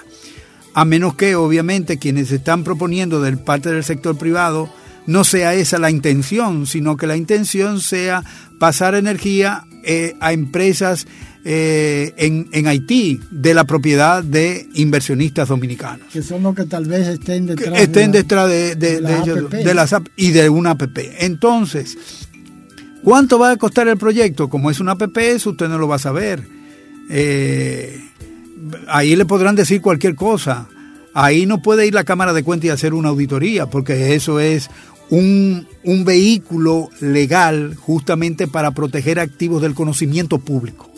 A 0.74 0.84
menos 0.84 1.14
que, 1.14 1.34
obviamente, 1.34 1.98
quienes 1.98 2.30
están 2.30 2.62
proponiendo 2.64 3.20
del 3.20 3.38
parte 3.38 3.70
del 3.70 3.82
sector 3.84 4.16
privado 4.16 4.72
no 5.06 5.24
sea 5.24 5.54
esa 5.54 5.78
la 5.78 5.90
intención, 5.90 6.66
sino 6.66 6.96
que 6.96 7.06
la 7.06 7.16
intención 7.16 7.80
sea 7.80 8.22
pasar 8.58 8.94
energía 8.94 9.64
eh, 9.82 10.14
a 10.20 10.32
empresas 10.32 11.06
eh, 11.44 12.12
en, 12.18 12.48
en 12.52 12.66
Haití 12.68 13.18
de 13.30 13.54
la 13.54 13.64
propiedad 13.64 14.22
de 14.22 14.68
inversionistas 14.74 15.48
dominicanos 15.48 16.06
que 16.12 16.22
son 16.22 16.42
los 16.42 16.54
que 16.54 16.66
tal 16.66 16.84
vez 16.84 17.08
estén 17.08 17.46
que 17.46 17.54
detrás. 17.54 17.80
estén 17.80 18.12
de 18.12 18.18
detrás 18.18 18.48
de, 18.50 18.74
de- 18.76 18.96
ellos, 18.98 19.38
APP. 19.46 19.54
de 19.64 19.74
las 19.74 19.92
app 19.94 20.06
y 20.16 20.32
de 20.32 20.50
una 20.50 20.72
app. 20.72 20.82
Entonces, 21.18 21.96
¿cuánto 23.02 23.38
va 23.38 23.52
a 23.52 23.56
costar 23.56 23.88
el 23.88 23.96
proyecto? 23.96 24.50
Como 24.50 24.70
es 24.70 24.80
una 24.80 24.92
app, 24.92 25.16
eso 25.16 25.50
usted 25.50 25.68
no 25.68 25.78
lo 25.78 25.88
va 25.88 25.96
a 25.96 26.00
saber. 26.00 26.46
Eh, 27.08 28.09
ahí 28.88 29.16
le 29.16 29.24
podrán 29.24 29.56
decir 29.56 29.80
cualquier 29.80 30.14
cosa. 30.14 30.68
Ahí 31.14 31.44
no 31.46 31.61
puede 31.61 31.86
ir 31.86 31.94
la 31.94 32.04
Cámara 32.04 32.32
de 32.32 32.42
Cuentas 32.44 32.66
y 32.66 32.70
hacer 32.70 32.94
una 32.94 33.08
auditoría, 33.08 33.66
porque 33.66 34.14
eso 34.14 34.38
es 34.40 34.70
un, 35.11 35.66
un 35.84 36.04
vehículo 36.04 36.88
legal 37.00 37.74
justamente 37.74 38.46
para 38.46 38.70
proteger 38.70 39.18
activos 39.18 39.61
del 39.61 39.74
conocimiento 39.74 40.38
público. 40.38 40.88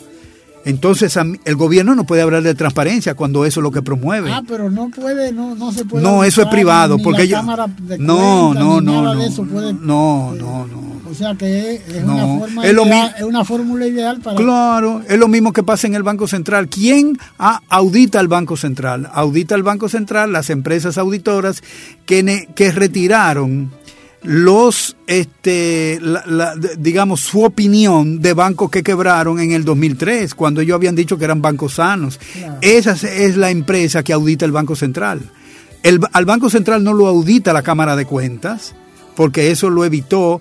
Entonces 0.65 1.17
el 1.43 1.55
gobierno 1.55 1.93
no 1.93 2.05
puede 2.05 2.21
hablar 2.21 2.41
de 2.43 2.55
transparencia 2.55 3.15
cuando 3.15 3.43
eso 3.45 3.59
es 3.59 3.63
lo 3.63 3.71
que 3.71 3.81
promueve. 3.81 4.31
Ah, 4.31 4.43
pero 4.47 4.69
no 4.71 4.89
puede, 4.91 5.33
no, 5.33 5.55
no 5.55 5.71
se 5.73 5.83
puede. 5.83 6.01
No, 6.03 6.23
eso 6.23 6.41
es 6.43 6.47
privado, 6.47 6.95
ni 6.97 7.03
porque 7.03 7.23
la 7.23 7.25
yo- 7.25 7.37
Cámara 7.37 7.67
de 7.79 7.97
no, 7.97 8.53
no, 8.53 8.79
ni 8.79 8.85
no, 8.85 9.01
nada 9.01 9.15
no, 9.15 9.19
de 9.21 9.27
eso 9.27 9.43
puede- 9.43 9.73
no, 9.73 10.33
no, 10.35 10.65
no. 10.67 10.92
O 11.13 11.15
sea 11.15 11.35
que 11.35 11.75
es, 11.87 12.03
No, 12.03 12.15
una 12.15 12.39
forma 12.39 12.65
es 12.67 12.73
lo 12.73 12.85
ideal- 12.85 13.15
es 13.17 13.23
una 13.23 13.45
fórmula 13.45 13.87
ideal 13.87 14.19
para. 14.19 14.35
Claro, 14.37 15.01
es 15.07 15.17
lo 15.17 15.27
mismo 15.27 15.53
que 15.53 15.63
pasa 15.63 15.87
en 15.87 15.95
el 15.95 16.03
Banco 16.03 16.27
Central. 16.27 16.67
¿Quién 16.67 17.17
ah, 17.39 17.61
audita 17.69 18.19
el 18.19 18.27
Banco 18.27 18.57
Central? 18.57 19.09
Audita 19.13 19.55
el 19.55 19.63
Banco 19.63 19.87
Central 19.89 20.31
las 20.31 20.49
empresas 20.49 20.97
auditoras 20.97 21.63
que, 22.05 22.23
ne- 22.23 22.47
que 22.55 22.71
retiraron 22.71 23.71
los, 24.23 24.95
este, 25.05 25.99
la- 26.01 26.23
la- 26.25 26.55
de- 26.55 26.77
digamos, 26.77 27.19
su 27.19 27.43
opinión 27.43 28.21
de 28.21 28.33
bancos 28.33 28.69
que 28.71 28.81
quebraron 28.81 29.39
en 29.39 29.51
el 29.51 29.65
2003, 29.65 30.33
cuando 30.33 30.61
ellos 30.61 30.75
habían 30.75 30.95
dicho 30.95 31.17
que 31.17 31.25
eran 31.25 31.41
bancos 31.41 31.73
sanos. 31.75 32.19
Claro. 32.33 32.57
Esa 32.61 32.91
es- 32.93 33.03
es 33.03 33.37
la 33.37 33.49
empresa 33.49 34.01
que 34.03 34.13
audita 34.13 34.45
el 34.45 34.51
Banco 34.53 34.75
Central. 34.75 35.19
El, 35.83 35.99
al 36.13 36.23
Banco 36.25 36.49
Central 36.49 36.83
no 36.85 36.93
lo 36.93 37.07
audita 37.07 37.51
la 37.51 37.61
Cámara 37.63 37.97
de 37.97 38.05
Cuentas, 38.05 38.73
porque 39.17 39.51
eso 39.51 39.69
lo 39.69 39.83
evitó 39.83 40.39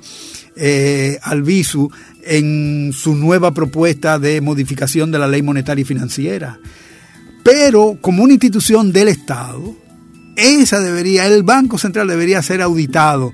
eh, 0.56 1.18
Albizu 1.22 1.90
en 2.24 2.92
su 2.92 3.14
nueva 3.14 3.52
propuesta 3.52 4.18
de 4.18 4.40
modificación 4.40 5.10
de 5.10 5.18
la 5.18 5.28
ley 5.28 5.42
monetaria 5.42 5.82
y 5.82 5.86
financiera. 5.86 6.58
Pero 7.42 7.98
como 8.00 8.22
una 8.22 8.34
institución 8.34 8.92
del 8.92 9.08
Estado, 9.08 9.74
esa 10.36 10.80
debería, 10.80 11.26
el 11.26 11.42
Banco 11.42 11.78
Central 11.78 12.08
debería 12.08 12.42
ser 12.42 12.62
auditado 12.62 13.32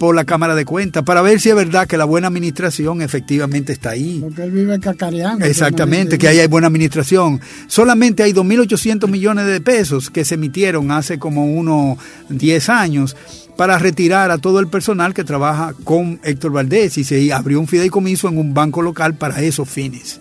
por 0.00 0.14
la 0.14 0.24
Cámara 0.24 0.54
de 0.54 0.64
Cuentas 0.64 1.02
para 1.04 1.20
ver 1.20 1.40
si 1.40 1.50
es 1.50 1.54
verdad 1.54 1.86
que 1.86 1.98
la 1.98 2.06
buena 2.06 2.28
administración 2.28 3.02
efectivamente 3.02 3.74
está 3.74 3.90
ahí. 3.90 4.20
Porque 4.22 4.44
él 4.44 4.50
vive 4.50 4.80
cacareando. 4.80 5.44
Exactamente, 5.44 6.16
que 6.16 6.26
ahí 6.26 6.38
hay 6.38 6.46
buena 6.46 6.68
administración. 6.68 7.38
Solamente 7.66 8.22
hay 8.22 8.32
2.800 8.32 9.06
millones 9.08 9.44
de 9.44 9.60
pesos 9.60 10.08
que 10.08 10.24
se 10.24 10.36
emitieron 10.36 10.90
hace 10.90 11.18
como 11.18 11.44
unos 11.44 11.98
10 12.30 12.68
años 12.70 13.14
para 13.60 13.76
retirar 13.76 14.30
a 14.30 14.38
todo 14.38 14.58
el 14.58 14.68
personal 14.68 15.12
que 15.12 15.22
trabaja 15.22 15.74
con 15.84 16.18
Héctor 16.24 16.50
Valdés 16.50 16.96
y 16.96 17.04
se 17.04 17.30
abrió 17.30 17.60
un 17.60 17.68
fideicomiso 17.68 18.26
en 18.26 18.38
un 18.38 18.54
banco 18.54 18.80
local 18.80 19.16
para 19.16 19.42
esos 19.42 19.68
fines. 19.68 20.18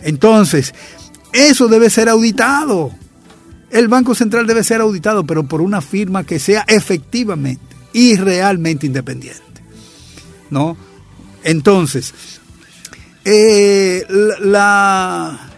Entonces, 0.00 0.72
eso 1.32 1.66
debe 1.66 1.90
ser 1.90 2.08
auditado. 2.08 2.92
El 3.72 3.88
Banco 3.88 4.14
Central 4.14 4.46
debe 4.46 4.62
ser 4.62 4.80
auditado, 4.80 5.26
pero 5.26 5.42
por 5.42 5.60
una 5.60 5.80
firma 5.80 6.22
que 6.22 6.38
sea 6.38 6.64
efectivamente 6.68 7.64
y 7.92 8.14
realmente 8.14 8.86
independiente. 8.86 9.42
¿No? 10.48 10.76
Entonces, 11.42 12.14
eh, 13.24 14.06
la, 14.38 15.50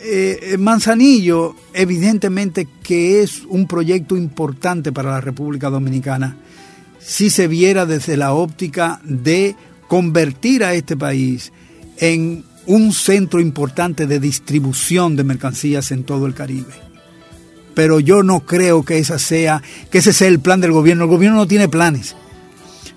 eh, 0.00 0.54
Manzanillo, 0.60 1.56
evidentemente 1.74 2.68
que 2.84 3.20
es 3.20 3.42
un 3.48 3.66
proyecto 3.66 4.16
importante 4.16 4.92
para 4.92 5.10
la 5.10 5.20
República 5.20 5.68
Dominicana, 5.68 6.36
si 7.04 7.30
se 7.30 7.48
viera 7.48 7.86
desde 7.86 8.16
la 8.16 8.32
óptica 8.32 9.00
de 9.04 9.56
convertir 9.88 10.64
a 10.64 10.74
este 10.74 10.96
país 10.96 11.52
en 11.98 12.44
un 12.66 12.92
centro 12.92 13.40
importante 13.40 14.06
de 14.06 14.20
distribución 14.20 15.16
de 15.16 15.24
mercancías 15.24 15.90
en 15.90 16.04
todo 16.04 16.26
el 16.26 16.34
Caribe. 16.34 16.72
Pero 17.74 18.00
yo 18.00 18.22
no 18.22 18.40
creo 18.40 18.84
que 18.84 18.98
esa 18.98 19.18
sea, 19.18 19.62
que 19.90 19.98
ese 19.98 20.12
sea 20.12 20.28
el 20.28 20.40
plan 20.40 20.60
del 20.60 20.72
gobierno. 20.72 21.04
El 21.04 21.10
gobierno 21.10 21.38
no 21.38 21.46
tiene 21.46 21.68
planes 21.68 22.14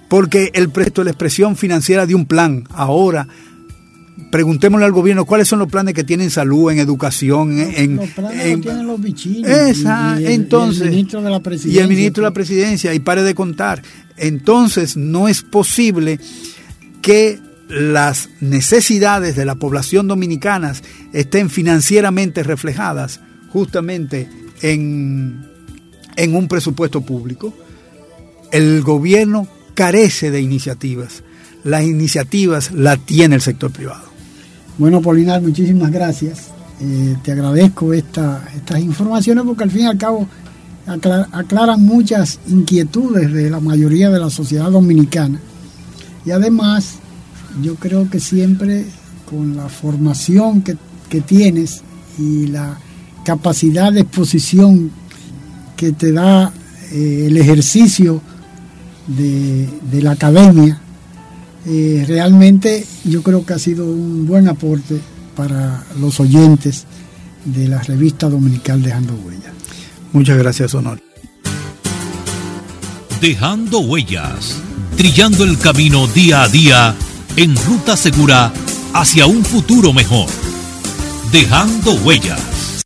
porque 0.07 0.51
el 0.53 0.69
presto 0.69 1.01
es 1.01 1.05
la 1.05 1.11
expresión 1.11 1.55
financiera 1.55 2.05
de 2.05 2.15
un 2.15 2.25
plan. 2.25 2.65
Ahora, 2.71 3.27
preguntémosle 4.31 4.85
al 4.85 4.91
gobierno 4.91 5.25
cuáles 5.25 5.47
son 5.47 5.59
los 5.59 5.69
planes 5.69 5.93
que 5.93 6.03
tienen 6.03 6.25
en 6.25 6.31
salud, 6.31 6.71
en 6.71 6.79
educación, 6.79 7.57
en... 7.59 7.95
Los 7.97 8.09
planes 8.09 8.45
en- 8.45 8.51
los 8.53 8.61
tienen 8.61 8.87
los 8.87 9.01
bichinos. 9.01 9.49
esa, 9.49 10.15
y- 10.19 10.23
y 10.23 10.25
el- 10.25 10.31
entonces... 10.33 10.81
Y 10.81 10.85
el 10.85 10.89
ministro 10.91 11.21
de 11.21 11.29
la 11.29 11.37
y 11.37 11.39
presidencia. 11.41 11.81
el 11.83 11.87
ministro 11.89 12.23
de 12.23 12.29
la 12.29 12.33
presidencia, 12.33 12.93
y 12.93 12.99
pare 12.99 13.23
de 13.23 13.33
contar. 13.35 13.81
Entonces, 14.17 14.97
no 14.97 15.27
es 15.27 15.41
posible 15.41 16.19
que 17.01 17.39
las 17.69 18.29
necesidades 18.41 19.35
de 19.35 19.45
la 19.45 19.55
población 19.55 20.07
dominicana 20.07 20.73
estén 21.13 21.49
financieramente 21.49 22.43
reflejadas 22.43 23.19
justamente 23.49 24.27
en, 24.61 25.45
en 26.15 26.35
un 26.35 26.47
presupuesto 26.47 27.01
público. 27.01 27.53
El 28.51 28.81
gobierno 28.83 29.47
carece 29.73 30.29
de 30.31 30.41
iniciativas. 30.41 31.23
Las 31.63 31.83
iniciativas 31.83 32.71
las 32.71 32.99
tiene 33.05 33.35
el 33.35 33.41
sector 33.41 33.71
privado. 33.71 34.05
Bueno, 34.77 35.01
Polinar, 35.01 35.41
muchísimas 35.41 35.91
gracias. 35.91 36.47
Eh, 36.81 37.15
te 37.23 37.31
agradezco 37.31 37.93
esta, 37.93 38.43
estas 38.55 38.79
informaciones 38.81 39.45
porque 39.45 39.63
al 39.63 39.71
fin 39.71 39.83
y 39.83 39.85
al 39.85 39.97
cabo 39.97 40.27
acla- 40.85 41.27
aclaran 41.31 41.81
muchas 41.85 42.39
inquietudes 42.47 43.31
de 43.31 43.49
la 43.49 43.61
mayoría 43.61 44.09
de 44.09 44.19
la 44.19 44.29
sociedad 44.29 44.69
dominicana. 44.69 45.39
Y 46.25 46.31
además, 46.31 46.95
yo 47.63 47.75
creo 47.75 48.09
que 48.09 48.19
siempre 48.19 48.85
con 49.29 49.55
la 49.55 49.69
formación 49.69 50.61
que, 50.61 50.75
que 51.09 51.21
tienes 51.21 51.81
y 52.19 52.47
la 52.47 52.77
capacidad 53.23 53.93
de 53.93 54.01
exposición 54.01 54.91
que 55.77 55.93
te 55.93 56.11
da 56.11 56.51
eh, 56.91 57.25
el 57.27 57.37
ejercicio 57.37 58.21
de, 59.07 59.69
de 59.91 60.01
la 60.01 60.11
academia, 60.11 60.81
eh, 61.67 62.05
realmente 62.07 62.85
yo 63.05 63.23
creo 63.23 63.45
que 63.45 63.53
ha 63.53 63.59
sido 63.59 63.85
un 63.85 64.27
buen 64.27 64.47
aporte 64.47 64.99
para 65.35 65.83
los 65.99 66.19
oyentes 66.19 66.85
de 67.43 67.67
la 67.67 67.81
revista 67.81 68.29
dominical 68.29 68.81
Dejando 68.81 69.13
Huella. 69.15 69.51
Muchas 70.13 70.37
gracias, 70.37 70.73
Honor. 70.75 71.01
Dejando 73.19 73.79
huellas, 73.79 74.57
trillando 74.95 75.43
el 75.43 75.57
camino 75.57 76.07
día 76.07 76.43
a 76.43 76.49
día 76.49 76.95
en 77.35 77.55
ruta 77.65 77.97
segura 77.97 78.53
hacia 78.93 79.25
un 79.25 79.43
futuro 79.43 79.91
mejor. 79.91 80.29
Dejando 81.31 81.93
huellas. 81.95 82.83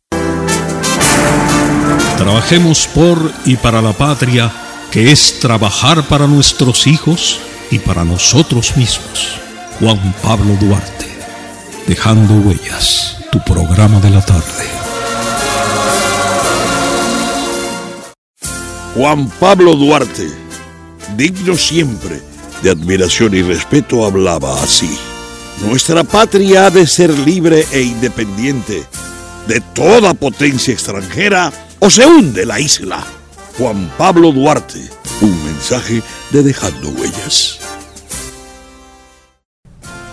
Trabajemos 2.16 2.88
por 2.94 3.32
y 3.44 3.56
para 3.56 3.82
la 3.82 3.92
patria, 3.92 4.52
que 4.90 5.12
es 5.12 5.38
trabajar 5.40 6.06
para 6.08 6.26
nuestros 6.26 6.86
hijos 6.86 7.40
y 7.70 7.78
para 7.78 8.04
nosotros 8.04 8.76
mismos. 8.76 9.38
Juan 9.78 10.14
Pablo 10.22 10.56
Duarte, 10.60 11.06
Dejando 11.86 12.34
Huellas, 12.34 13.16
tu 13.30 13.42
programa 13.44 14.00
de 14.00 14.10
la 14.10 14.24
tarde. 14.24 14.66
Juan 18.94 19.28
Pablo 19.40 19.76
Duarte, 19.76 20.28
digno 21.16 21.56
siempre 21.56 22.20
de 22.62 22.70
admiración 22.70 23.34
y 23.34 23.42
respeto, 23.42 24.04
hablaba 24.04 24.60
así. 24.62 24.90
Nuestra 25.64 26.04
patria 26.04 26.66
ha 26.66 26.70
de 26.70 26.86
ser 26.86 27.16
libre 27.18 27.66
e 27.72 27.82
independiente 27.82 28.84
de 29.46 29.60
toda 29.74 30.14
potencia 30.14 30.72
extranjera 30.72 31.52
o 31.78 31.88
se 31.88 32.06
hunde 32.06 32.44
la 32.44 32.60
isla. 32.60 33.04
Juan 33.58 33.90
Pablo 33.96 34.32
Duarte, 34.32 34.80
un 35.20 35.44
mensaje 35.44 36.02
de 36.30 36.42
Dejando 36.42 36.88
Huellas. 36.90 37.59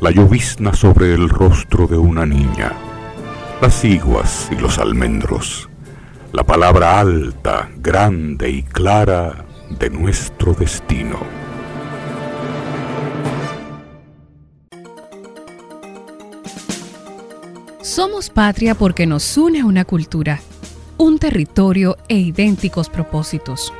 la 0.00 0.10
llovizna 0.10 0.74
sobre 0.74 1.14
el 1.14 1.28
rostro 1.28 1.86
de 1.86 1.96
una 1.96 2.26
niña, 2.26 2.72
las 3.62 3.84
iguas 3.84 4.48
y 4.50 4.56
los 4.56 4.78
almendros, 4.78 5.70
la 6.32 6.44
palabra 6.44 7.00
alta, 7.00 7.70
grande 7.78 8.50
y 8.50 8.62
clara 8.62 9.46
de 9.70 9.88
nuestro 9.88 10.52
destino. 10.52 11.18
Somos 17.80 18.28
patria 18.28 18.74
porque 18.74 19.06
nos 19.06 19.38
une 19.38 19.64
una 19.64 19.86
cultura, 19.86 20.40
un 20.98 21.18
territorio 21.18 21.96
e 22.08 22.18
idénticos 22.18 22.90
propósitos. 22.90 23.72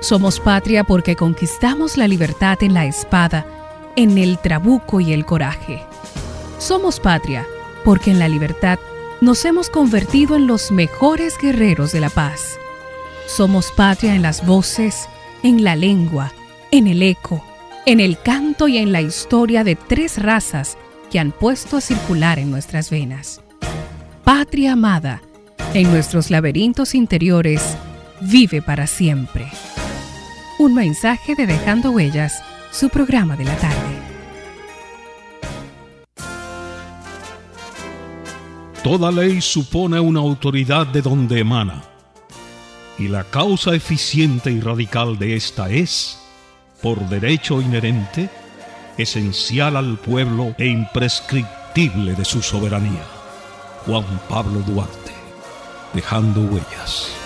Somos 0.00 0.38
patria 0.38 0.84
porque 0.84 1.16
conquistamos 1.16 1.96
la 1.96 2.06
libertad 2.06 2.58
en 2.60 2.74
la 2.74 2.84
espada, 2.84 3.65
en 3.96 4.18
el 4.18 4.38
trabuco 4.38 5.00
y 5.00 5.12
el 5.12 5.24
coraje. 5.24 5.82
Somos 6.58 7.00
patria 7.00 7.46
porque 7.84 8.10
en 8.10 8.18
la 8.18 8.28
libertad 8.28 8.78
nos 9.20 9.44
hemos 9.44 9.70
convertido 9.70 10.36
en 10.36 10.46
los 10.46 10.70
mejores 10.70 11.36
guerreros 11.40 11.92
de 11.92 12.00
la 12.00 12.10
paz. 12.10 12.58
Somos 13.26 13.72
patria 13.72 14.14
en 14.14 14.22
las 14.22 14.46
voces, 14.46 15.08
en 15.42 15.64
la 15.64 15.74
lengua, 15.74 16.32
en 16.70 16.86
el 16.86 17.02
eco, 17.02 17.42
en 17.86 18.00
el 18.00 18.18
canto 18.20 18.68
y 18.68 18.78
en 18.78 18.92
la 18.92 19.00
historia 19.00 19.64
de 19.64 19.74
tres 19.76 20.22
razas 20.22 20.76
que 21.10 21.18
han 21.18 21.32
puesto 21.32 21.76
a 21.76 21.80
circular 21.80 22.38
en 22.38 22.50
nuestras 22.50 22.90
venas 22.90 23.40
patria 24.26 24.72
amada, 24.72 25.22
en 25.72 25.88
nuestros 25.88 26.32
laberintos 26.32 26.96
interiores, 26.96 27.76
vive 28.20 28.60
para 28.60 28.88
siempre. 28.88 29.46
Un 30.58 30.74
mensaje 30.74 31.36
de 31.36 31.46
Dejando 31.46 31.92
Huellas, 31.92 32.42
su 32.76 32.90
programa 32.90 33.34
de 33.36 33.44
la 33.44 33.56
tarde. 33.56 33.96
Toda 38.84 39.10
ley 39.10 39.40
supone 39.40 39.98
una 39.98 40.20
autoridad 40.20 40.86
de 40.86 41.00
donde 41.00 41.40
emana, 41.40 41.82
y 42.98 43.08
la 43.08 43.24
causa 43.24 43.74
eficiente 43.74 44.50
y 44.50 44.60
radical 44.60 45.18
de 45.18 45.36
esta 45.36 45.70
es, 45.70 46.18
por 46.82 47.00
derecho 47.08 47.62
inherente, 47.62 48.28
esencial 48.98 49.78
al 49.78 49.96
pueblo 49.96 50.54
e 50.58 50.66
imprescriptible 50.66 52.12
de 52.12 52.26
su 52.26 52.42
soberanía. 52.42 53.04
Juan 53.86 54.04
Pablo 54.28 54.60
Duarte, 54.66 55.12
dejando 55.94 56.42
huellas. 56.42 57.25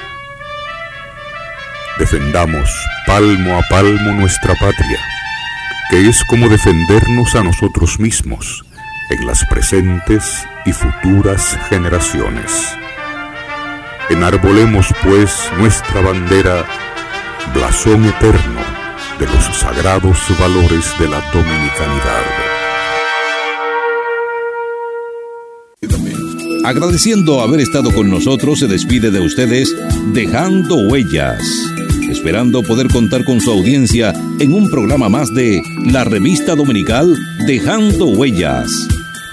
Defendamos 2.01 2.67
palmo 3.05 3.59
a 3.59 3.61
palmo 3.69 4.11
nuestra 4.13 4.55
patria, 4.55 4.97
que 5.91 6.09
es 6.09 6.23
como 6.23 6.49
defendernos 6.49 7.35
a 7.35 7.43
nosotros 7.43 7.99
mismos 7.99 8.65
en 9.11 9.27
las 9.27 9.45
presentes 9.45 10.43
y 10.65 10.71
futuras 10.73 11.59
generaciones. 11.69 12.75
Enarbolemos 14.09 14.87
pues 15.03 15.47
nuestra 15.59 16.01
bandera, 16.01 16.65
blasón 17.53 18.03
eterno 18.05 18.61
de 19.19 19.27
los 19.27 19.55
sagrados 19.55 20.17
valores 20.39 20.97
de 20.97 21.07
la 21.07 21.21
dominicanidad. 21.31 22.51
Agradeciendo 26.63 27.41
haber 27.41 27.59
estado 27.59 27.91
con 27.91 28.09
nosotros, 28.09 28.59
se 28.59 28.67
despide 28.67 29.09
de 29.09 29.19
ustedes 29.19 29.75
dejando 30.13 30.75
huellas, 30.89 31.41
esperando 32.11 32.61
poder 32.61 32.87
contar 32.87 33.23
con 33.25 33.41
su 33.41 33.51
audiencia 33.51 34.13
en 34.39 34.53
un 34.53 34.69
programa 34.69 35.09
más 35.09 35.33
de 35.33 35.61
la 35.85 36.03
revista 36.03 36.55
dominical 36.55 37.17
Dejando 37.47 38.05
Huellas, 38.05 38.69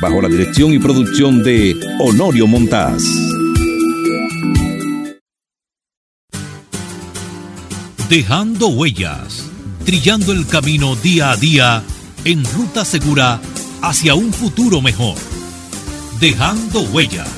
bajo 0.01 0.23
la 0.23 0.29
dirección 0.29 0.73
y 0.73 0.79
producción 0.79 1.43
de 1.43 1.77
Honorio 2.01 2.47
Montás. 2.47 3.05
Dejando 8.09 8.69
Huellas 8.69 9.49
trillando 9.89 10.33
el 10.33 10.47
camino 10.47 10.97
día 10.97 11.31
a 11.31 11.37
día 11.37 11.83
en 12.27 12.45
ruta 12.45 12.85
segura 12.85 13.41
hacia 13.81 14.15
un 14.15 14.35
futuro 14.35 14.83
mejor. 14.83 15.17
Dejando 16.21 16.83
huellas. 16.93 17.38